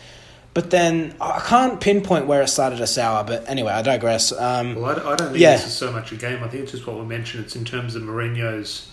But 0.52 0.70
then 0.70 1.14
I 1.20 1.38
can't 1.46 1.80
pinpoint 1.80 2.26
where 2.26 2.42
it 2.42 2.48
started 2.48 2.78
to 2.78 2.88
sour. 2.88 3.22
But 3.22 3.48
anyway, 3.48 3.70
I 3.70 3.82
digress. 3.82 4.32
Um, 4.32 4.74
well, 4.74 4.86
I, 4.86 5.12
I 5.12 5.14
don't 5.14 5.28
think 5.28 5.38
yeah. 5.38 5.52
this 5.52 5.66
is 5.66 5.74
so 5.74 5.92
much 5.92 6.10
a 6.10 6.16
game. 6.16 6.42
I 6.42 6.48
think 6.48 6.64
it's 6.64 6.72
just 6.72 6.88
what 6.88 6.98
we 6.98 7.04
mentioned. 7.04 7.44
It's 7.44 7.54
in 7.54 7.64
terms 7.64 7.94
of 7.94 8.02
Mourinho's 8.02 8.90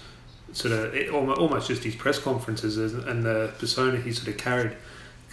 sort 0.53 0.71
of 0.71 0.93
it, 0.93 1.09
almost 1.09 1.67
just 1.67 1.83
his 1.83 1.95
press 1.95 2.19
conferences 2.19 2.77
and 2.77 3.23
the 3.23 3.53
persona 3.57 3.99
he 3.99 4.11
sort 4.11 4.27
of 4.27 4.37
carried. 4.37 4.77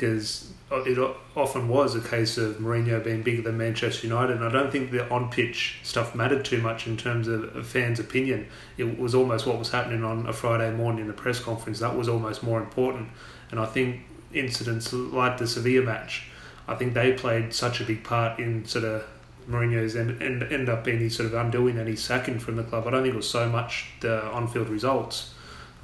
Because 0.03 0.51
it 0.73 0.99
often 1.37 1.69
was 1.69 1.95
a 1.95 2.01
case 2.01 2.37
of 2.37 2.57
Mourinho 2.57 3.05
being 3.05 3.23
bigger 3.23 3.41
than 3.41 3.57
Manchester 3.57 4.09
United, 4.09 4.39
and 4.39 4.45
I 4.45 4.51
don't 4.51 4.73
think 4.73 4.91
the 4.91 5.09
on 5.09 5.31
pitch 5.31 5.79
stuff 5.85 6.13
mattered 6.17 6.45
too 6.45 6.61
much 6.61 6.89
in 6.89 6.97
terms 6.97 7.29
of 7.29 7.55
a 7.55 7.63
fans' 7.63 8.01
opinion. 8.01 8.49
It 8.77 8.99
was 8.99 9.15
almost 9.15 9.47
what 9.47 9.61
was 9.61 9.71
happening 9.71 10.03
on 10.03 10.27
a 10.27 10.33
Friday 10.33 10.73
morning 10.73 11.03
in 11.03 11.07
the 11.07 11.13
press 11.13 11.39
conference 11.39 11.79
that 11.79 11.97
was 11.97 12.09
almost 12.09 12.43
more 12.43 12.61
important. 12.61 13.11
And 13.53 13.61
I 13.61 13.67
think 13.67 14.01
incidents 14.35 14.93
like 14.93 15.39
the 15.39 15.47
Sevilla 15.47 15.85
match, 15.85 16.25
I 16.67 16.75
think 16.75 16.95
they 16.95 17.13
played 17.13 17.55
such 17.55 17.81
a 17.81 17.85
big 17.85 18.03
part 18.03 18.41
in 18.41 18.65
sort 18.65 18.85
of 18.85 19.05
Mourinho's 19.49 19.95
end, 19.95 20.21
end, 20.21 20.69
up 20.69 20.83
being 20.83 21.09
sort 21.11 21.27
of 21.27 21.35
undoing 21.35 21.77
his 21.77 22.03
sacking 22.03 22.41
from 22.41 22.57
the 22.57 22.65
club. 22.65 22.89
I 22.89 22.91
don't 22.91 23.05
think 23.05 23.15
it 23.15 23.19
was 23.19 23.31
so 23.31 23.49
much 23.49 23.87
the 24.01 24.25
on 24.33 24.49
field 24.49 24.69
results. 24.69 25.33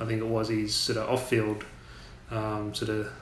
I 0.00 0.06
think 0.06 0.20
it 0.20 0.26
was 0.26 0.48
his 0.48 0.74
sort 0.74 0.98
of 0.98 1.08
off 1.08 1.28
field 1.28 1.64
um, 2.32 2.74
sort 2.74 2.90
of 2.90 3.12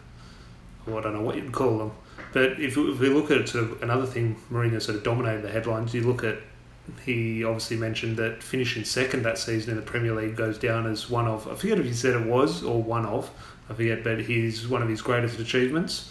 well, 0.87 0.99
I 0.99 1.03
don't 1.03 1.14
know 1.14 1.22
what 1.22 1.37
you'd 1.37 1.53
call 1.53 1.79
them. 1.79 1.92
But 2.33 2.61
if, 2.61 2.77
if 2.77 3.01
we 3.01 3.09
look 3.09 3.31
at 3.31 3.49
sort 3.49 3.64
of 3.64 3.83
another 3.83 4.07
thing, 4.07 4.37
Mourinho 4.51 4.81
sort 4.81 4.96
of 4.96 5.05
dominated 5.05 5.42
the 5.42 5.51
headlines. 5.51 5.94
You 5.94 6.03
look 6.03 6.25
at 6.25 6.38
he 7.05 7.42
obviously 7.42 7.77
mentioned 7.77 8.16
that 8.16 8.44
finishing 8.44 8.85
second 8.85 9.25
that 9.25 9.38
season 9.38 9.70
in 9.70 9.77
the 9.77 9.83
Premier 9.83 10.14
League 10.14 10.37
goes 10.37 10.57
down 10.57 10.87
as 10.87 11.11
one 11.11 11.27
of 11.27 11.49
I 11.49 11.57
forget 11.57 11.79
if 11.81 11.85
he 11.85 11.92
said 11.92 12.14
it 12.14 12.27
was 12.27 12.62
or 12.62 12.81
one 12.81 13.05
of 13.05 13.31
I 13.68 13.75
forget, 13.75 14.05
but 14.05 14.20
he's 14.20 14.68
one 14.68 14.83
of 14.83 14.88
his 14.88 15.03
greatest 15.03 15.38
achievements. 15.38 16.11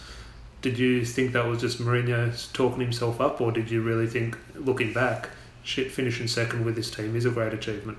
Did 0.62 0.78
you 0.78 1.06
think 1.06 1.34
that 1.34 1.46
was 1.46 1.62
just 1.62 1.80
Mourinho 1.80 2.52
talking 2.54 2.82
himself 2.82 3.22
up, 3.22 3.40
or 3.40 3.52
did 3.52 3.70
you 3.70 3.82
really 3.82 4.08
think, 4.08 4.38
looking 4.56 4.94
back, 4.94 5.30
shit, 5.64 5.92
finishing 5.92 6.28
second 6.28 6.66
with 6.66 6.76
this 6.76 6.90
team 6.90 7.16
is 7.16 7.26
a 7.26 7.30
great 7.30 7.54
achievement? 7.54 7.98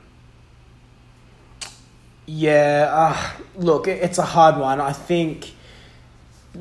Yeah, 2.26 2.88
uh, 2.90 3.40
look, 3.54 3.86
it's 3.86 4.18
a 4.18 4.24
hard 4.24 4.56
one. 4.56 4.80
I 4.80 4.92
think 4.92 5.52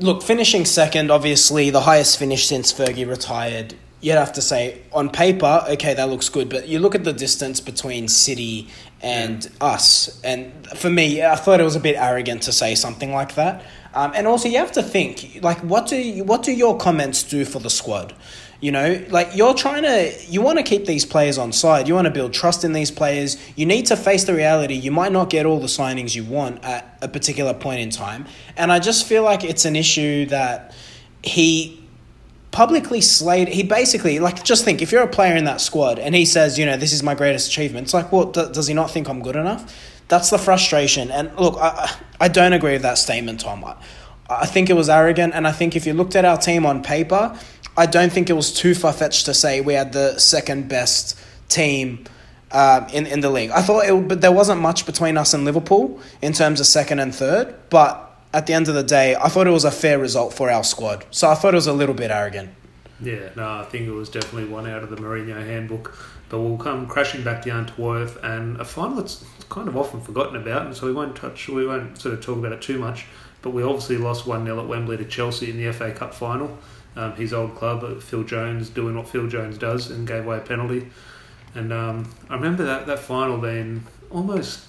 look, 0.00 0.22
finishing 0.22 0.64
second, 0.64 1.10
obviously 1.10 1.70
the 1.70 1.80
highest 1.80 2.18
finish 2.18 2.46
since 2.46 2.72
Fergie 2.72 3.08
retired. 3.08 3.74
You'd 4.00 4.14
have 4.14 4.34
to 4.34 4.42
say 4.42 4.82
on 4.92 5.10
paper, 5.10 5.64
okay, 5.70 5.94
that 5.94 6.08
looks 6.08 6.28
good, 6.28 6.48
but 6.48 6.68
you 6.68 6.78
look 6.78 6.94
at 6.94 7.04
the 7.04 7.12
distance 7.12 7.60
between 7.60 8.08
City 8.08 8.68
and 9.00 9.44
yeah. 9.44 9.66
us, 9.66 10.20
and 10.22 10.66
for 10.76 10.90
me, 10.90 11.22
I 11.22 11.36
thought 11.36 11.60
it 11.60 11.64
was 11.64 11.76
a 11.76 11.80
bit 11.80 11.96
arrogant 11.96 12.42
to 12.42 12.52
say 12.52 12.74
something 12.74 13.12
like 13.12 13.34
that. 13.34 13.64
Um, 13.94 14.12
and 14.14 14.26
also, 14.26 14.48
you 14.48 14.58
have 14.58 14.72
to 14.72 14.82
think, 14.82 15.38
like, 15.42 15.58
what 15.58 15.86
do 15.86 15.96
you, 15.96 16.24
what 16.24 16.42
do 16.42 16.52
your 16.52 16.76
comments 16.76 17.22
do 17.22 17.44
for 17.44 17.58
the 17.58 17.70
squad? 17.70 18.14
You 18.66 18.72
know, 18.72 19.00
like 19.10 19.28
you're 19.36 19.54
trying 19.54 19.84
to, 19.84 20.12
you 20.26 20.42
want 20.42 20.58
to 20.58 20.64
keep 20.64 20.86
these 20.86 21.04
players 21.04 21.38
on 21.38 21.52
side. 21.52 21.86
You 21.86 21.94
want 21.94 22.06
to 22.06 22.10
build 22.10 22.32
trust 22.32 22.64
in 22.64 22.72
these 22.72 22.90
players. 22.90 23.36
You 23.54 23.64
need 23.64 23.86
to 23.86 23.96
face 23.96 24.24
the 24.24 24.34
reality. 24.34 24.74
You 24.74 24.90
might 24.90 25.12
not 25.12 25.30
get 25.30 25.46
all 25.46 25.60
the 25.60 25.68
signings 25.68 26.16
you 26.16 26.24
want 26.24 26.64
at 26.64 26.98
a 27.00 27.06
particular 27.06 27.54
point 27.54 27.78
in 27.78 27.90
time. 27.90 28.26
And 28.56 28.72
I 28.72 28.80
just 28.80 29.06
feel 29.06 29.22
like 29.22 29.44
it's 29.44 29.66
an 29.66 29.76
issue 29.76 30.26
that 30.26 30.74
he 31.22 31.80
publicly 32.50 33.00
slayed. 33.00 33.46
He 33.46 33.62
basically, 33.62 34.18
like, 34.18 34.42
just 34.42 34.64
think 34.64 34.82
if 34.82 34.90
you're 34.90 35.04
a 35.04 35.14
player 35.18 35.36
in 35.36 35.44
that 35.44 35.60
squad 35.60 36.00
and 36.00 36.12
he 36.12 36.24
says, 36.24 36.58
you 36.58 36.66
know, 36.66 36.76
this 36.76 36.92
is 36.92 37.04
my 37.04 37.14
greatest 37.14 37.46
achievement, 37.46 37.84
it's 37.84 37.94
like, 37.94 38.10
well, 38.10 38.32
d- 38.32 38.48
does 38.52 38.66
he 38.66 38.74
not 38.74 38.90
think 38.90 39.08
I'm 39.08 39.22
good 39.22 39.36
enough? 39.36 39.62
That's 40.08 40.30
the 40.30 40.38
frustration. 40.38 41.12
And 41.12 41.30
look, 41.38 41.56
I, 41.58 41.88
I 42.20 42.26
don't 42.26 42.52
agree 42.52 42.72
with 42.72 42.82
that 42.82 42.98
statement, 42.98 43.38
Tom. 43.38 43.64
I, 43.64 43.76
I 44.28 44.46
think 44.46 44.70
it 44.70 44.74
was 44.74 44.88
arrogant. 44.88 45.34
And 45.34 45.46
I 45.46 45.52
think 45.52 45.76
if 45.76 45.86
you 45.86 45.92
looked 45.92 46.16
at 46.16 46.24
our 46.24 46.36
team 46.36 46.66
on 46.66 46.82
paper, 46.82 47.38
I 47.76 47.86
don't 47.86 48.12
think 48.12 48.30
it 48.30 48.34
was 48.34 48.52
too 48.52 48.74
far 48.74 48.92
fetched 48.92 49.26
to 49.26 49.34
say 49.34 49.60
we 49.60 49.74
had 49.74 49.92
the 49.92 50.18
second 50.18 50.68
best 50.68 51.18
team 51.48 52.04
uh, 52.50 52.88
in 52.92 53.06
in 53.06 53.20
the 53.20 53.30
league. 53.30 53.50
I 53.50 53.62
thought 53.62 53.86
it, 53.86 54.08
but 54.08 54.20
there 54.20 54.32
wasn't 54.32 54.60
much 54.60 54.86
between 54.86 55.16
us 55.16 55.34
and 55.34 55.44
Liverpool 55.44 56.00
in 56.22 56.32
terms 56.32 56.60
of 56.60 56.66
second 56.66 57.00
and 57.00 57.14
third. 57.14 57.54
But 57.70 58.02
at 58.32 58.46
the 58.46 58.54
end 58.54 58.68
of 58.68 58.74
the 58.74 58.82
day, 58.82 59.16
I 59.16 59.28
thought 59.28 59.46
it 59.46 59.50
was 59.50 59.64
a 59.64 59.70
fair 59.70 59.98
result 59.98 60.32
for 60.34 60.50
our 60.50 60.64
squad. 60.64 61.04
So 61.10 61.28
I 61.28 61.34
thought 61.34 61.54
it 61.54 61.56
was 61.56 61.66
a 61.66 61.72
little 61.72 61.94
bit 61.94 62.10
arrogant. 62.10 62.50
Yeah, 63.00 63.28
no, 63.36 63.60
I 63.60 63.64
think 63.64 63.86
it 63.86 63.92
was 63.92 64.08
definitely 64.08 64.48
one 64.48 64.66
out 64.66 64.82
of 64.82 64.90
the 64.90 64.96
Mourinho 64.96 65.44
handbook. 65.44 65.96
But 66.28 66.40
we'll 66.40 66.58
come 66.58 66.88
crashing 66.88 67.22
back 67.22 67.44
down 67.44 67.66
to 67.66 67.92
earth 67.92 68.18
and 68.22 68.60
a 68.60 68.64
final 68.64 68.96
that's 68.96 69.24
kind 69.48 69.68
of 69.68 69.76
often 69.76 70.00
forgotten 70.00 70.34
about, 70.34 70.66
and 70.66 70.76
so 70.76 70.86
we 70.86 70.92
won't 70.92 71.14
touch, 71.14 71.48
we 71.48 71.66
won't 71.66 71.98
sort 71.98 72.14
of 72.14 72.20
talk 72.20 72.38
about 72.38 72.52
it 72.52 72.62
too 72.62 72.78
much. 72.78 73.06
But 73.42 73.50
we 73.50 73.62
obviously 73.62 73.96
lost 73.96 74.26
1 74.26 74.44
0 74.44 74.60
at 74.60 74.66
Wembley 74.66 74.96
to 74.96 75.04
Chelsea 75.04 75.50
in 75.50 75.56
the 75.56 75.72
FA 75.72 75.92
Cup 75.92 76.14
final. 76.14 76.58
Um, 76.96 77.14
his 77.14 77.34
old 77.34 77.54
club, 77.54 77.84
uh, 77.84 77.96
Phil 77.96 78.24
Jones, 78.24 78.70
doing 78.70 78.96
what 78.96 79.08
Phil 79.08 79.26
Jones 79.26 79.58
does 79.58 79.90
and 79.90 80.06
gave 80.06 80.24
away 80.24 80.38
a 80.38 80.40
penalty. 80.40 80.88
And 81.54 81.72
um, 81.72 82.14
I 82.30 82.34
remember 82.34 82.64
that, 82.64 82.86
that 82.86 82.98
final 82.98 83.38
being 83.38 83.84
almost. 84.10 84.64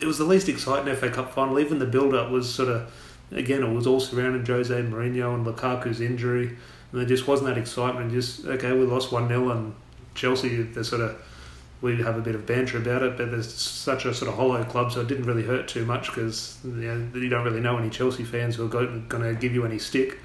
It 0.00 0.06
was 0.06 0.18
the 0.18 0.24
least 0.24 0.48
exciting 0.48 0.94
FA 0.94 1.10
Cup 1.10 1.32
final. 1.32 1.58
Even 1.58 1.78
the 1.78 1.86
build 1.86 2.14
up 2.14 2.30
was 2.30 2.52
sort 2.52 2.68
of. 2.68 2.92
Again, 3.32 3.64
it 3.64 3.72
was 3.72 3.88
all 3.88 3.98
surrounding 3.98 4.46
Jose 4.46 4.72
Mourinho 4.72 5.34
and 5.34 5.44
Lukaku's 5.44 6.00
injury. 6.00 6.46
And 6.46 7.00
there 7.00 7.04
just 7.04 7.26
wasn't 7.26 7.48
that 7.48 7.58
excitement. 7.58 8.12
Just, 8.12 8.46
okay, 8.46 8.70
we 8.70 8.86
lost 8.86 9.10
1 9.10 9.26
0 9.26 9.50
and 9.50 9.74
Chelsea, 10.14 10.62
they're 10.62 10.84
sort 10.84 11.02
of 11.02 11.20
we 11.82 12.02
have 12.02 12.16
a 12.16 12.22
bit 12.22 12.34
of 12.34 12.46
banter 12.46 12.78
about 12.78 13.02
it, 13.02 13.16
but 13.16 13.30
there's 13.30 13.52
such 13.52 14.06
a 14.06 14.14
sort 14.14 14.30
of 14.30 14.36
hollow 14.36 14.64
club, 14.64 14.90
so 14.92 15.00
it 15.02 15.08
didn't 15.08 15.24
really 15.24 15.42
hurt 15.42 15.68
too 15.68 15.84
much 15.84 16.06
because 16.06 16.58
you, 16.64 16.70
know, 16.70 17.18
you 17.18 17.28
don't 17.28 17.44
really 17.44 17.60
know 17.60 17.76
any 17.76 17.90
Chelsea 17.90 18.24
fans 18.24 18.56
who 18.56 18.64
are 18.64 18.68
going 18.68 19.06
to 19.08 19.34
give 19.34 19.52
you 19.52 19.64
any 19.64 19.78
stick. 19.78 20.18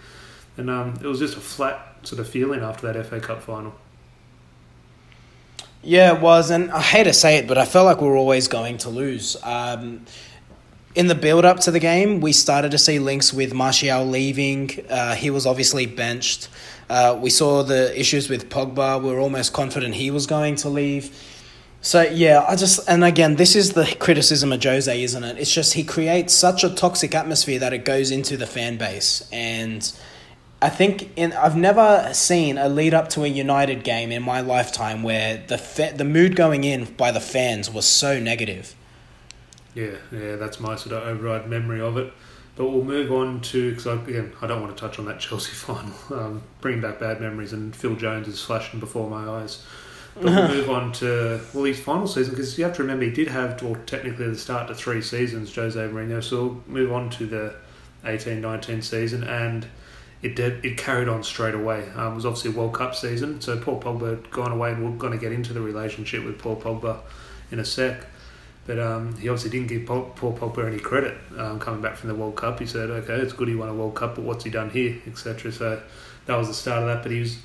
And 0.58 0.70
um, 0.70 0.94
it 1.02 1.08
was 1.08 1.20
just 1.20 1.38
a 1.38 1.42
flat 1.42 1.98
sort 2.04 2.20
of 2.20 2.28
feeling 2.28 2.62
after 2.62 2.92
that 2.92 3.06
FA 3.06 3.20
Cup 3.20 3.42
final. 3.42 3.74
Yeah, 5.84 6.16
it 6.16 6.22
was, 6.22 6.52
and 6.52 6.70
I 6.72 6.82
hate 6.82 7.06
to 7.06 7.14
say 7.14 7.38
it, 7.38 7.48
but 7.48 7.58
I 7.58 7.66
felt 7.66 7.86
like 7.86 8.02
we 8.02 8.08
were 8.08 8.18
always 8.18 8.48
going 8.48 8.78
to 8.80 8.90
lose. 8.90 9.36
Um, 9.44 10.06
in 10.94 11.08
the 11.08 11.16
build 11.16 11.46
up 11.46 11.60
to 11.62 11.72
the 11.72 11.80
game, 11.80 12.22
we 12.22 12.34
started 12.34 12.72
to 12.72 12.78
see 12.78 13.00
links 13.00 13.34
with 13.34 13.54
Martial 13.54 14.06
leaving. 14.06 14.70
Uh, 14.90 15.16
he 15.16 15.30
was 15.30 15.48
obviously 15.48 15.86
benched. 15.86 16.50
Uh, 16.90 17.18
we 17.20 17.30
saw 17.30 17.64
the 17.64 17.98
issues 18.00 18.30
with 18.30 18.50
Pogba. 18.50 19.02
We 19.02 19.12
were 19.12 19.20
almost 19.20 19.54
confident 19.54 19.96
he 19.96 20.12
was 20.12 20.28
going 20.28 20.56
to 20.58 20.70
leave. 20.70 21.16
So 21.82 22.04
yeah, 22.04 22.46
I 22.48 22.56
just 22.56 22.88
and 22.88 23.04
again, 23.04 23.38
this 23.38 23.56
is 23.56 23.74
the 23.74 23.96
criticism 24.00 24.52
of 24.52 24.64
Jose, 24.64 25.04
isn't 25.04 25.24
it? 25.24 25.38
It's 25.40 25.52
just 25.52 25.74
he 25.74 25.84
creates 25.84 26.32
such 26.32 26.64
a 26.64 26.70
toxic 26.70 27.16
atmosphere 27.16 27.58
that 27.58 27.74
it 27.74 27.86
goes 27.86 28.12
into 28.12 28.38
the 28.38 28.46
fan 28.46 28.78
base, 28.78 29.28
and 29.32 29.92
I 30.62 30.70
think 30.70 31.12
in 31.16 31.34
I've 31.34 31.56
never 31.58 32.14
seen 32.14 32.58
a 32.58 32.70
lead 32.70 32.94
up 32.94 33.10
to 33.10 33.24
a 33.24 33.28
United 33.28 33.84
game 33.84 34.12
in 34.12 34.22
my 34.22 34.42
lifetime 34.42 35.02
where 35.02 35.44
the 35.48 35.58
fa- 35.58 35.94
the 35.96 36.04
mood 36.04 36.36
going 36.36 36.64
in 36.64 36.86
by 36.94 37.12
the 37.12 37.20
fans 37.20 37.70
was 37.70 37.88
so 37.88 38.20
negative. 38.20 38.76
Yeah, 39.74 39.96
yeah, 40.12 40.36
that's 40.36 40.60
my 40.60 40.76
sort 40.76 40.96
of 40.96 41.08
override 41.08 41.50
memory 41.50 41.82
of 41.82 41.98
it. 41.98 42.14
But 42.56 42.68
we'll 42.68 42.84
move 42.84 43.12
on 43.12 43.42
to 43.42 43.72
because 43.72 43.88
again, 43.88 44.34
I 44.42 44.48
don't 44.48 44.62
want 44.62 44.76
to 44.76 44.80
touch 44.80 45.00
on 45.00 45.06
that 45.06 45.20
Chelsea 45.20 45.54
final, 45.54 45.94
um, 46.12 46.44
bringing 46.60 46.82
back 46.82 47.00
bad 47.00 47.20
memories, 47.20 47.54
and 47.54 47.76
Phil 47.76 47.96
Jones 47.96 48.28
is 48.28 48.44
flashing 48.44 48.80
before 48.80 49.10
my 49.10 49.42
eyes. 49.42 49.66
But 50.14 50.26
we'll 50.26 50.48
move 50.58 50.70
on 50.70 50.92
to 50.94 51.42
well 51.56 51.64
his 51.64 51.80
final 51.80 52.06
season 52.06 52.34
because 52.34 52.56
you 52.60 52.66
have 52.66 52.76
to 52.76 52.84
remember 52.84 53.06
he 53.06 53.12
did 53.12 53.30
have 53.30 53.64
well 53.64 53.78
technically 53.88 54.28
the 54.28 54.38
start 54.38 54.68
to 54.68 54.76
three 54.76 55.02
seasons 55.02 55.56
Jose 55.56 55.80
Mourinho. 55.80 56.24
So 56.24 56.44
we'll 56.44 56.64
move 56.68 56.92
on 56.92 57.10
to 57.12 57.26
the 57.26 57.56
18-19 58.04 58.84
season 58.84 59.24
and 59.24 59.66
it 60.22 60.36
did 60.36 60.64
it 60.64 60.78
carried 60.78 61.08
on 61.08 61.24
straight 61.24 61.56
away. 61.56 61.88
Um, 61.96 62.14
it 62.14 62.16
was 62.16 62.26
obviously 62.26 62.52
a 62.52 62.54
World 62.54 62.74
Cup 62.74 62.96
season, 62.96 63.42
so 63.42 63.58
Paul 63.58 63.82
Pogba 63.82 64.10
had 64.12 64.32
gone 64.32 64.52
away, 64.52 64.72
and 64.72 64.84
we're 64.84 64.98
going 64.98 65.14
to 65.14 65.20
get 65.20 65.32
into 65.32 65.54
the 65.54 65.62
relationship 65.62 66.24
with 66.24 66.38
Paul 66.38 66.58
Pogba 66.58 67.00
in 67.52 67.60
a 67.60 67.66
sec. 67.66 68.06
But 68.68 68.78
um, 68.80 69.18
he 69.18 69.28
obviously 69.28 69.50
didn't 69.50 69.68
give 69.68 69.88
Paul, 69.88 70.14
Paul 70.16 70.38
Pogba 70.38 70.68
any 70.68 70.80
credit 70.80 71.18
um, 71.38 71.60
coming 71.60 71.82
back 71.82 71.96
from 71.96 72.10
the 72.10 72.16
World 72.16 72.36
Cup. 72.36 72.60
He 72.60 72.68
said, 72.68 72.90
"Okay, 72.90 73.16
it's 73.16 73.34
good 73.34 73.48
he 73.48 73.56
won 73.56 73.70
a 73.70 73.74
World 73.74 73.96
Cup, 73.96 74.16
but 74.16 74.24
what's 74.24 74.44
he 74.44 74.52
done 74.52 74.70
here, 74.70 74.98
etc." 75.08 75.52
So 75.52 75.82
that 76.28 76.36
was 76.36 76.48
the 76.48 76.54
start 76.54 76.84
of 76.84 76.88
that. 76.88 77.02
But 77.02 77.12
he 77.12 77.20
was 77.20 77.40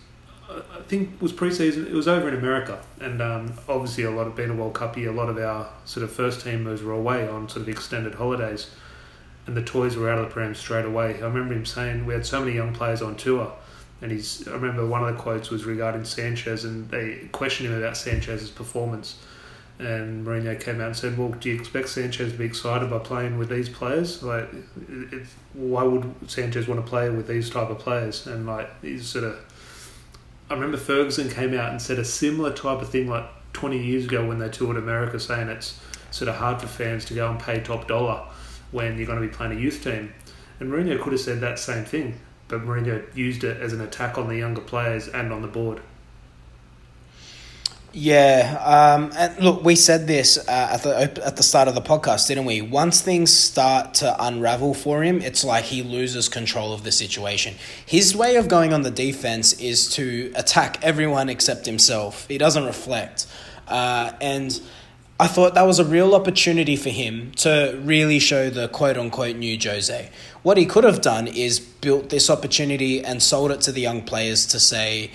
I 0.48 0.82
think 0.86 1.20
was 1.20 1.32
preseason. 1.32 1.86
It 1.86 1.92
was 1.92 2.06
over 2.06 2.28
in 2.28 2.34
America, 2.34 2.78
and 3.00 3.20
um, 3.20 3.52
obviously 3.68 4.04
a 4.04 4.10
lot 4.10 4.26
of 4.26 4.36
being 4.36 4.50
a 4.50 4.54
World 4.54 4.74
Cup 4.74 4.96
year, 4.96 5.10
a 5.10 5.12
lot 5.12 5.28
of 5.28 5.38
our 5.38 5.68
sort 5.84 6.04
of 6.04 6.12
first 6.12 6.44
teamers 6.44 6.82
were 6.82 6.92
away 6.92 7.26
on 7.26 7.48
sort 7.48 7.62
of 7.62 7.68
extended 7.68 8.14
holidays, 8.14 8.70
and 9.46 9.56
the 9.56 9.62
toys 9.62 9.96
were 9.96 10.10
out 10.10 10.18
of 10.18 10.26
the 10.26 10.30
pram 10.30 10.54
straight 10.54 10.84
away. 10.84 11.22
I 11.22 11.26
remember 11.26 11.54
him 11.54 11.66
saying 11.66 12.06
we 12.06 12.14
had 12.14 12.26
so 12.26 12.40
many 12.40 12.54
young 12.54 12.74
players 12.74 13.02
on 13.02 13.16
tour, 13.16 13.52
and 14.02 14.10
he's. 14.10 14.46
I 14.48 14.52
remember 14.52 14.86
one 14.86 15.04
of 15.04 15.14
the 15.14 15.20
quotes 15.20 15.50
was 15.50 15.64
regarding 15.64 16.04
Sanchez, 16.04 16.64
and 16.64 16.88
they 16.90 17.28
questioned 17.32 17.68
him 17.70 17.78
about 17.78 17.96
Sanchez's 17.96 18.50
performance, 18.50 19.18
and 19.78 20.26
Mourinho 20.26 20.60
came 20.60 20.80
out 20.80 20.88
and 20.88 20.96
said, 20.96 21.16
"Well, 21.16 21.30
do 21.30 21.48
you 21.48 21.54
expect 21.54 21.88
Sanchez 21.88 22.32
to 22.32 22.38
be 22.38 22.44
excited 22.44 22.90
by 22.90 22.98
playing 22.98 23.38
with 23.38 23.48
these 23.48 23.68
players? 23.68 24.22
Like, 24.22 24.48
why 25.52 25.84
would 25.84 26.14
Sanchez 26.26 26.66
want 26.66 26.84
to 26.84 26.88
play 26.88 27.10
with 27.10 27.28
these 27.28 27.48
type 27.50 27.70
of 27.70 27.78
players?" 27.78 28.26
And 28.26 28.46
like, 28.46 28.68
he's 28.82 29.06
sort 29.06 29.24
of 29.24 29.38
I 30.48 30.54
remember 30.54 30.76
Ferguson 30.76 31.28
came 31.28 31.54
out 31.54 31.70
and 31.70 31.82
said 31.82 31.98
a 31.98 32.04
similar 32.04 32.52
type 32.52 32.80
of 32.80 32.88
thing 32.88 33.08
like 33.08 33.24
20 33.52 33.82
years 33.82 34.04
ago 34.04 34.26
when 34.26 34.38
they 34.38 34.48
toured 34.48 34.76
America, 34.76 35.18
saying 35.18 35.48
it's 35.48 35.80
sort 36.12 36.28
of 36.28 36.36
hard 36.36 36.60
for 36.60 36.68
fans 36.68 37.04
to 37.06 37.14
go 37.14 37.28
and 37.28 37.40
pay 37.40 37.60
top 37.60 37.88
dollar 37.88 38.22
when 38.72 38.96
you're 38.96 39.06
going 39.06 39.20
to 39.20 39.26
be 39.26 39.32
playing 39.32 39.52
a 39.56 39.60
youth 39.60 39.82
team. 39.82 40.12
And 40.60 40.70
Mourinho 40.70 41.00
could 41.00 41.12
have 41.12 41.20
said 41.20 41.40
that 41.40 41.58
same 41.58 41.84
thing, 41.84 42.18
but 42.48 42.62
Mourinho 42.62 43.04
used 43.16 43.44
it 43.44 43.60
as 43.60 43.72
an 43.72 43.80
attack 43.80 44.18
on 44.18 44.28
the 44.28 44.36
younger 44.36 44.62
players 44.62 45.08
and 45.08 45.32
on 45.32 45.42
the 45.42 45.48
board. 45.48 45.80
Yeah, 47.98 48.60
um, 48.62 49.10
and 49.16 49.38
look, 49.42 49.64
we 49.64 49.74
said 49.74 50.06
this 50.06 50.36
uh, 50.36 50.68
at 50.72 50.82
the 50.82 51.24
at 51.24 51.36
the 51.36 51.42
start 51.42 51.66
of 51.66 51.74
the 51.74 51.80
podcast, 51.80 52.28
didn't 52.28 52.44
we? 52.44 52.60
Once 52.60 53.00
things 53.00 53.32
start 53.32 53.94
to 53.94 54.14
unravel 54.22 54.74
for 54.74 55.02
him, 55.02 55.22
it's 55.22 55.42
like 55.42 55.64
he 55.64 55.82
loses 55.82 56.28
control 56.28 56.74
of 56.74 56.84
the 56.84 56.92
situation. 56.92 57.54
His 57.86 58.14
way 58.14 58.36
of 58.36 58.48
going 58.48 58.74
on 58.74 58.82
the 58.82 58.90
defense 58.90 59.54
is 59.54 59.88
to 59.94 60.30
attack 60.36 60.78
everyone 60.82 61.30
except 61.30 61.64
himself. 61.64 62.28
He 62.28 62.36
doesn't 62.36 62.66
reflect, 62.66 63.26
uh, 63.66 64.12
and 64.20 64.60
I 65.18 65.28
thought 65.28 65.54
that 65.54 65.62
was 65.62 65.78
a 65.78 65.84
real 65.84 66.14
opportunity 66.14 66.76
for 66.76 66.90
him 66.90 67.32
to 67.36 67.80
really 67.82 68.18
show 68.18 68.50
the 68.50 68.68
quote 68.68 68.98
unquote 68.98 69.36
new 69.36 69.58
Jose. 69.62 70.10
What 70.42 70.58
he 70.58 70.66
could 70.66 70.84
have 70.84 71.00
done 71.00 71.26
is 71.26 71.58
built 71.58 72.10
this 72.10 72.28
opportunity 72.28 73.02
and 73.02 73.22
sold 73.22 73.50
it 73.50 73.62
to 73.62 73.72
the 73.72 73.80
young 73.80 74.02
players 74.02 74.44
to 74.46 74.60
say, 74.60 75.10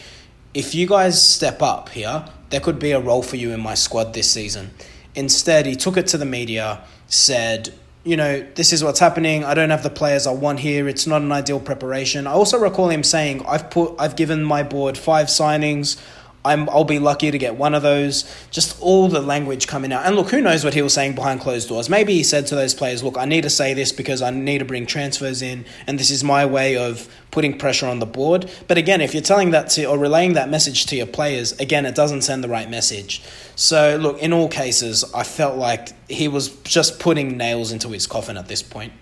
if 0.54 0.74
you 0.74 0.88
guys 0.88 1.22
step 1.22 1.62
up 1.62 1.90
here 1.90 2.26
there 2.52 2.60
could 2.60 2.80
be 2.80 2.92
a 2.92 3.00
role 3.00 3.24
for 3.24 3.38
you 3.38 3.52
in 3.52 3.60
my 3.60 3.74
squad 3.74 4.14
this 4.14 4.30
season. 4.30 4.72
Instead, 5.16 5.66
he 5.66 5.76
took 5.76 5.98
it 5.98 6.08
to 6.08 6.18
the 6.18 6.26
media, 6.26 6.82
said, 7.08 7.74
you 8.04 8.16
know, 8.16 8.46
this 8.56 8.74
is 8.74 8.84
what's 8.84 9.00
happening. 9.00 9.44
I 9.44 9.54
don't 9.54 9.70
have 9.70 9.84
the 9.84 9.90
players 9.90 10.28
I 10.28 10.32
want 10.32 10.60
here. 10.60 10.88
It's 10.88 11.08
not 11.08 11.22
an 11.22 11.32
ideal 11.32 11.60
preparation. 11.60 12.28
I 12.28 12.32
also 12.32 12.60
recall 12.60 12.90
him 12.90 13.04
saying, 13.04 13.46
I've 13.46 13.70
put 13.70 13.96
I've 14.00 14.16
given 14.16 14.44
my 14.44 14.64
board 14.64 14.98
five 14.98 15.28
signings. 15.28 16.00
I'm, 16.44 16.70
I'll 16.70 16.84
be 16.84 17.00
lucky 17.00 17.30
to 17.30 17.38
get 17.38 17.56
one 17.56 17.76
of 17.76 17.84
those. 17.84 18.24
Just 18.50 18.80
all 18.82 19.08
the 19.08 19.22
language 19.22 19.68
coming 19.68 19.94
out. 19.94 20.06
And 20.06 20.16
look, 20.16 20.30
who 20.30 20.42
knows 20.42 20.64
what 20.64 20.74
he 20.74 20.82
was 20.82 20.94
saying 20.94 21.14
behind 21.14 21.42
closed 21.42 21.70
doors. 21.70 21.90
Maybe 21.90 22.14
he 22.14 22.24
said 22.24 22.48
to 22.48 22.56
those 22.56 22.74
players, 22.74 23.04
look, 23.04 23.18
I 23.18 23.26
need 23.26 23.42
to 23.44 23.50
say 23.50 23.74
this 23.74 23.92
because 23.92 24.22
I 24.22 24.32
need 24.32 24.60
to 24.60 24.66
bring 24.66 24.86
transfers 24.86 25.42
in, 25.42 25.66
and 25.86 26.00
this 26.00 26.10
is 26.10 26.24
my 26.24 26.46
way 26.46 26.78
of 26.78 27.08
putting 27.30 27.58
pressure 27.58 27.88
on 27.88 28.00
the 28.00 28.06
board. 28.06 28.50
But 28.68 28.78
again, 28.78 29.02
if 29.02 29.14
you're 29.14 29.24
telling 29.24 29.52
that 29.52 29.70
to 29.72 29.86
or 29.86 29.98
relaying 29.98 30.34
that 30.34 30.50
message 30.50 30.86
to 30.88 30.96
your 30.96 31.06
players, 31.06 31.52
again, 31.60 31.86
it 31.86 31.96
doesn't 31.96 32.22
send 32.22 32.44
the 32.44 32.50
right 32.50 32.70
message. 32.70 33.22
So, 33.56 33.98
look, 33.98 34.20
in 34.20 34.34
all 34.34 34.50
cases, 34.50 35.06
I 35.14 35.24
felt 35.24 35.58
like 35.58 35.90
he 36.10 36.28
was 36.28 36.50
just 36.64 37.00
putting 37.00 37.38
nails 37.38 37.72
into 37.72 37.90
his 37.90 38.08
coffin 38.08 38.38
at 38.38 38.48
this 38.48 38.64
point. 38.64 38.94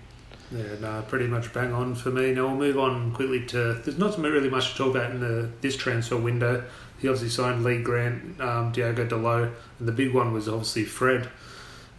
Yeah, 0.52 0.64
no, 0.80 1.04
pretty 1.06 1.28
much 1.28 1.52
bang 1.52 1.72
on 1.72 1.94
for 1.94 2.10
me. 2.10 2.32
Now 2.32 2.48
we'll 2.48 2.56
move 2.56 2.78
on 2.78 3.12
quickly 3.12 3.46
to. 3.46 3.74
There's 3.74 3.98
not 3.98 4.18
really 4.18 4.50
much 4.50 4.72
to 4.72 4.78
talk 4.78 4.96
about 4.96 5.12
in 5.12 5.20
the 5.20 5.48
this 5.60 5.76
transfer 5.76 6.16
window. 6.16 6.64
He 7.00 7.08
obviously 7.08 7.30
signed 7.30 7.64
Lee 7.64 7.82
Grant, 7.82 8.40
um, 8.40 8.72
Diogo 8.72 9.06
Dalot, 9.06 9.52
and 9.78 9.88
the 9.88 9.92
big 9.92 10.12
one 10.14 10.32
was 10.32 10.48
obviously 10.48 10.84
Fred. 10.84 11.28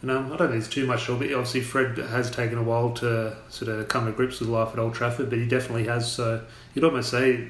And 0.01 0.09
um, 0.09 0.25
I 0.25 0.29
don't 0.29 0.37
think 0.37 0.51
there's 0.51 0.69
too 0.69 0.87
much 0.87 1.07
but 1.07 1.21
obviously 1.21 1.61
Fred 1.61 1.97
has 1.97 2.31
taken 2.31 2.57
a 2.57 2.63
while 2.63 2.91
to 2.95 3.35
sort 3.49 3.69
of 3.69 3.87
come 3.87 4.05
to 4.05 4.11
grips 4.11 4.39
with 4.39 4.49
life 4.49 4.73
at 4.73 4.79
Old 4.79 4.95
Trafford, 4.95 5.29
but 5.29 5.37
he 5.37 5.47
definitely 5.47 5.85
has. 5.85 6.11
So 6.11 6.43
you'd 6.73 6.83
almost 6.83 7.09
say 7.09 7.47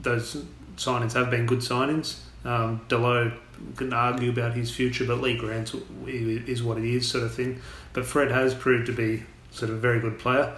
those 0.00 0.44
signings 0.76 1.14
have 1.14 1.30
been 1.30 1.46
good 1.46 1.60
signings. 1.60 2.18
Um, 2.44 2.82
Dalot 2.88 3.32
can 3.76 3.92
argue 3.92 4.30
about 4.30 4.54
his 4.54 4.70
future, 4.70 5.06
but 5.06 5.20
Lee 5.20 5.36
Grant 5.36 5.74
is 6.06 6.62
what 6.62 6.78
it 6.78 6.84
is, 6.84 7.10
sort 7.10 7.24
of 7.24 7.34
thing. 7.34 7.60
But 7.94 8.04
Fred 8.04 8.30
has 8.30 8.54
proved 8.54 8.86
to 8.86 8.92
be 8.92 9.24
sort 9.50 9.70
of 9.70 9.76
a 9.76 9.80
very 9.80 10.00
good 10.00 10.18
player. 10.18 10.54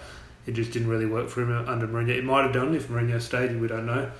It 0.47 0.53
just 0.53 0.73
didn't 0.73 0.89
really 0.89 1.07
work 1.07 1.29
for 1.29 1.43
him 1.43 1.53
under 1.69 1.87
Mourinho. 1.87 2.17
It 2.17 2.25
might 2.25 2.43
have 2.43 2.53
done 2.53 2.75
if 2.75 2.89
Mourinho 2.89 3.21
stayed, 3.21 3.61
we 3.61 3.69
don't 3.69 3.87
know. 3.87 4.11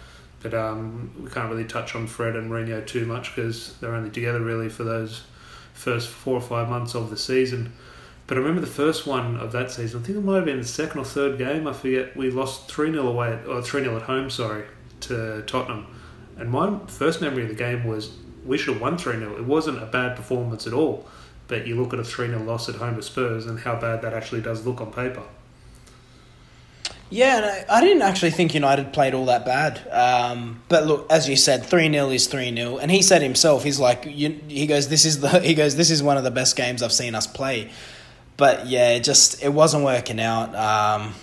But 0.41 0.55
um, 0.55 1.11
we 1.23 1.31
can't 1.31 1.51
really 1.51 1.65
touch 1.65 1.95
on 1.95 2.07
Fred 2.07 2.37
and 2.37 2.51
Mourinho 2.51 2.87
too 2.87 3.07
much 3.07 3.35
because 3.35 3.77
they're 3.79 3.95
only 3.95 4.11
together 4.11 4.41
really 4.41 4.69
for 4.69 4.85
those 4.85 5.23
first 5.75 6.09
four 6.09 6.35
or 6.35 6.41
five 6.41 6.69
months 6.69 6.95
of 6.95 7.11
the 7.11 7.17
season. 7.17 7.73
But 8.29 8.37
I 8.37 8.41
remember 8.41 8.61
the 8.61 8.67
first 8.67 9.07
one 9.07 9.37
of 9.39 9.53
that 9.53 9.71
season. 9.71 10.01
I 10.01 10.05
think 10.05 10.19
it 10.19 10.21
might 10.21 10.37
have 10.37 10.45
been 10.45 10.59
the 10.59 10.67
second 10.67 11.01
or 11.01 11.05
third 11.05 11.39
game. 11.39 11.67
I 11.67 11.73
forget. 11.73 12.15
We 12.17 12.31
lost 12.31 12.71
three 12.71 12.93
0 12.93 13.09
away, 13.09 13.41
or 13.49 13.63
three 13.63 13.83
0 13.83 13.97
at 13.97 14.03
home. 14.03 14.29
Sorry, 14.29 14.65
to 15.01 15.43
Tottenham. 15.47 15.87
And 16.37 16.51
my 16.51 16.79
first 16.87 17.21
memory 17.21 17.45
of 17.45 17.49
the 17.49 17.55
game 17.55 17.85
was 17.85 18.13
we 18.45 18.59
should 18.59 18.75
have 18.75 18.83
won 18.83 18.99
three 18.99 19.19
0 19.19 19.37
It 19.37 19.45
wasn't 19.45 19.83
a 19.83 19.87
bad 19.87 20.15
performance 20.15 20.67
at 20.67 20.75
all. 20.75 21.09
But 21.47 21.67
you 21.67 21.81
look 21.81 21.95
at 21.95 21.99
a 21.99 22.05
three 22.05 22.27
0 22.27 22.43
loss 22.43 22.69
at 22.69 22.75
home 22.75 22.97
to 22.97 23.03
Spurs 23.03 23.47
and 23.47 23.61
how 23.61 23.81
bad 23.81 24.03
that 24.03 24.13
actually 24.13 24.43
does 24.43 24.67
look 24.67 24.83
on 24.83 24.93
paper. 24.93 25.23
Yeah, 27.11 27.39
and 27.39 27.47
I, 27.47 27.79
I 27.79 27.81
didn't 27.81 28.03
actually 28.03 28.33
think 28.33 28.55
United 28.55 28.93
played 28.93 29.15
all 29.15 29.27
that 29.27 29.45
bad. 29.45 29.81
Um, 29.89 30.63
but 30.69 30.87
look, 30.87 31.11
as 31.11 31.29
you 31.29 31.37
said, 31.37 31.65
three 31.65 31.91
0 31.91 32.11
is 32.11 32.27
three 32.27 32.55
0 32.55 32.79
and 32.79 32.91
he 32.91 33.03
said 33.03 33.23
himself, 33.23 33.65
he's 33.65 33.81
like, 33.81 34.05
you, 34.07 34.39
he 34.49 34.67
goes, 34.67 34.89
this 34.89 35.05
is 35.05 35.21
the, 35.21 35.41
he 35.41 35.55
goes, 35.55 35.77
this 35.77 35.91
is 35.91 36.03
one 36.03 36.17
of 36.17 36.25
the 36.25 36.31
best 36.31 36.57
games 36.57 36.83
I've 36.83 36.93
seen 36.93 37.15
us 37.15 37.27
play. 37.27 37.71
But 38.37 38.67
yeah, 38.67 38.91
it 38.91 39.05
just 39.05 39.43
it 39.43 39.53
wasn't 39.53 39.85
working 39.85 40.21
out. 40.21 40.55
Um, 40.55 41.15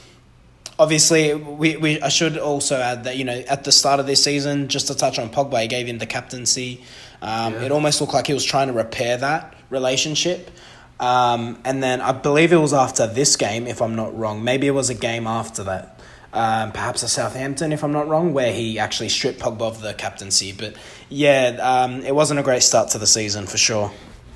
obviously, 0.77 1.33
we, 1.33 1.77
we 1.77 2.01
I 2.01 2.09
should 2.09 2.37
also 2.37 2.75
add 2.75 3.05
that 3.05 3.15
you 3.15 3.23
know 3.23 3.41
at 3.47 3.63
the 3.63 3.71
start 3.71 4.01
of 4.01 4.05
this 4.05 4.21
season, 4.21 4.67
just 4.67 4.87
to 4.87 4.95
touch 4.95 5.17
on 5.17 5.29
Pogba, 5.29 5.61
he 5.61 5.67
gave 5.67 5.87
him 5.87 5.97
the 5.97 6.05
captaincy. 6.05 6.83
Um, 7.21 7.53
yeah. 7.53 7.63
It 7.63 7.71
almost 7.71 8.01
looked 8.01 8.13
like 8.13 8.27
he 8.27 8.33
was 8.33 8.43
trying 8.43 8.67
to 8.67 8.73
repair 8.73 9.15
that 9.17 9.55
relationship. 9.69 10.51
Um, 10.99 11.59
and 11.65 11.83
then 11.83 12.01
I 12.01 12.11
believe 12.11 12.53
it 12.53 12.57
was 12.57 12.73
after 12.73 13.05
this 13.07 13.35
game, 13.35 13.67
if 13.67 13.81
I'm 13.81 13.95
not 13.95 14.17
wrong. 14.17 14.43
Maybe 14.43 14.67
it 14.67 14.71
was 14.71 14.89
a 14.89 14.93
game 14.93 15.27
after 15.27 15.63
that. 15.63 15.99
Um, 16.31 16.73
perhaps 16.73 17.01
a 17.03 17.07
Southampton, 17.07 17.71
if 17.71 17.83
I'm 17.83 17.93
not 17.93 18.07
wrong, 18.07 18.33
where 18.33 18.51
he 18.51 18.77
actually 18.77 19.09
stripped 19.09 19.39
Pogba 19.39 19.61
of 19.61 19.81
the 19.81 19.93
captaincy. 19.93 20.51
But 20.51 20.75
yeah, 21.09 21.57
um, 21.61 22.01
it 22.01 22.13
wasn't 22.13 22.39
a 22.39 22.43
great 22.43 22.61
start 22.61 22.89
to 22.89 22.97
the 22.97 23.07
season 23.07 23.45
for 23.47 23.57
sure. 23.57 23.91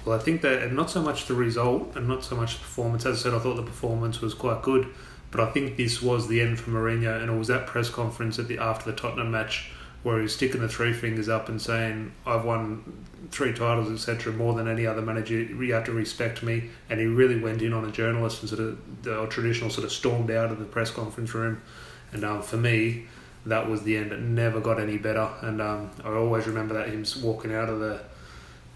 Well, 0.06 0.18
I 0.18 0.24
think 0.24 0.42
that 0.42 0.72
not 0.72 0.90
so 0.90 1.02
much 1.02 1.26
the 1.26 1.34
result 1.34 1.96
and 1.96 2.08
not 2.08 2.24
so 2.24 2.36
much 2.36 2.54
the 2.54 2.60
performance. 2.62 3.06
As 3.06 3.20
I 3.20 3.24
said, 3.24 3.34
I 3.34 3.40
thought 3.40 3.56
the 3.56 3.64
performance 3.64 4.22
was 4.22 4.34
quite 4.34 4.62
good, 4.62 4.88
but 5.30 5.42
I 5.42 5.52
think 5.52 5.76
this 5.76 6.02
was 6.02 6.28
the 6.30 6.40
end 6.40 6.60
for 6.60 6.72
Mourinho, 6.72 7.22
and 7.22 7.30
it 7.30 7.38
was 7.38 7.50
that 7.50 7.68
press 7.68 7.90
conference 7.90 8.40
at 8.40 8.48
the 8.48 8.60
after 8.60 8.90
the 8.92 8.98
Tottenham 8.98 9.32
match 9.32 9.70
where 10.04 10.22
he's 10.22 10.34
sticking 10.34 10.62
the 10.62 10.70
three 10.70 10.94
fingers 10.94 11.28
up 11.30 11.50
and 11.50 11.62
saying, 11.62 12.14
"I've 12.26 12.46
won 12.46 13.06
three 13.32 13.54
titles, 13.54 13.92
etc., 13.92 14.34
more 14.34 14.54
than 14.54 14.68
any 14.68 14.86
other 14.86 15.02
manager. 15.02 15.36
You 15.36 15.74
have 15.74 15.86
to 15.86 15.92
respect 15.92 16.42
me." 16.42 16.70
And 16.90 17.00
he 17.00 17.06
really 17.06 17.40
went 17.40 17.62
in 17.62 17.74
on 17.74 17.86
a 17.86 17.92
journalist 17.92 18.42
and 18.42 18.50
sort 18.50 18.62
of 18.62 19.04
the 19.04 19.26
traditional 19.28 19.70
sort 19.70 19.86
of 19.86 19.92
stormed 19.92 20.32
out 20.32 20.52
of 20.52 20.60
the 20.60 20.66
press 20.66 20.92
conference 20.92 21.34
room. 21.34 21.62
And 22.12 22.24
um, 22.24 22.42
for 22.42 22.58
me, 22.58 23.06
that 23.46 23.70
was 23.70 23.84
the 23.84 23.98
end. 23.98 24.12
It 24.12 24.22
never 24.22 24.60
got 24.60 24.80
any 24.80 24.98
better, 24.98 25.30
and 25.42 25.62
um, 25.62 25.92
I 26.04 26.10
always 26.10 26.48
remember 26.48 26.74
that 26.76 26.88
him 26.88 27.06
walking 27.22 27.54
out 27.54 27.70
of 27.70 27.80
the 27.80 28.02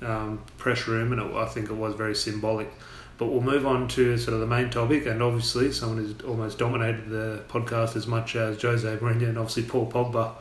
um, 0.02 0.44
press 0.58 0.88
room, 0.88 1.12
and 1.12 1.22
it, 1.22 1.36
I 1.36 1.46
think 1.46 1.70
it 1.70 1.76
was 1.76 1.96
very 1.96 2.16
symbolic. 2.16 2.72
But 3.18 3.28
we'll 3.28 3.42
move 3.42 3.66
on 3.66 3.88
to 3.90 4.18
sort 4.18 4.34
of 4.34 4.40
the 4.40 4.48
main 4.48 4.70
topic, 4.70 5.06
and 5.06 5.22
obviously 5.22 5.72
someone 5.72 6.00
who's 6.00 6.22
almost 6.22 6.58
dominated 6.58 7.10
the 7.10 7.44
podcast 7.48 7.96
as 7.96 8.08
much 8.08 8.36
as 8.36 8.62
Jose 8.62 8.98
Mourinho 8.98 9.30
and 9.30 9.38
obviously 9.38 9.64
Paul 9.64 9.90
Pogba. 9.90 10.34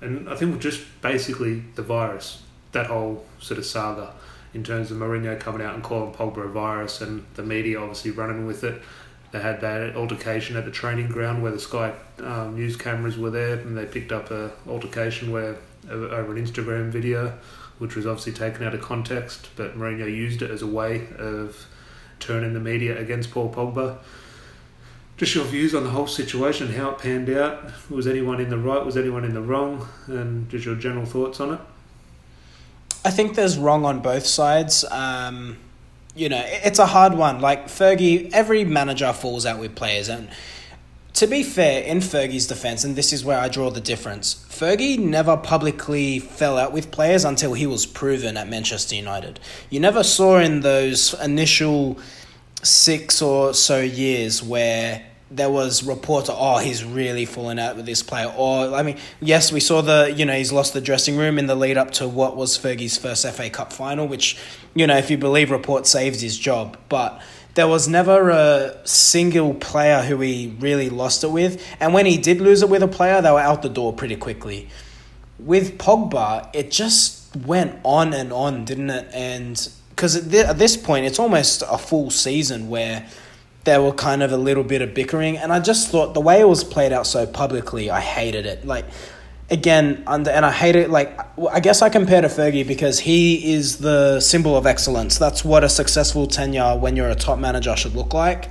And 0.00 0.28
I 0.28 0.36
think 0.36 0.60
just 0.60 0.84
basically 1.02 1.64
the 1.74 1.82
virus, 1.82 2.42
that 2.72 2.86
whole 2.86 3.26
sort 3.40 3.58
of 3.58 3.66
saga 3.66 4.14
in 4.54 4.64
terms 4.64 4.90
of 4.90 4.98
Mourinho 4.98 5.38
coming 5.38 5.64
out 5.64 5.74
and 5.74 5.82
calling 5.82 6.12
Pogba 6.12 6.44
a 6.44 6.48
virus 6.48 7.00
and 7.00 7.24
the 7.34 7.42
media 7.42 7.80
obviously 7.80 8.10
running 8.10 8.46
with 8.46 8.64
it. 8.64 8.80
They 9.30 9.40
had 9.40 9.60
that 9.60 9.94
altercation 9.94 10.56
at 10.56 10.64
the 10.64 10.70
training 10.70 11.08
ground 11.08 11.42
where 11.42 11.52
the 11.52 11.58
Sky 11.58 11.92
um, 12.20 12.54
news 12.54 12.76
cameras 12.76 13.18
were 13.18 13.30
there 13.30 13.54
and 13.54 13.76
they 13.76 13.84
picked 13.84 14.10
up 14.10 14.30
a 14.30 14.50
altercation 14.66 15.30
where 15.30 15.56
over 15.90 16.34
an 16.34 16.44
Instagram 16.44 16.90
video 16.90 17.38
which 17.78 17.94
was 17.94 18.06
obviously 18.06 18.32
taken 18.32 18.66
out 18.66 18.74
of 18.74 18.80
context, 18.80 19.48
but 19.56 19.78
Mourinho 19.78 20.06
used 20.06 20.42
it 20.42 20.50
as 20.50 20.62
a 20.62 20.66
way 20.66 21.06
of 21.18 21.66
turning 22.18 22.52
the 22.52 22.60
media 22.60 22.98
against 22.98 23.30
Paul 23.30 23.52
Pogba. 23.52 23.98
Just 25.18 25.34
your 25.34 25.44
views 25.44 25.74
on 25.74 25.84
the 25.84 25.90
whole 25.90 26.06
situation, 26.06 26.72
how 26.72 26.90
it 26.90 26.98
panned 26.98 27.28
out. 27.28 27.72
Was 27.90 28.06
anyone 28.06 28.40
in 28.40 28.48
the 28.48 28.58
right? 28.58 28.84
Was 28.84 28.96
anyone 28.96 29.24
in 29.24 29.34
the 29.34 29.42
wrong? 29.42 29.86
And 30.06 30.48
just 30.48 30.64
your 30.64 30.76
general 30.76 31.04
thoughts 31.04 31.40
on 31.40 31.54
it. 31.54 31.60
I 33.04 33.10
think 33.10 33.34
there's 33.34 33.58
wrong 33.58 33.84
on 33.84 34.00
both 34.00 34.26
sides. 34.26 34.84
Um, 34.84 35.58
you 36.14 36.28
know, 36.28 36.42
it's 36.46 36.78
a 36.78 36.86
hard 36.86 37.14
one. 37.14 37.40
Like 37.40 37.66
Fergie, 37.66 38.30
every 38.32 38.64
manager 38.64 39.12
falls 39.12 39.44
out 39.44 39.58
with 39.58 39.74
players, 39.74 40.08
and 40.08 40.28
to 41.14 41.26
be 41.26 41.42
fair, 41.42 41.82
in 41.82 41.98
Fergie's 41.98 42.46
defense, 42.46 42.84
and 42.84 42.94
this 42.94 43.12
is 43.12 43.24
where 43.24 43.40
I 43.40 43.48
draw 43.48 43.70
the 43.70 43.80
difference, 43.80 44.46
Fergie 44.48 44.98
never 44.98 45.36
publicly 45.36 46.20
fell 46.20 46.56
out 46.56 46.72
with 46.72 46.92
players 46.92 47.24
until 47.24 47.54
he 47.54 47.66
was 47.66 47.86
proven 47.86 48.36
at 48.36 48.48
Manchester 48.48 48.94
United. 48.94 49.40
You 49.68 49.80
never 49.80 50.04
saw 50.04 50.38
in 50.38 50.60
those 50.60 51.14
initial 51.20 51.98
six 52.62 53.22
or 53.22 53.54
so 53.54 53.80
years 53.80 54.42
where 54.42 55.04
there 55.30 55.50
was 55.50 55.82
reports 55.82 56.30
oh, 56.32 56.58
he's 56.58 56.82
really 56.84 57.26
falling 57.26 57.58
out 57.58 57.76
with 57.76 57.86
this 57.86 58.02
player. 58.02 58.32
Or, 58.36 58.74
I 58.74 58.82
mean, 58.82 58.96
yes, 59.20 59.52
we 59.52 59.60
saw 59.60 59.82
the, 59.82 60.12
you 60.16 60.24
know, 60.24 60.32
he's 60.32 60.52
lost 60.52 60.72
the 60.72 60.80
dressing 60.80 61.16
room 61.16 61.38
in 61.38 61.46
the 61.46 61.54
lead 61.54 61.76
up 61.76 61.90
to 61.92 62.08
what 62.08 62.36
was 62.36 62.56
Fergie's 62.58 62.96
first 62.96 63.26
FA 63.28 63.50
Cup 63.50 63.72
final, 63.72 64.08
which, 64.08 64.38
you 64.74 64.86
know, 64.86 64.96
if 64.96 65.10
you 65.10 65.18
believe 65.18 65.50
reports, 65.50 65.90
saved 65.90 66.20
his 66.20 66.38
job. 66.38 66.78
But 66.88 67.20
there 67.54 67.68
was 67.68 67.88
never 67.88 68.30
a 68.30 68.76
single 68.86 69.52
player 69.54 70.02
who 70.02 70.20
he 70.20 70.56
really 70.60 70.88
lost 70.88 71.24
it 71.24 71.30
with. 71.30 71.62
And 71.78 71.92
when 71.92 72.06
he 72.06 72.16
did 72.16 72.40
lose 72.40 72.62
it 72.62 72.70
with 72.70 72.82
a 72.82 72.88
player, 72.88 73.20
they 73.20 73.30
were 73.30 73.40
out 73.40 73.62
the 73.62 73.68
door 73.68 73.92
pretty 73.92 74.16
quickly. 74.16 74.68
With 75.38 75.76
Pogba, 75.78 76.48
it 76.54 76.70
just 76.70 77.36
went 77.36 77.78
on 77.84 78.14
and 78.14 78.32
on, 78.32 78.64
didn't 78.64 78.90
it? 78.90 79.08
And 79.12 79.68
because 79.98 80.14
at 80.32 80.58
this 80.60 80.76
point, 80.76 81.06
it's 81.06 81.18
almost 81.18 81.64
a 81.68 81.76
full 81.76 82.08
season 82.08 82.68
where 82.68 83.04
there 83.64 83.82
were 83.82 83.90
kind 83.90 84.22
of 84.22 84.30
a 84.30 84.36
little 84.36 84.62
bit 84.62 84.80
of 84.80 84.94
bickering. 84.94 85.36
And 85.36 85.52
I 85.52 85.58
just 85.58 85.88
thought 85.88 86.14
the 86.14 86.20
way 86.20 86.40
it 86.40 86.46
was 86.46 86.62
played 86.62 86.92
out 86.92 87.04
so 87.04 87.26
publicly, 87.26 87.90
I 87.90 87.98
hated 88.00 88.46
it. 88.46 88.64
Like, 88.64 88.84
again, 89.50 90.04
under, 90.06 90.30
and 90.30 90.46
I 90.46 90.52
hate 90.52 90.76
it. 90.76 90.88
Like, 90.88 91.18
I 91.50 91.58
guess 91.58 91.82
I 91.82 91.88
compare 91.88 92.20
to 92.20 92.28
Fergie 92.28 92.64
because 92.64 93.00
he 93.00 93.54
is 93.54 93.78
the 93.78 94.20
symbol 94.20 94.56
of 94.56 94.66
excellence. 94.66 95.18
That's 95.18 95.44
what 95.44 95.64
a 95.64 95.68
successful 95.68 96.28
tenure 96.28 96.76
when 96.76 96.94
you're 96.94 97.10
a 97.10 97.16
top 97.16 97.40
manager 97.40 97.74
should 97.74 97.96
look 97.96 98.14
like. 98.14 98.50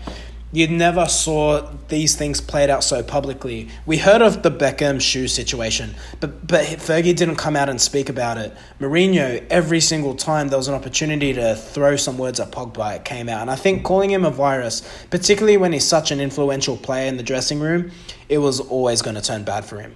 You 0.53 0.69
never 0.69 1.07
saw 1.07 1.69
these 1.89 2.15
things 2.15 2.39
played 2.39 2.69
out 2.69 2.81
so 2.81 3.03
publicly. 3.03 3.67
We 3.85 3.97
heard 3.97 4.21
of 4.21 4.43
the 4.43 4.51
Beckham 4.51 5.01
shoe 5.01 5.27
situation, 5.27 5.93
but 6.21 6.47
but 6.47 6.63
Fergie 6.63 7.13
didn't 7.13 7.35
come 7.35 7.57
out 7.57 7.67
and 7.67 7.81
speak 7.81 8.07
about 8.07 8.37
it. 8.37 8.55
Mourinho, 8.79 9.45
every 9.49 9.81
single 9.81 10.15
time 10.15 10.47
there 10.47 10.57
was 10.57 10.69
an 10.69 10.73
opportunity 10.73 11.33
to 11.33 11.53
throw 11.53 11.97
some 11.97 12.17
words 12.17 12.39
at 12.39 12.51
Pogba, 12.51 12.95
it 12.95 13.03
came 13.03 13.27
out. 13.27 13.41
And 13.41 13.51
I 13.51 13.55
think 13.55 13.83
calling 13.83 14.09
him 14.09 14.23
a 14.23 14.31
virus, 14.31 14.87
particularly 15.09 15.57
when 15.57 15.73
he's 15.73 15.85
such 15.85 16.11
an 16.11 16.21
influential 16.21 16.77
player 16.77 17.07
in 17.07 17.17
the 17.17 17.23
dressing 17.23 17.59
room, 17.59 17.91
it 18.29 18.37
was 18.37 18.61
always 18.61 19.01
going 19.01 19.15
to 19.15 19.21
turn 19.21 19.43
bad 19.43 19.65
for 19.65 19.81
him. 19.81 19.95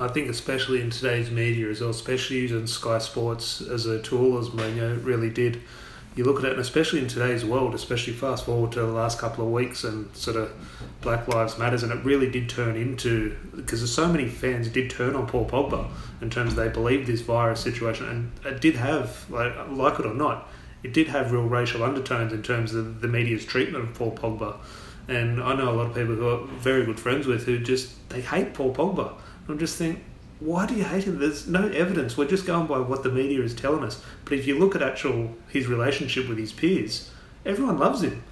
I 0.00 0.08
think 0.08 0.28
especially 0.28 0.80
in 0.80 0.90
today's 0.90 1.30
media 1.30 1.70
as 1.70 1.80
well, 1.80 1.90
especially 1.90 2.38
using 2.38 2.66
Sky 2.66 2.98
Sports 2.98 3.60
as 3.60 3.86
a 3.86 4.02
tool 4.02 4.36
as 4.38 4.48
Mourinho 4.48 5.02
really 5.04 5.30
did. 5.30 5.62
You 6.16 6.24
look 6.24 6.38
at 6.38 6.46
it, 6.46 6.52
and 6.52 6.60
especially 6.60 7.00
in 7.00 7.08
today's 7.08 7.44
world, 7.44 7.74
especially 7.74 8.14
fast 8.14 8.46
forward 8.46 8.72
to 8.72 8.80
the 8.80 8.86
last 8.86 9.18
couple 9.18 9.44
of 9.44 9.52
weeks 9.52 9.84
and 9.84 10.14
sort 10.16 10.36
of 10.36 10.50
Black 11.02 11.28
Lives 11.28 11.58
Matters, 11.58 11.82
and 11.82 11.92
it 11.92 12.02
really 12.04 12.30
did 12.30 12.48
turn 12.48 12.74
into 12.74 13.36
because 13.54 13.80
there's 13.80 13.94
so 13.94 14.08
many 14.08 14.26
fans 14.26 14.68
did 14.68 14.88
turn 14.90 15.14
on 15.14 15.26
Paul 15.26 15.46
Pogba 15.46 15.90
in 16.22 16.30
terms 16.30 16.52
of 16.52 16.56
they 16.56 16.68
believed 16.68 17.06
this 17.06 17.20
virus 17.20 17.60
situation, 17.60 18.08
and 18.08 18.32
it 18.46 18.62
did 18.62 18.76
have 18.76 19.30
like 19.30 19.54
like 19.70 20.00
it 20.00 20.06
or 20.06 20.14
not, 20.14 20.48
it 20.82 20.94
did 20.94 21.08
have 21.08 21.32
real 21.32 21.46
racial 21.46 21.84
undertones 21.84 22.32
in 22.32 22.42
terms 22.42 22.74
of 22.74 23.02
the 23.02 23.08
media's 23.08 23.44
treatment 23.44 23.84
of 23.84 23.94
Paul 23.94 24.16
Pogba. 24.16 24.56
And 25.08 25.40
I 25.42 25.54
know 25.54 25.70
a 25.70 25.76
lot 25.76 25.86
of 25.86 25.94
people 25.94 26.14
who 26.14 26.28
are 26.28 26.46
very 26.58 26.84
good 26.84 26.98
friends 26.98 27.26
with 27.26 27.44
who 27.44 27.58
just 27.58 28.08
they 28.08 28.22
hate 28.22 28.54
Paul 28.54 28.74
Pogba 28.74 29.12
I'm 29.48 29.58
just 29.58 29.76
thinking, 29.76 30.04
why 30.38 30.66
do 30.66 30.74
you 30.74 30.84
hate 30.84 31.04
him? 31.04 31.18
There's 31.18 31.46
no 31.46 31.68
evidence. 31.68 32.16
We're 32.16 32.28
just 32.28 32.46
going 32.46 32.66
by 32.66 32.78
what 32.78 33.02
the 33.02 33.10
media 33.10 33.42
is 33.42 33.54
telling 33.54 33.82
us. 33.82 34.02
But 34.24 34.34
if 34.34 34.46
you 34.46 34.58
look 34.58 34.74
at 34.74 34.82
actual 34.82 35.34
his 35.48 35.66
relationship 35.66 36.28
with 36.28 36.38
his 36.38 36.52
peers, 36.52 37.10
everyone 37.44 37.78
loves 37.78 38.02
him. 38.02 38.22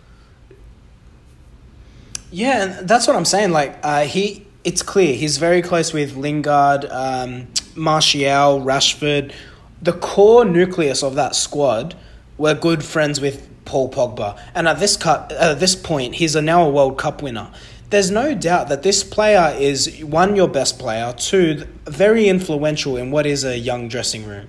Yeah, 2.31 2.79
and 2.79 2.89
that's 2.89 3.07
what 3.07 3.17
I'm 3.17 3.25
saying. 3.25 3.53
Like 3.53 3.79
uh, 3.83 4.05
he, 4.05 4.47
it's 4.65 4.83
clear 4.83 5.15
he's 5.15 5.39
very 5.39 5.63
close 5.63 5.93
with 5.93 6.17
Lingard, 6.17 6.85
um, 6.91 7.49
Martial, 7.75 8.61
Rashford. 8.61 9.33
The 9.81 9.93
core 9.93 10.45
nucleus 10.45 11.03
of 11.03 11.15
that 11.15 11.35
squad 11.35 11.95
were 12.37 12.55
good 12.55 12.85
friends 12.85 13.21
with 13.21 13.49
Paul 13.65 13.91
Pogba, 13.91 14.39
and 14.55 14.69
at 14.69 14.79
this 14.79 14.97
cut, 14.97 15.33
at 15.33 15.61
this 15.61 15.75
point, 15.75 16.17
he's 16.17 16.35
a 16.35 16.43
now 16.43 16.67
a 16.67 16.71
World 16.71 16.99
Cup 16.99 17.23
winner 17.23 17.51
there's 17.95 18.11
no 18.11 18.35
doubt 18.35 18.69
that 18.69 18.83
this 18.83 19.05
player 19.05 19.55
is 19.57 20.03
one 20.05 20.35
your 20.35 20.49
best 20.49 20.81
player, 20.81 21.15
two 21.17 21.65
very 21.85 22.29
influential 22.29 22.97
in 22.97 23.13
what 23.13 23.25
is 23.25 23.45
a 23.45 23.57
young 23.57 23.87
dressing 23.87 24.27
room. 24.27 24.49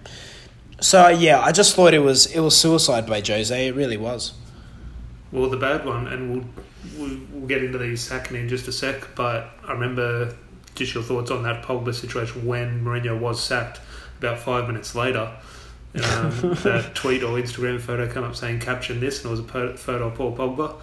So 0.82 1.10
yeah, 1.10 1.39
I 1.39 1.52
just 1.52 1.76
thought 1.76 1.93
it 1.93 2.00
was 2.00 2.26
it 2.26 2.39
was 2.39 2.58
suicide 2.58 3.06
by 3.06 3.22
Jose. 3.22 3.68
It 3.68 3.76
really 3.76 3.98
was. 3.98 4.34
Well, 5.32 5.50
the 5.50 5.58
bad 5.58 5.86
one, 5.86 6.08
and 6.08 6.52
we'll 6.98 7.20
we'll, 7.32 7.48
get 7.48 7.64
into 7.64 7.78
the 7.78 7.96
sacking 7.96 8.36
in 8.36 8.50
just 8.50 8.68
a 8.68 8.72
sec. 8.72 9.10
But 9.16 9.52
I 9.68 9.74
remember 9.74 10.36
just 10.74 10.96
your 10.96 11.04
thoughts 11.04 11.30
on 11.30 11.43
that 11.43 11.64
Pogba 11.64 11.93
situation 11.93 12.48
when 12.48 12.84
Mourinho 12.84 13.20
was 13.20 13.41
sacked. 13.41 13.80
About 14.18 14.39
five 14.39 14.66
minutes 14.66 14.96
later, 14.96 15.32
um, 15.93 16.32
that 16.64 16.91
tweet 16.96 17.22
or 17.22 17.38
Instagram 17.38 17.80
photo 17.80 18.12
come 18.12 18.24
up 18.24 18.36
saying 18.36 18.60
"caption 18.60 19.00
this," 19.00 19.20
and 19.24 19.28
it 19.28 19.32
was 19.32 19.39
a 19.41 19.78
photo 19.78 20.08
of 20.08 20.16
Paul 20.16 20.36
Pogba. 20.36 20.82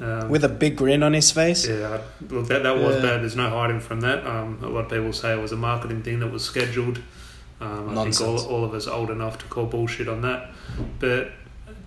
Um, 0.00 0.30
With 0.30 0.44
a 0.44 0.48
big 0.48 0.76
grin 0.76 1.02
on 1.02 1.12
his 1.12 1.30
face. 1.30 1.68
Yeah, 1.68 2.00
look, 2.30 2.48
that 2.48 2.62
that 2.62 2.76
was 2.76 2.96
yeah. 2.96 3.02
bad. 3.02 3.20
There's 3.20 3.36
no 3.36 3.50
hiding 3.50 3.80
from 3.80 4.00
that. 4.00 4.26
Um, 4.26 4.58
a 4.62 4.68
lot 4.68 4.84
of 4.84 4.90
people 4.90 5.12
say 5.12 5.32
it 5.34 5.40
was 5.40 5.52
a 5.52 5.56
marketing 5.56 6.02
thing 6.02 6.20
that 6.20 6.32
was 6.32 6.44
scheduled. 6.44 6.98
Um, 7.60 7.90
I 7.90 7.94
Nonsense. 7.94 8.18
think 8.18 8.30
all, 8.50 8.56
all 8.56 8.64
of 8.64 8.74
us 8.74 8.86
old 8.86 9.10
enough 9.10 9.38
to 9.38 9.44
call 9.46 9.66
bullshit 9.66 10.08
on 10.08 10.22
that. 10.22 10.50
But 10.98 11.32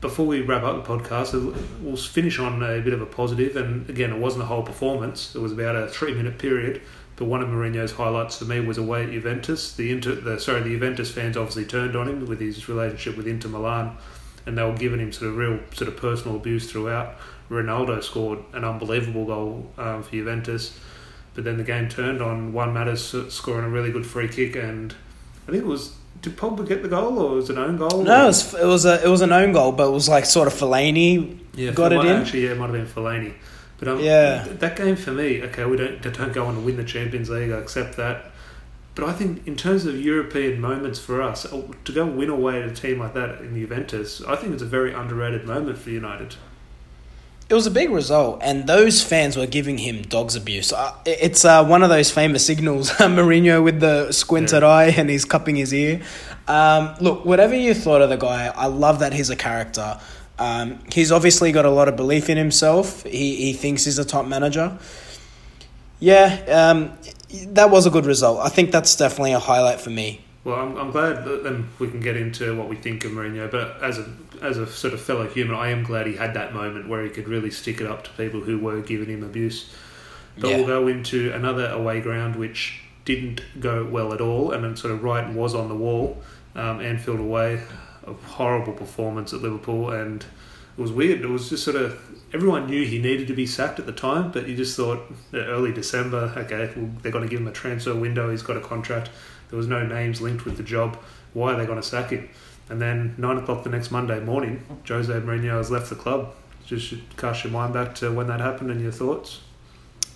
before 0.02 0.26
we 0.26 0.42
wrap 0.42 0.64
up 0.64 0.86
the 0.86 0.98
podcast, 0.98 1.34
we'll 1.82 1.98
finish 1.98 2.38
on 2.40 2.62
a 2.62 2.80
bit 2.80 2.94
of 2.94 3.02
a 3.02 3.06
positive. 3.06 3.56
And 3.58 3.90
again, 3.90 4.14
it 4.14 4.20
wasn't 4.20 4.44
a 4.44 4.46
whole 4.46 4.64
performance; 4.64 5.36
it 5.36 5.40
was 5.40 5.52
about 5.52 5.76
a 5.76 5.88
three-minute 5.88 6.38
period. 6.38 6.82
But 7.16 7.26
one 7.26 7.42
of 7.42 7.48
Mourinho's 7.48 7.94
highlights 7.94 8.38
for 8.38 8.46
me 8.46 8.60
was 8.60 8.78
away 8.78 9.04
at 9.04 9.12
Juventus. 9.12 9.74
The 9.74 9.92
Inter, 9.92 10.16
the 10.16 10.40
sorry, 10.40 10.62
the 10.62 10.70
Juventus 10.70 11.12
fans 11.12 11.38
obviously 11.38 11.66
turned 11.66 11.96
on 11.96 12.08
him 12.08 12.26
with 12.26 12.40
his 12.40 12.68
relationship 12.68 13.18
with 13.18 13.26
Inter 13.28 13.50
Milan, 13.50 13.98
and 14.46 14.58
they 14.58 14.64
were 14.64 14.76
giving 14.76 15.00
him 15.00 15.12
sort 15.12 15.32
of 15.32 15.38
real 15.38 15.60
sort 15.74 15.88
of 15.88 15.98
personal 15.98 16.36
abuse 16.36 16.70
throughout. 16.70 17.16
Ronaldo 17.50 18.04
scored 18.04 18.40
an 18.54 18.64
unbelievable 18.64 19.26
goal 19.26 19.72
um, 19.78 20.04
for 20.04 20.12
Juventus, 20.12 20.78
but 21.34 21.44
then 21.44 21.58
the 21.58 21.64
game 21.64 21.90
turned 21.90 22.22
on 22.22 22.54
Juan 22.54 22.74
Mata's 22.74 23.16
scoring 23.30 23.66
a 23.66 23.70
really 23.70 23.92
good 23.92 24.06
free 24.06 24.28
kick, 24.28 24.56
and 24.56 24.96
I 25.48 25.52
think 25.52 25.64
it 25.64 25.68
was 25.68 25.96
did 26.22 26.38
Pogba 26.38 26.68
get 26.68 26.82
the 26.82 26.90
goal 26.90 27.20
or 27.20 27.36
was 27.36 27.50
it 27.50 27.58
an 27.58 27.64
own 27.64 27.78
goal? 27.78 28.04
No, 28.04 28.24
it 28.24 28.28
was, 28.28 28.54
it 28.56 28.66
was 28.66 28.86
a 28.86 29.04
it 29.04 29.10
was 29.10 29.22
an 29.22 29.32
own 29.32 29.52
goal, 29.52 29.72
but 29.72 29.88
it 29.88 29.92
was 29.92 30.10
like 30.10 30.26
sort 30.26 30.48
of 30.48 30.54
Fellaini 30.54 31.40
yeah, 31.56 31.72
got 31.72 31.94
it 31.94 32.00
in. 32.00 32.08
Actually, 32.08 32.46
yeah, 32.46 32.52
it 32.52 32.58
might 32.58 32.70
have 32.70 32.74
been 32.74 32.88
Fellaini. 32.88 33.34
But 33.78 33.88
um, 33.90 34.00
yeah, 34.00 34.44
that 34.44 34.76
game 34.76 34.96
for 34.96 35.12
me, 35.12 35.44
okay, 35.44 35.66
we 35.66 35.78
don't 35.78 36.02
don't 36.02 36.34
go 36.34 36.46
on 36.46 36.56
to 36.56 36.62
win 36.62 36.78
the 36.78 36.84
Champions 36.84 37.30
League. 37.30 37.52
I 37.52 37.58
accept 37.58 37.98
that. 37.98 38.32
But 38.96 39.10
I 39.10 39.12
think 39.12 39.46
in 39.46 39.58
terms 39.58 39.86
of 39.86 40.00
European 40.00 40.62
moments 40.62 41.00
for 41.00 41.22
us, 41.22 41.46
uh, 41.46 41.64
to 41.84 41.92
go 41.92 42.06
win 42.06 42.30
away 42.30 42.64
at 42.64 42.70
a 42.70 42.74
team 42.74 43.00
like 43.00 43.14
that 43.14 43.42
in 43.42 43.54
Juventus, 43.54 44.24
I 44.24 44.38
think 44.38 44.54
it's 44.54 44.64
a 44.64 44.68
very 44.68 44.94
underrated 44.94 45.46
moment 45.46 45.78
for 45.78 45.90
United. 45.90 46.36
It 47.48 47.54
was 47.54 47.68
a 47.68 47.72
big 47.72 47.92
result, 47.92 48.40
and 48.42 48.66
those 48.66 49.04
fans 49.04 49.38
were 49.38 49.46
giving 49.46 49.78
him 49.78 50.02
dogs 50.02 50.36
abuse. 50.36 50.74
Uh, 50.74 50.96
it's 51.06 51.46
uh, 51.46 51.64
one 51.64 51.84
of 51.84 51.90
those 51.90 52.10
famous 52.10 52.44
signals, 52.44 52.90
Mourinho 52.94 53.64
with 53.64 53.80
the 53.80 54.12
squinted 54.12 54.64
yeah. 54.64 54.68
eye 54.68 54.86
and 54.86 55.10
he's 55.12 55.26
cupping 55.26 55.56
his 55.56 55.72
ear. 55.72 56.02
Um, 56.48 56.96
look, 57.00 57.24
whatever 57.24 57.56
you 57.56 57.76
thought 57.76 58.02
of 58.02 58.10
the 58.10 58.18
guy, 58.18 58.48
I 58.48 58.66
love 58.66 59.00
that 59.00 59.14
he's 59.14 59.30
a 59.30 59.36
character. 59.36 60.00
Um, 60.40 60.80
he's 60.92 61.12
obviously 61.12 61.52
got 61.52 61.66
a 61.66 61.70
lot 61.70 61.88
of 61.88 61.96
belief 61.96 62.30
in 62.30 62.38
himself. 62.38 63.04
He, 63.04 63.36
he 63.36 63.54
thinks 63.54 63.86
he's 63.86 64.00
a 64.00 64.06
top 64.06 64.26
manager. 64.26 64.78
Yeah, 66.00 66.72
um, 66.74 66.98
that 67.54 67.70
was 67.70 67.86
a 67.86 67.92
good 67.92 68.08
result. 68.08 68.40
I 68.40 68.50
think 68.50 68.72
that's 68.72 68.96
definitely 68.96 69.34
a 69.34 69.40
highlight 69.40 69.80
for 69.80 69.92
me. 69.92 70.22
Well, 70.46 70.58
I'm, 70.58 70.78
I'm 70.78 70.92
glad 70.92 71.26
that 71.26 71.44
then 71.44 71.70
we 71.80 71.90
can 71.90 72.00
get 72.00 72.16
into 72.16 72.56
what 72.56 72.70
we 72.70 72.76
think 72.76 73.04
of 73.04 73.12
Mourinho. 73.12 73.50
But 73.50 73.82
as 73.84 73.98
a 73.98 74.08
as 74.44 74.60
a 74.60 74.68
sort 74.68 74.94
of 74.94 75.02
fellow 75.02 75.28
human, 75.28 75.56
I 75.56 75.70
am 75.70 75.84
glad 75.84 76.06
he 76.06 76.16
had 76.16 76.36
that 76.36 76.54
moment 76.54 76.88
where 76.88 77.04
he 77.04 77.10
could 77.10 77.28
really 77.28 77.50
stick 77.50 77.82
it 77.82 77.88
up 77.88 78.04
to 78.04 78.12
people 78.12 78.42
who 78.42 78.60
were 78.60 78.80
giving 78.82 79.10
him 79.10 79.24
abuse. 79.24 79.74
But 80.38 80.52
yeah. 80.52 80.58
we'll 80.58 80.68
go 80.68 80.88
into 80.88 81.34
another 81.34 81.68
away 81.70 82.00
ground 82.00 82.36
which 82.36 82.82
didn't 83.06 83.42
go 83.60 83.86
well 83.86 84.14
at 84.14 84.22
all, 84.22 84.52
and 84.52 84.64
then 84.64 84.78
sort 84.78 84.94
of 84.94 85.04
right 85.04 85.28
was 85.34 85.56
on 85.56 85.68
the 85.68 85.76
wall. 85.76 86.22
Um, 86.54 86.80
Anfield 86.80 87.20
away, 87.20 87.62
a 88.06 88.14
horrible 88.14 88.74
performance 88.74 89.34
at 89.34 89.42
Liverpool, 89.42 89.90
and 89.90 90.24
it 90.78 90.82
was 90.82 90.92
weird. 90.92 91.22
It 91.22 91.28
was 91.28 91.50
just 91.50 91.64
sort 91.64 91.76
of 91.76 92.00
everyone 92.32 92.68
knew 92.68 92.86
he 92.86 93.00
needed 93.00 93.28
to 93.30 93.34
be 93.34 93.48
sacked 93.48 93.80
at 93.80 93.88
the 93.88 93.92
time, 93.92 94.30
but 94.30 94.48
you 94.48 94.56
just 94.56 94.78
thought 94.78 95.12
early 95.34 95.74
December, 95.74 96.34
okay, 96.38 96.72
well, 96.76 96.92
they're 97.02 97.12
going 97.12 97.24
to 97.24 97.30
give 97.30 97.40
him 97.40 97.48
a 97.48 97.52
transfer 97.52 97.96
window. 97.96 98.30
He's 98.30 98.44
got 98.44 98.58
a 98.58 98.62
contract 98.62 99.10
there 99.50 99.58
was 99.58 99.68
no 99.68 99.86
names 99.86 100.22
linked 100.22 100.46
with 100.46 100.58
the 100.58 100.64
job. 100.64 100.98
Why 101.34 101.54
are 101.54 101.58
they 101.58 101.66
going 101.66 101.82
to 101.82 101.88
sack 101.88 102.12
him? 102.12 102.30
And 102.70 102.82
then 102.82 103.14
nine 103.18 103.38
o'clock 103.38 103.64
the 103.64 103.70
next 103.70 103.92
Monday 103.92 104.20
morning, 104.20 104.64
Jose 104.88 105.12
Mourinho 105.12 105.58
has 105.58 105.70
left 105.70 105.90
the 105.90 105.96
club. 105.96 106.34
Just 106.66 106.96
cast 107.16 107.44
your 107.44 107.54
mind 107.54 107.74
back 107.74 107.94
to 107.96 108.12
when 108.12 108.28
that 108.28 108.40
happened 108.40 108.72
and 108.72 108.82
your 108.82 108.92
thoughts. 108.92 109.42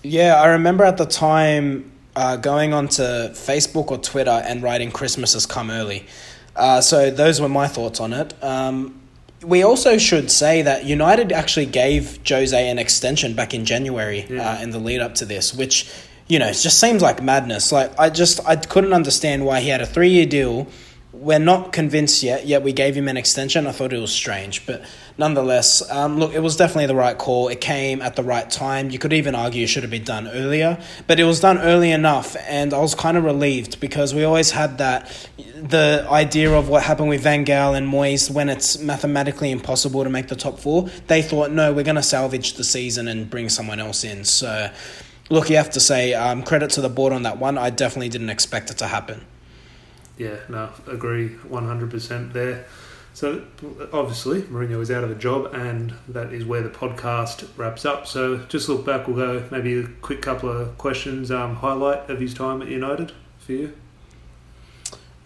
Yeah, 0.02 0.42
I 0.42 0.48
remember 0.48 0.84
at 0.84 0.98
the 0.98 1.06
time 1.06 1.92
uh, 2.16 2.38
going 2.38 2.74
onto 2.74 3.04
Facebook 3.04 3.92
or 3.92 3.98
Twitter 3.98 4.42
and 4.46 4.64
writing 4.64 4.92
"Christmas 4.92 5.34
has 5.34 5.46
come 5.46 5.70
early." 5.70 6.08
Uh, 6.56 6.82
so 6.82 7.12
those 7.12 7.40
were 7.40 7.50
my 7.50 7.68
thoughts 7.68 8.00
on 8.00 8.14
it. 8.14 8.34
Um, 8.44 9.00
we 9.44 9.64
also 9.64 9.98
should 9.98 10.30
say 10.32 10.62
that 10.64 10.86
United 10.86 11.32
actually 11.32 11.66
gave 11.66 12.20
Jose 12.28 12.70
an 12.70 12.80
extension 12.80 13.36
back 13.36 13.54
in 13.54 13.64
January 13.64 14.26
yeah. 14.30 14.54
uh, 14.54 14.62
in 14.62 14.72
the 14.72 14.80
lead 14.80 15.00
up 15.00 15.16
to 15.16 15.26
this, 15.26 15.54
which 15.54 15.90
you 16.30 16.38
know, 16.38 16.48
it 16.48 16.54
just 16.54 16.80
seems 16.80 17.02
like 17.02 17.22
madness. 17.22 17.72
Like 17.72 18.00
I 18.00 18.10
just 18.10 18.40
I 18.48 18.56
couldn't 18.56 18.94
understand 18.94 19.46
why 19.46 19.60
he 19.60 19.70
had 19.70 19.82
a 19.82 19.86
three 19.86 20.10
year 20.10 20.28
deal. 20.28 20.68
We're 21.12 21.40
not 21.40 21.74
convinced 21.74 22.22
yet. 22.22 22.46
Yet 22.46 22.62
we 22.62 22.72
gave 22.72 22.96
him 22.96 23.08
an 23.08 23.18
extension. 23.18 23.66
I 23.66 23.72
thought 23.72 23.92
it 23.92 24.00
was 24.00 24.12
strange, 24.12 24.68
but 24.68 24.86
nonetheless, 25.18 25.90
um, 25.90 26.20
look, 26.20 26.34
it 26.36 26.40
was 26.40 26.56
definitely 26.56 26.86
the 26.86 26.96
right 26.96 27.18
call. 27.18 27.48
It 27.48 27.60
came 27.60 28.00
at 28.04 28.16
the 28.16 28.22
right 28.22 28.50
time. 28.50 28.92
You 28.92 29.00
could 29.00 29.12
even 29.12 29.34
argue 29.34 29.64
it 29.64 29.68
should 29.68 29.82
have 29.82 29.90
been 29.90 30.04
done 30.04 30.28
earlier, 30.28 30.78
but 31.08 31.20
it 31.20 31.24
was 31.24 31.40
done 31.40 31.58
early 31.58 31.92
enough, 31.92 32.38
and 32.48 32.76
I 32.76 32.80
was 32.80 32.94
kind 32.94 33.18
of 33.18 33.24
relieved 33.24 33.80
because 33.80 34.14
we 34.14 34.24
always 34.24 34.52
had 34.52 34.78
that 34.78 35.30
the 35.56 36.06
idea 36.10 36.54
of 36.54 36.70
what 36.70 36.84
happened 36.84 37.10
with 37.10 37.22
Van 37.22 37.44
Gaal 37.44 37.76
and 37.76 37.92
Moyes 37.92 38.30
when 38.30 38.48
it's 38.48 38.78
mathematically 38.78 39.50
impossible 39.50 40.04
to 40.04 40.12
make 40.12 40.28
the 40.28 40.36
top 40.36 40.60
four. 40.60 40.90
They 41.08 41.24
thought, 41.24 41.50
no, 41.52 41.74
we're 41.74 41.84
going 41.84 41.96
to 41.96 42.04
salvage 42.04 42.54
the 42.54 42.64
season 42.64 43.08
and 43.08 43.28
bring 43.30 43.50
someone 43.50 43.80
else 43.80 44.04
in. 44.04 44.24
So 44.24 44.72
look, 45.30 45.50
you 45.50 45.56
have 45.58 45.70
to 45.72 45.80
say 45.80 46.14
um, 46.14 46.44
credit 46.44 46.72
to 46.72 46.82
the 46.82 46.90
board 46.90 47.14
on 47.14 47.24
that 47.24 47.38
one. 47.38 47.58
I 47.58 47.70
definitely 47.70 48.10
didn't 48.10 48.30
expect 48.30 48.70
it 48.70 48.78
to 48.78 48.88
happen. 48.88 49.26
Yeah, 50.18 50.36
no, 50.50 50.70
agree 50.88 51.30
100% 51.30 52.34
there. 52.34 52.66
So 53.14 53.44
obviously, 53.92 54.44
Mourinho 54.44 54.82
is 54.82 54.92
out 54.92 55.04
of 55.04 55.12
a 55.12 55.16
job, 55.16 55.54
and 55.54 55.94
that 56.08 56.32
is 56.32 56.46
where 56.46 56.62
the 56.62 56.70
podcast 56.70 57.48
wraps 57.58 57.86
up. 57.86 58.08
So 58.08 58.38
just 58.50 58.70
look 58.70 58.86
back, 58.86 59.08
we'll 59.08 59.18
go 59.18 59.48
maybe 59.52 59.80
a 59.80 59.88
quick 60.02 60.22
couple 60.22 60.50
of 60.50 60.78
questions. 60.78 61.32
Um, 61.32 61.56
highlight 61.56 62.10
of 62.10 62.20
his 62.20 62.34
time 62.34 62.62
at 62.62 62.68
United 62.68 63.12
for 63.40 63.54
you? 63.54 63.74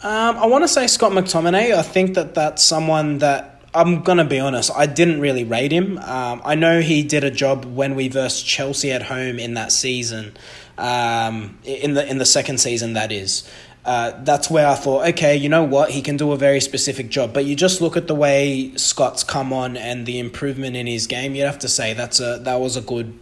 Um, 0.01 0.37
I 0.37 0.47
want 0.47 0.63
to 0.63 0.67
say 0.67 0.87
Scott 0.87 1.11
McTominay. 1.11 1.73
I 1.73 1.81
think 1.81 2.15
that 2.15 2.33
that's 2.33 2.63
someone 2.63 3.19
that 3.19 3.52
I'm 3.75 4.03
gonna 4.03 4.25
be 4.25 4.39
honest. 4.39 4.71
I 4.75 4.85
didn't 4.85 5.19
really 5.19 5.43
rate 5.43 5.71
him. 5.71 5.97
Um, 5.99 6.41
I 6.45 6.55
know 6.55 6.81
he 6.81 7.03
did 7.03 7.23
a 7.23 7.31
job 7.31 7.65
when 7.65 7.95
we 7.95 8.07
versed 8.07 8.45
Chelsea 8.45 8.91
at 8.91 9.03
home 9.03 9.39
in 9.39 9.55
that 9.55 9.71
season, 9.71 10.37
um, 10.77 11.57
in 11.63 11.93
the 11.95 12.07
in 12.07 12.17
the 12.19 12.25
second 12.25 12.59
season 12.59 12.93
that 12.93 13.11
is. 13.11 13.49
Uh, 13.85 14.13
that's 14.23 14.49
where 14.49 14.65
I 14.65 14.75
thought, 14.75 15.05
okay, 15.09 15.35
you 15.35 15.49
know 15.49 15.63
what, 15.63 15.89
he 15.89 16.01
can 16.01 16.15
do 16.15 16.31
a 16.31 16.37
very 16.37 16.61
specific 16.61 17.09
job. 17.09 17.33
But 17.33 17.43
you 17.43 17.53
just 17.53 17.81
look 17.81 17.97
at 17.97 18.07
the 18.07 18.15
way 18.15 18.71
Scott's 18.77 19.25
come 19.25 19.51
on 19.51 19.75
and 19.75 20.05
the 20.05 20.19
improvement 20.19 20.77
in 20.77 20.87
his 20.87 21.05
game. 21.05 21.35
You'd 21.35 21.45
have 21.45 21.59
to 21.59 21.67
say 21.67 21.93
that's 21.93 22.21
a 22.21 22.39
that 22.43 22.61
was 22.61 22.77
a 22.77 22.81
good 22.81 23.17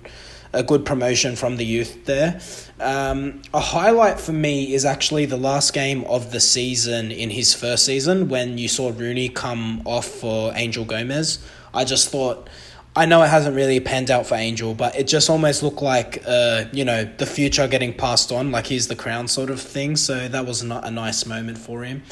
a 0.54 0.64
good 0.64 0.86
promotion 0.86 1.36
from 1.36 1.58
the 1.58 1.66
youth 1.66 2.06
there. 2.06 2.41
Um, 2.80 3.41
a 3.54 3.60
highlight 3.60 4.20
for 4.20 4.34
me 4.34 4.74
is 4.74 4.86
actually 4.86 5.26
the 5.26 5.38
last 5.38 5.74
game 5.74 6.04
of 6.06 6.32
the 6.32 6.39
season 6.39 7.12
in 7.12 7.30
his 7.30 7.54
first 7.54 7.86
season 7.86 8.28
when 8.28 8.58
you 8.58 8.68
saw 8.68 8.91
Rooney 8.95 9.30
come 9.30 9.82
off 9.86 10.06
for 10.06 10.52
Angel 10.56 10.86
Gomes. 10.86 11.39
I 11.74 11.86
just 11.86 12.10
thought. 12.10 12.49
I 12.93 13.06
know 13.06 13.24
it 13.24 13.30
hasn't 13.30 13.56
really 13.56 13.80
panned 13.80 14.12
out 14.12 14.26
for 14.26 14.36
Angel, 14.36 14.74
but 14.74 14.97
it 14.97 15.08
just 15.08 15.30
almost 15.30 15.64
looked 15.64 15.82
like, 15.82 16.22
uh, 16.28 16.66
you 16.74 16.84
know, 16.84 17.06
the 17.06 17.26
future 17.26 17.66
getting 17.66 17.93
passed 17.93 18.34
on, 18.34 18.52
like 18.52 18.68
he's 18.68 18.89
the 18.89 18.97
crown 18.97 19.30
sort 19.30 19.49
of 19.49 19.62
thing. 19.62 19.95
So 19.95 20.28
that 20.28 20.45
was 20.45 20.62
not 20.62 20.86
a 20.86 20.91
nice 20.91 21.26
moment 21.26 21.58
for 21.58 21.84
him. 21.86 22.04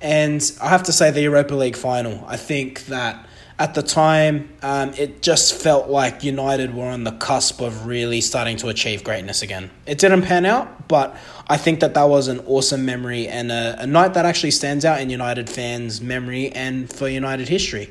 And 0.00 0.40
I 0.62 0.68
have 0.68 0.84
to 0.84 0.92
say, 0.92 1.10
the 1.10 1.22
Europa 1.22 1.56
League 1.56 1.74
final, 1.74 2.24
I 2.28 2.36
think 2.36 2.86
that 2.86 3.26
at 3.60 3.74
the 3.74 3.82
time, 3.82 4.48
um, 4.62 4.94
it 4.94 5.20
just 5.20 5.52
felt 5.52 5.90
like 5.90 6.24
United 6.24 6.74
were 6.74 6.86
on 6.86 7.04
the 7.04 7.12
cusp 7.12 7.60
of 7.60 7.84
really 7.84 8.22
starting 8.22 8.56
to 8.56 8.68
achieve 8.68 9.04
greatness 9.04 9.42
again. 9.42 9.70
It 9.84 9.98
didn't 9.98 10.22
pan 10.22 10.46
out, 10.46 10.88
but 10.88 11.14
I 11.46 11.58
think 11.58 11.80
that 11.80 11.92
that 11.92 12.08
was 12.08 12.28
an 12.28 12.40
awesome 12.46 12.86
memory 12.86 13.28
and 13.28 13.52
a, 13.52 13.82
a 13.82 13.86
night 13.86 14.14
that 14.14 14.24
actually 14.24 14.52
stands 14.52 14.86
out 14.86 14.98
in 15.02 15.10
United 15.10 15.50
fans' 15.50 16.00
memory 16.00 16.50
and 16.52 16.90
for 16.90 17.06
United 17.06 17.48
history. 17.48 17.90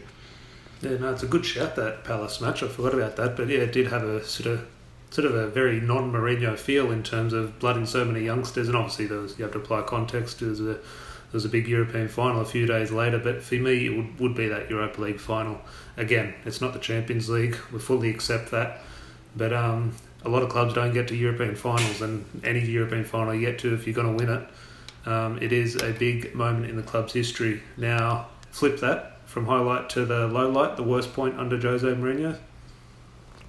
Yeah, 0.81 0.97
no, 0.97 1.13
it's 1.13 1.21
a 1.21 1.27
good 1.27 1.45
shout 1.45 1.75
that 1.75 2.03
Palace 2.03 2.41
match. 2.41 2.63
I 2.63 2.67
forgot 2.67 2.95
about 2.95 3.15
that, 3.17 3.37
but 3.37 3.47
yeah, 3.47 3.59
it 3.59 3.71
did 3.71 3.87
have 3.91 4.03
a 4.03 4.25
sort 4.25 4.51
of 4.51 4.67
sort 5.11 5.25
of 5.25 5.35
a 5.35 5.47
very 5.49 5.79
non-Mourinho 5.81 6.57
feel 6.57 6.91
in 6.91 7.03
terms 7.03 7.31
of 7.31 7.59
blood 7.59 7.73
blooding 7.73 7.85
so 7.85 8.03
many 8.05 8.25
youngsters, 8.25 8.67
and 8.67 8.75
obviously 8.75 9.05
there 9.05 9.19
was, 9.19 9.37
you 9.37 9.43
have 9.43 9.51
to 9.53 9.59
apply 9.59 9.83
context. 9.83 10.39
There's 10.39 10.61
a 10.61 10.79
there 11.31 11.37
was 11.37 11.45
a 11.45 11.49
big 11.49 11.67
European 11.67 12.07
final 12.07 12.41
a 12.41 12.45
few 12.45 12.65
days 12.65 12.91
later, 12.91 13.19
but 13.19 13.43
for 13.43 13.55
me, 13.55 13.85
it 13.85 13.95
would, 13.95 14.19
would 14.19 14.35
be 14.35 14.47
that 14.47 14.69
Europa 14.69 14.99
League 15.01 15.19
final. 15.19 15.61
Again, 15.95 16.33
it's 16.43 16.59
not 16.59 16.73
the 16.73 16.79
Champions 16.79 17.29
League. 17.29 17.55
We 17.71 17.77
fully 17.79 18.09
accept 18.09 18.49
that. 18.51 18.79
But 19.35 19.53
um, 19.53 19.93
a 20.25 20.29
lot 20.29 20.41
of 20.41 20.49
clubs 20.49 20.73
don't 20.73 20.91
get 20.91 21.07
to 21.09 21.15
European 21.15 21.55
finals, 21.55 22.01
and 22.01 22.25
any 22.43 22.65
European 22.65 23.03
final 23.03 23.35
you 23.35 23.41
get 23.41 23.59
to, 23.59 23.75
if 23.75 23.85
you're 23.85 23.93
going 23.93 24.17
to 24.17 24.25
win 24.25 24.35
it, 24.37 24.49
um, 25.07 25.37
it 25.41 25.53
is 25.53 25.75
a 25.75 25.91
big 25.91 26.33
moment 26.33 26.65
in 26.65 26.75
the 26.75 26.83
club's 26.83 27.13
history. 27.13 27.61
Now, 27.77 28.27
flip 28.49 28.79
that 28.79 29.19
from 29.25 29.45
highlight 29.45 29.89
to 29.91 30.05
the 30.05 30.27
low 30.27 30.49
light, 30.49 30.77
the 30.77 30.83
worst 30.83 31.13
point 31.13 31.37
under 31.37 31.59
Jose 31.59 31.87
Mourinho. 31.87 32.37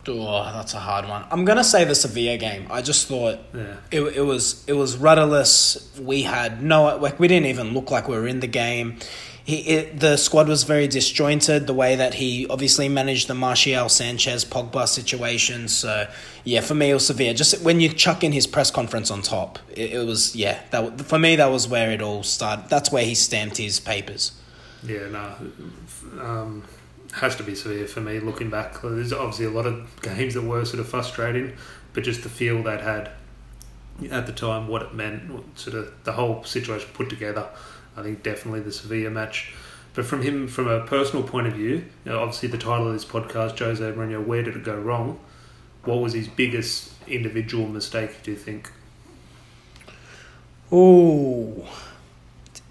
Oh, 0.09 0.51
that's 0.55 0.75
a 0.75 0.79
hard 0.79 1.09
one. 1.09 1.25
I'm 1.31 1.45
gonna 1.45 1.65
say 1.65 1.85
the 1.85 1.95
Sevilla 1.95 2.39
game. 2.39 2.67
I 2.71 2.81
just 2.83 3.07
thought 3.07 3.39
yeah. 3.55 3.77
it, 3.91 4.01
it 4.01 4.23
was 4.23 4.65
it 4.67 4.73
was 4.73 4.97
rudderless. 4.97 5.91
We 6.01 6.23
had 6.23 6.63
no 6.63 6.97
like 6.97 7.21
we 7.21 7.29
didn't 7.29 7.47
even 7.47 7.75
look 7.75 7.91
like 7.91 8.09
we 8.09 8.17
were 8.17 8.27
in 8.27 8.41
the 8.41 8.47
game. 8.47 8.99
He 9.45 9.57
it, 9.57 10.01
the 10.01 10.17
squad 10.17 10.49
was 10.49 10.65
very 10.65 10.89
disjointed. 10.89 11.67
The 11.67 11.75
way 11.75 11.97
that 11.97 12.15
he 12.15 12.47
obviously 12.49 12.89
managed 12.89 13.29
the 13.29 13.35
Martial, 13.35 13.89
Sanchez, 13.91 14.45
Pogba 14.45 14.89
situation. 14.89 15.69
So 15.69 16.09
yeah, 16.45 16.63
for 16.63 16.75
me 16.75 16.91
it 16.91 16.95
was 16.95 17.07
Sevilla. 17.07 17.35
Just 17.35 17.63
when 17.63 17.81
you 17.81 17.91
chuck 17.91 18.25
in 18.25 18.33
his 18.33 18.47
press 18.47 18.71
conference 18.71 19.11
on 19.11 19.21
top, 19.21 19.59
it, 19.71 19.93
it 19.93 20.07
was 20.07 20.35
yeah. 20.35 20.61
That 20.71 21.03
for 21.03 21.19
me 21.19 21.37
that 21.37 21.51
was 21.51 21.69
where 21.69 21.91
it 21.91 22.01
all 22.01 22.23
started. 22.23 22.71
That's 22.71 22.91
where 22.91 23.05
he 23.05 23.15
stamped 23.15 23.59
his 23.59 23.81
papers. 23.81 24.33
Yeah, 24.83 25.09
no. 25.09 25.35
Um, 26.23 26.65
has 27.15 27.37
to 27.37 27.43
be 27.43 27.55
Sevilla 27.55 27.87
for 27.87 28.01
me. 28.01 28.21
Looking 28.21 28.51
back, 28.51 28.81
there's 28.83 29.13
obviously 29.13 29.47
a 29.47 29.51
lot 29.51 29.67
of 29.67 30.01
games 30.03 30.35
that 30.35 30.43
were 30.43 30.65
sort 30.65 30.81
of 30.81 30.89
frustrating, 30.89 31.57
but 31.93 32.05
just 32.05 32.23
the 32.23 32.29
feel 32.29 32.63
they'd 32.63 32.81
had 32.81 33.11
at 34.11 34.27
the 34.27 34.33
time, 34.33 34.69
what 34.69 34.83
it 34.83 34.95
meant, 34.95 35.59
sort 35.59 35.77
of 35.77 35.93
the 36.05 36.13
whole 36.13 36.43
situation 36.45 36.89
put 36.95 37.11
together. 37.11 37.47
I 37.97 38.03
think 38.03 38.23
definitely 38.23 38.61
the 38.61 38.73
Sevilla 38.73 39.11
match. 39.11 39.53
But 39.95 40.07
from 40.07 40.23
him, 40.23 40.47
from 40.47 40.69
a 40.69 40.87
personal 40.87 41.27
point 41.27 41.49
of 41.49 41.55
view, 41.55 41.85
you 42.05 42.13
know, 42.13 42.21
obviously 42.21 42.49
the 42.49 42.59
title 42.59 42.87
of 42.87 42.93
this 42.93 43.05
podcast, 43.05 43.59
Jose 43.59 43.83
Mourinho, 43.83 44.25
where 44.25 44.43
did 44.43 44.57
it 44.57 44.65
go 44.65 44.77
wrong? 44.77 45.19
What 45.85 46.01
was 46.01 46.13
his 46.13 46.29
biggest 46.29 46.93
individual 47.07 47.67
mistake? 47.67 48.23
Do 48.23 48.31
you 48.31 48.37
think? 48.37 48.71
Ooh. 50.73 51.67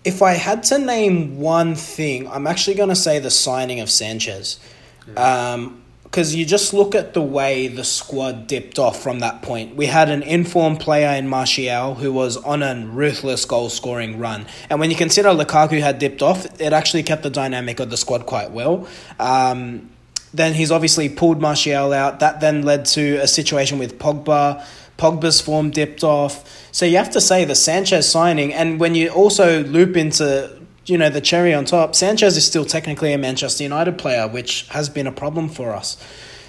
If 0.03 0.21
I 0.21 0.33
had 0.33 0.63
to 0.63 0.79
name 0.79 1.39
one 1.39 1.75
thing, 1.75 2.27
I'm 2.27 2.47
actually 2.47 2.75
going 2.75 2.89
to 2.89 2.95
say 2.95 3.19
the 3.19 3.31
signing 3.31 3.79
of 3.79 3.89
Sanchez. 3.89 4.59
Yeah. 5.07 5.53
Um, 5.53 5.83
because 6.09 6.33
you 6.33 6.43
just 6.43 6.73
look 6.73 6.95
at 6.95 7.13
the 7.13 7.21
way 7.21 7.67
the 7.67 7.83
squad 7.83 8.47
dipped 8.47 8.79
off 8.79 8.99
from 8.99 9.19
that 9.19 9.43
point. 9.43 9.75
We 9.75 9.85
had 9.85 10.09
an 10.09 10.23
informed 10.23 10.79
player 10.79 11.15
in 11.15 11.27
Martial 11.27 11.93
who 11.93 12.11
was 12.11 12.35
on 12.35 12.63
a 12.63 12.83
ruthless 12.87 13.45
goal 13.45 13.69
scoring 13.69 14.17
run. 14.17 14.47
And 14.71 14.79
when 14.79 14.89
you 14.89 14.95
consider 14.95 15.29
Lukaku 15.29 15.79
had 15.79 15.99
dipped 15.99 16.23
off, 16.23 16.45
it 16.59 16.73
actually 16.73 17.03
kept 17.03 17.21
the 17.21 17.29
dynamic 17.29 17.79
of 17.79 17.91
the 17.91 17.97
squad 17.97 18.25
quite 18.25 18.49
well. 18.49 18.87
Um, 19.19 19.91
then 20.33 20.55
he's 20.55 20.71
obviously 20.71 21.09
pulled 21.09 21.39
Martial 21.39 21.93
out. 21.93 22.19
That 22.19 22.39
then 22.39 22.63
led 22.63 22.85
to 22.85 23.17
a 23.17 23.27
situation 23.27 23.77
with 23.77 23.99
Pogba. 23.99 24.65
Pogba's 24.99 25.41
form 25.41 25.71
dipped 25.71 26.03
off. 26.03 26.69
So 26.71 26.85
you 26.85 26.97
have 26.97 27.09
to 27.11 27.21
say 27.21 27.45
the 27.45 27.55
Sanchez 27.55 28.09
signing, 28.09 28.53
and 28.53 28.79
when 28.79 28.93
you 28.93 29.09
also 29.09 29.63
loop 29.63 29.97
into 29.97 30.59
you 30.89 30.97
know, 30.97 31.09
the 31.09 31.21
cherry 31.21 31.53
on 31.53 31.65
top, 31.65 31.95
Sanchez 31.95 32.35
is 32.35 32.45
still 32.45 32.65
technically 32.65 33.13
a 33.13 33.17
Manchester 33.17 33.63
United 33.63 33.97
player, 33.97 34.27
which 34.27 34.67
has 34.69 34.89
been 34.89 35.07
a 35.07 35.11
problem 35.11 35.47
for 35.47 35.73
us. 35.73 35.97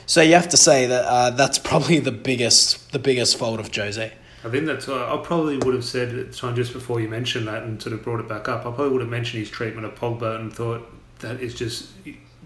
So 0.06 0.22
you 0.22 0.34
have 0.34 0.48
to 0.48 0.56
say 0.56 0.86
that 0.86 1.04
uh, 1.04 1.30
that's 1.30 1.58
probably 1.70 1.98
the 2.00 2.12
biggest 2.12 2.92
the 2.92 2.98
biggest 2.98 3.36
fault 3.36 3.60
of 3.60 3.74
Jose. 3.74 4.12
I 4.42 4.48
think 4.48 4.66
that's. 4.66 4.88
I 4.88 5.20
probably 5.22 5.58
would 5.58 5.74
have 5.74 5.84
said 5.84 6.14
at 6.14 6.32
the 6.32 6.36
time 6.36 6.56
just 6.56 6.72
before 6.72 7.00
you 7.00 7.08
mentioned 7.08 7.46
that 7.46 7.62
and 7.62 7.80
sort 7.80 7.92
of 7.92 8.02
brought 8.02 8.20
it 8.20 8.28
back 8.28 8.48
up. 8.48 8.60
I 8.60 8.72
probably 8.72 8.88
would 8.88 9.02
have 9.02 9.10
mentioned 9.10 9.40
his 9.40 9.50
treatment 9.50 9.86
of 9.86 9.94
Pogba 9.94 10.40
and 10.40 10.52
thought 10.52 10.90
that 11.20 11.40
is 11.40 11.54
just 11.54 11.90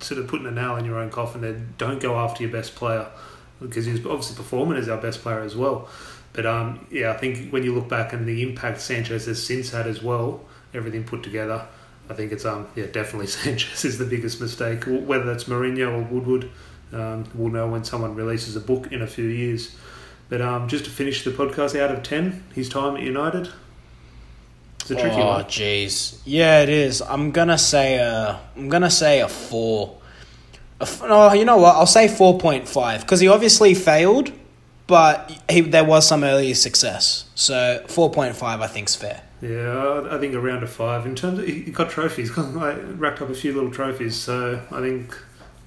sort 0.01 0.21
of 0.21 0.27
putting 0.27 0.47
a 0.47 0.51
nail 0.51 0.77
in 0.77 0.85
your 0.85 0.99
own 0.99 1.11
coffin. 1.11 1.41
There, 1.41 1.61
don't 1.79 2.01
go 2.01 2.17
after 2.17 2.43
your 2.43 2.51
best 2.51 2.75
player 2.75 3.09
because 3.61 3.87
he's 3.87 4.05
obviously 4.05 4.37
performing 4.37 4.79
as 4.79 4.89
our 4.89 5.01
best 5.01 5.23
player 5.23 5.41
as 5.41 5.57
well. 5.57 5.89
But 6.33 6.47
um, 6.47 6.87
yeah, 6.91 7.13
I 7.13 7.17
think 7.17 7.51
when 7.51 7.63
you 7.63 7.75
look 7.75 7.89
back 7.89 8.13
and 8.13 8.27
the 8.27 8.43
impact 8.43 8.81
Sanchez 8.81 9.27
has 9.27 9.45
since 9.45 9.71
had 9.71 9.87
as 9.87 10.03
well, 10.03 10.41
everything 10.75 11.05
put 11.05 11.23
together, 11.23 11.67
I 12.11 12.15
think 12.15 12.33
it's 12.33 12.45
um 12.45 12.67
yeah 12.75 12.87
definitely 12.87 13.27
Sanchez 13.29 13.85
is 13.85 13.99
the 13.99 14.05
biggest 14.05 14.41
mistake. 14.41 14.85
Whether 14.85 15.25
that's 15.25 15.45
Mourinho 15.45 15.93
or 15.93 16.03
Woodward, 16.03 16.51
um, 16.93 17.25
we'll 17.35 17.53
know 17.53 17.69
when 17.69 17.85
someone 17.85 18.15
releases 18.15 18.57
a 18.57 18.61
book 18.61 18.93
in 18.93 19.01
a 19.03 19.07
few 19.07 19.27
years. 19.27 19.75
But 20.29 20.41
um, 20.41 20.69
just 20.69 20.85
to 20.85 20.91
finish 20.91 21.23
the 21.23 21.31
podcast, 21.31 21.79
out 21.79 21.91
of 21.91 22.03
ten, 22.03 22.43
his 22.55 22.69
time 22.69 22.97
at 22.97 23.03
United. 23.03 23.51
It's 24.81 24.91
a 24.91 24.97
tricky 24.97 25.17
oh, 25.17 25.27
one. 25.27 25.41
Oh 25.43 25.45
jeez, 25.45 26.21
yeah, 26.25 26.63
it 26.63 26.69
is. 26.69 27.01
I'm 27.01 27.31
gonna 27.31 27.59
say 27.59 27.97
a, 27.97 28.41
I'm 28.57 28.69
gonna 28.69 28.91
say 28.91 29.21
a 29.21 29.29
four. 29.29 29.99
No, 30.81 31.33
you 31.33 31.45
know 31.45 31.57
what? 31.57 31.77
I'll 31.77 31.87
say 31.87 32.09
four 32.09 32.39
point 32.39 32.69
five 32.69 33.03
because 33.03 33.21
he 33.21 33.29
obviously 33.29 33.75
failed, 33.75 34.33
but 34.87 35.33
he 35.49 35.61
there 35.61 35.85
was 35.85 36.07
some 36.07 36.25
early 36.25 36.55
success. 36.55 37.27
So 37.35 37.85
four 37.89 38.11
point 38.11 38.37
five, 38.37 38.61
I 38.61 38.67
think, 38.67 38.89
is 38.89 38.97
fair. 38.97 39.23
Yeah, 39.41 40.09
I 40.11 40.19
think 40.19 40.35
around 40.35 40.63
a 40.63 40.67
five. 40.67 41.07
In 41.07 41.15
terms 41.15 41.39
of 41.39 41.47
he 41.47 41.71
got 41.71 41.91
trophies, 41.91 42.37
like, 42.37 42.79
racked 42.97 43.21
up 43.21 43.29
a 43.29 43.35
few 43.35 43.53
little 43.53 43.71
trophies. 43.71 44.17
So 44.17 44.61
I 44.71 44.81
think 44.81 45.15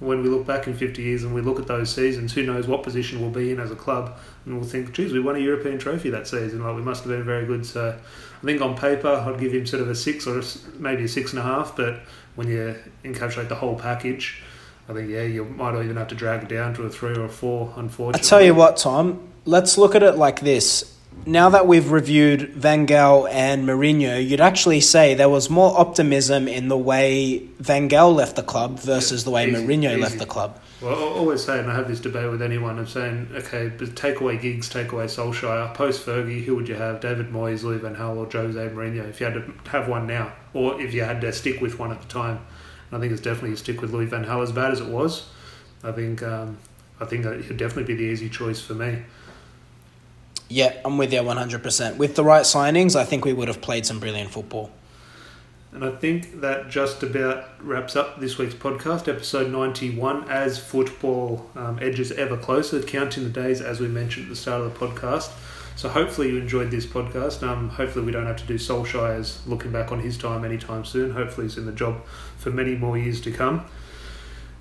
when 0.00 0.22
we 0.22 0.28
look 0.28 0.46
back 0.46 0.66
in 0.66 0.74
50 0.74 1.02
years 1.02 1.24
and 1.24 1.34
we 1.34 1.40
look 1.40 1.58
at 1.58 1.66
those 1.66 1.92
seasons, 1.92 2.32
who 2.32 2.44
knows 2.44 2.68
what 2.68 2.82
position 2.82 3.20
we'll 3.20 3.30
be 3.30 3.50
in 3.50 3.58
as 3.58 3.70
a 3.70 3.76
club, 3.76 4.16
and 4.44 4.58
we'll 4.58 4.68
think, 4.68 4.92
geez, 4.92 5.12
we 5.12 5.20
won 5.20 5.36
a 5.36 5.40
European 5.40 5.78
trophy 5.78 6.10
that 6.10 6.28
season. 6.28 6.62
Like 6.62 6.76
we 6.76 6.82
must 6.82 7.04
have 7.04 7.10
been 7.10 7.24
very 7.24 7.46
good. 7.46 7.66
So 7.66 7.98
I 8.42 8.44
think 8.44 8.60
on 8.60 8.76
paper, 8.76 9.08
I'd 9.08 9.40
give 9.40 9.52
him 9.52 9.66
sort 9.66 9.82
of 9.82 9.88
a 9.88 9.94
six 9.94 10.26
or 10.26 10.42
maybe 10.78 11.04
a 11.04 11.08
six 11.08 11.32
and 11.32 11.40
a 11.40 11.42
half. 11.42 11.76
But 11.76 12.00
when 12.36 12.48
you 12.48 12.76
encapsulate 13.04 13.48
the 13.48 13.56
whole 13.56 13.76
package, 13.76 14.42
I 14.88 14.94
think 14.94 15.10
yeah, 15.10 15.22
you 15.22 15.44
might 15.44 15.78
even 15.82 15.96
have 15.96 16.08
to 16.08 16.14
drag 16.14 16.44
it 16.44 16.48
down 16.48 16.74
to 16.74 16.84
a 16.84 16.90
three 16.90 17.14
or 17.14 17.24
a 17.24 17.28
four. 17.28 17.72
Unfortunately, 17.76 18.26
I 18.26 18.28
tell 18.28 18.42
you 18.42 18.54
what, 18.54 18.76
Tom. 18.78 19.28
Let's 19.44 19.78
look 19.78 19.94
at 19.94 20.02
it 20.02 20.16
like 20.16 20.40
this 20.40 20.98
now 21.26 21.50
that 21.50 21.66
we've 21.66 21.90
reviewed 21.90 22.50
Van 22.50 22.86
Gaal 22.86 23.28
and 23.30 23.66
Mourinho, 23.66 24.26
you'd 24.26 24.40
actually 24.40 24.80
say 24.80 25.14
there 25.14 25.28
was 25.28 25.50
more 25.50 25.78
optimism 25.78 26.48
in 26.48 26.68
the 26.68 26.76
way 26.76 27.38
Van 27.58 27.88
Gaal 27.88 28.14
left 28.14 28.36
the 28.36 28.42
club 28.42 28.78
versus 28.78 29.24
the 29.24 29.30
way 29.30 29.48
easy, 29.48 29.62
Mourinho 29.66 29.90
easy. 29.92 30.00
left 30.00 30.18
the 30.18 30.26
club. 30.26 30.58
Well, 30.80 30.94
I 30.94 30.98
always 30.98 31.42
say, 31.42 31.58
and 31.58 31.70
I 31.70 31.74
have 31.74 31.88
this 31.88 32.00
debate 32.00 32.30
with 32.30 32.40
anyone, 32.40 32.78
I'm 32.78 32.86
saying, 32.86 33.30
okay, 33.34 33.68
but 33.76 33.96
take 33.96 34.20
away 34.20 34.36
Giggs, 34.38 34.68
take 34.68 34.92
away 34.92 35.06
Solskjaer, 35.06 35.74
post 35.74 36.06
Fergie, 36.06 36.44
who 36.44 36.54
would 36.56 36.68
you 36.68 36.76
have? 36.76 37.00
David 37.00 37.30
Moyes, 37.30 37.62
Louis 37.62 37.78
Van 37.78 37.96
Gaal, 37.96 38.16
or 38.16 38.30
Jose 38.30 38.68
Mourinho, 38.68 39.08
if 39.08 39.20
you 39.20 39.26
had 39.26 39.34
to 39.34 39.70
have 39.70 39.88
one 39.88 40.06
now, 40.06 40.32
or 40.54 40.80
if 40.80 40.94
you 40.94 41.02
had 41.02 41.20
to 41.20 41.32
stick 41.32 41.60
with 41.60 41.78
one 41.78 41.90
at 41.90 42.00
the 42.00 42.08
time. 42.08 42.40
And 42.90 42.98
I 42.98 43.00
think 43.00 43.12
it's 43.12 43.22
definitely 43.22 43.52
a 43.52 43.56
stick 43.56 43.80
with 43.80 43.92
Louis 43.92 44.06
Van 44.06 44.24
Gaal, 44.24 44.42
as 44.42 44.52
bad 44.52 44.72
as 44.72 44.80
it 44.80 44.88
was. 44.88 45.28
I 45.82 45.92
think, 45.92 46.22
um, 46.22 46.58
I 47.00 47.04
think 47.04 47.24
it 47.24 47.48
would 47.48 47.56
definitely 47.56 47.94
be 47.94 47.94
the 47.94 48.10
easy 48.10 48.28
choice 48.28 48.60
for 48.60 48.74
me. 48.74 49.02
Yeah, 50.48 50.80
I'm 50.84 50.96
with 50.96 51.12
you 51.12 51.20
100%. 51.20 51.96
With 51.98 52.16
the 52.16 52.24
right 52.24 52.44
signings, 52.44 52.96
I 52.96 53.04
think 53.04 53.24
we 53.24 53.32
would 53.34 53.48
have 53.48 53.60
played 53.60 53.84
some 53.84 54.00
brilliant 54.00 54.30
football. 54.30 54.70
And 55.72 55.84
I 55.84 55.90
think 55.90 56.40
that 56.40 56.70
just 56.70 57.02
about 57.02 57.44
wraps 57.62 57.94
up 57.94 58.18
this 58.20 58.38
week's 58.38 58.54
podcast, 58.54 59.06
episode 59.06 59.52
91, 59.52 60.28
as 60.30 60.58
football 60.58 61.50
um, 61.54 61.78
edges 61.82 62.10
ever 62.12 62.38
closer, 62.38 62.82
counting 62.82 63.24
the 63.24 63.30
days 63.30 63.60
as 63.60 63.78
we 63.78 63.86
mentioned 63.86 64.26
at 64.26 64.30
the 64.30 64.36
start 64.36 64.62
of 64.62 64.72
the 64.72 64.86
podcast. 64.86 65.30
So 65.78 65.88
hopefully 65.88 66.30
you 66.30 66.38
enjoyed 66.38 66.72
this 66.72 66.84
podcast. 66.84 67.46
Um, 67.46 67.68
hopefully 67.68 68.04
we 68.04 68.10
don't 68.10 68.26
have 68.26 68.38
to 68.38 68.44
do 68.44 68.54
Solskjaer's 68.54 69.46
looking 69.46 69.70
back 69.70 69.92
on 69.92 70.00
his 70.00 70.18
time 70.18 70.44
anytime 70.44 70.84
soon. 70.84 71.12
Hopefully 71.12 71.46
he's 71.46 71.56
in 71.56 71.66
the 71.66 71.72
job 71.72 72.04
for 72.36 72.50
many 72.50 72.74
more 72.74 72.98
years 72.98 73.20
to 73.20 73.30
come. 73.30 73.64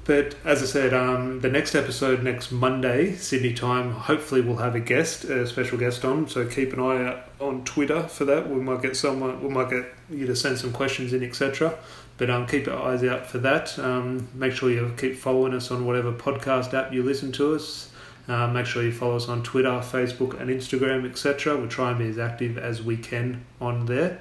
But 0.03 0.35
as 0.45 0.61
I 0.61 0.67
said, 0.67 0.93
um, 0.93 1.39
the 1.39 1.49
next 1.49 1.73
episode 1.73 2.21
next 2.21 2.51
Monday, 2.51 3.15
Sydney 3.15 3.55
time, 3.55 3.93
hopefully 3.93 4.41
we'll 4.41 4.57
have 4.57 4.75
a 4.75 4.79
guest, 4.79 5.23
a 5.23 5.47
special 5.47 5.79
guest 5.79 6.05
on. 6.05 6.27
So 6.29 6.45
keep 6.45 6.71
an 6.73 6.79
eye 6.79 7.07
out 7.07 7.23
on 7.39 7.65
Twitter 7.65 8.03
for 8.03 8.25
that. 8.25 8.47
We 8.47 8.61
might 8.61 8.83
get 8.83 8.95
someone, 8.95 9.41
we 9.41 9.49
might 9.49 9.71
get 9.71 9.85
you 10.11 10.27
to 10.27 10.35
send 10.35 10.59
some 10.59 10.71
questions 10.71 11.13
in, 11.13 11.23
etc. 11.23 11.79
But 12.19 12.29
um, 12.29 12.45
keep 12.45 12.67
your 12.67 12.79
eyes 12.79 13.03
out 13.03 13.25
for 13.25 13.39
that. 13.39 13.79
Um, 13.79 14.27
make 14.35 14.53
sure 14.53 14.69
you 14.69 14.93
keep 14.95 15.15
following 15.15 15.55
us 15.55 15.71
on 15.71 15.87
whatever 15.87 16.11
podcast 16.13 16.75
app 16.75 16.93
you 16.93 17.01
listen 17.01 17.31
to 17.31 17.55
us. 17.55 17.89
Uh, 18.27 18.47
make 18.47 18.65
sure 18.65 18.83
you 18.83 18.91
follow 18.91 19.15
us 19.15 19.29
on 19.29 19.41
Twitter, 19.41 19.69
Facebook, 19.69 20.39
and 20.39 20.49
Instagram, 20.49 21.09
etc. 21.09 21.55
We'll 21.57 21.69
try 21.69 21.91
and 21.91 21.99
be 21.99 22.09
as 22.09 22.17
active 22.17 22.57
as 22.57 22.81
we 22.81 22.97
can 22.97 23.45
on 23.61 23.85
there. 23.85 24.19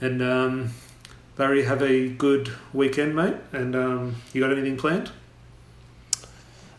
And 0.00 0.20
um, 0.20 0.70
Barry, 1.36 1.64
have 1.64 1.82
a 1.82 2.08
good 2.08 2.50
weekend, 2.72 3.14
mate. 3.14 3.36
And 3.52 3.76
um, 3.76 4.16
you 4.32 4.40
got 4.40 4.50
anything 4.50 4.76
planned? 4.76 5.12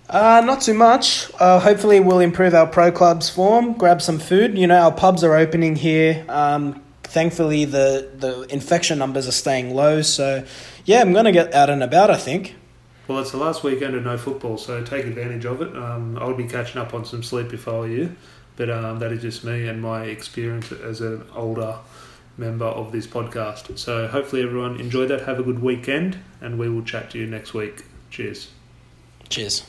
Uh, 0.10 0.42
not 0.46 0.62
too 0.62 0.74
much. 0.74 1.32
Uh, 1.40 1.60
hopefully, 1.60 2.00
we'll 2.00 2.20
improve 2.20 2.54
our 2.54 2.68
pro 2.68 2.92
club's 2.92 3.30
form. 3.30 3.74
Grab 3.74 4.02
some 4.02 4.20
food. 4.20 4.58
You 4.58 4.68
know, 4.68 4.80
our 4.80 4.92
pubs 4.92 5.24
are 5.24 5.36
opening 5.36 5.76
here. 5.76 6.26
Um, 6.30 6.82
thankfully, 7.04 7.66
the 7.66 8.10
the 8.18 8.42
infection 8.54 8.98
numbers 9.00 9.28
are 9.28 9.34
staying 9.34 9.74
low. 9.74 10.02
So, 10.02 10.46
yeah, 10.86 11.02
I'm 11.02 11.14
gonna 11.14 11.32
get 11.32 11.54
out 11.54 11.70
and 11.70 11.84
about. 11.84 12.10
I 12.10 12.18
think. 12.18 12.56
Well, 13.08 13.20
it's 13.20 13.32
the 13.32 13.38
last 13.38 13.64
weekend 13.64 13.96
of 13.96 14.04
no 14.04 14.18
football, 14.18 14.58
so 14.58 14.84
take 14.84 15.06
advantage 15.06 15.46
of 15.46 15.62
it. 15.62 15.76
Um, 15.76 16.18
I'll 16.20 16.34
be 16.34 16.48
catching 16.48 16.82
up 16.82 16.94
on 16.94 17.06
some 17.06 17.24
sleep 17.24 17.54
if 17.54 17.68
I 17.68 17.72
were 17.72 17.88
you, 17.88 18.16
but 18.58 18.70
um, 18.70 19.00
that 19.00 19.14
is 19.14 19.22
just 19.22 19.46
me 19.46 19.68
and 19.68 19.82
my 19.82 20.04
experience 20.04 20.72
as 20.74 21.00
an 21.00 21.24
older 21.34 21.78
member 22.38 22.66
of 22.66 22.92
this 22.92 23.08
podcast. 23.08 23.78
So 23.78 24.08
hopefully 24.08 24.44
everyone 24.44 24.80
enjoyed 24.80 25.10
that. 25.10 25.22
Have 25.22 25.40
a 25.40 25.44
good 25.44 25.62
weekend, 25.62 26.18
and 26.42 26.60
we 26.60 26.68
will 26.70 26.84
chat 26.84 27.12
to 27.12 27.18
you 27.18 27.28
next 27.28 27.54
week. 27.54 27.86
Cheers. 28.10 28.50
Cheers. 29.30 29.64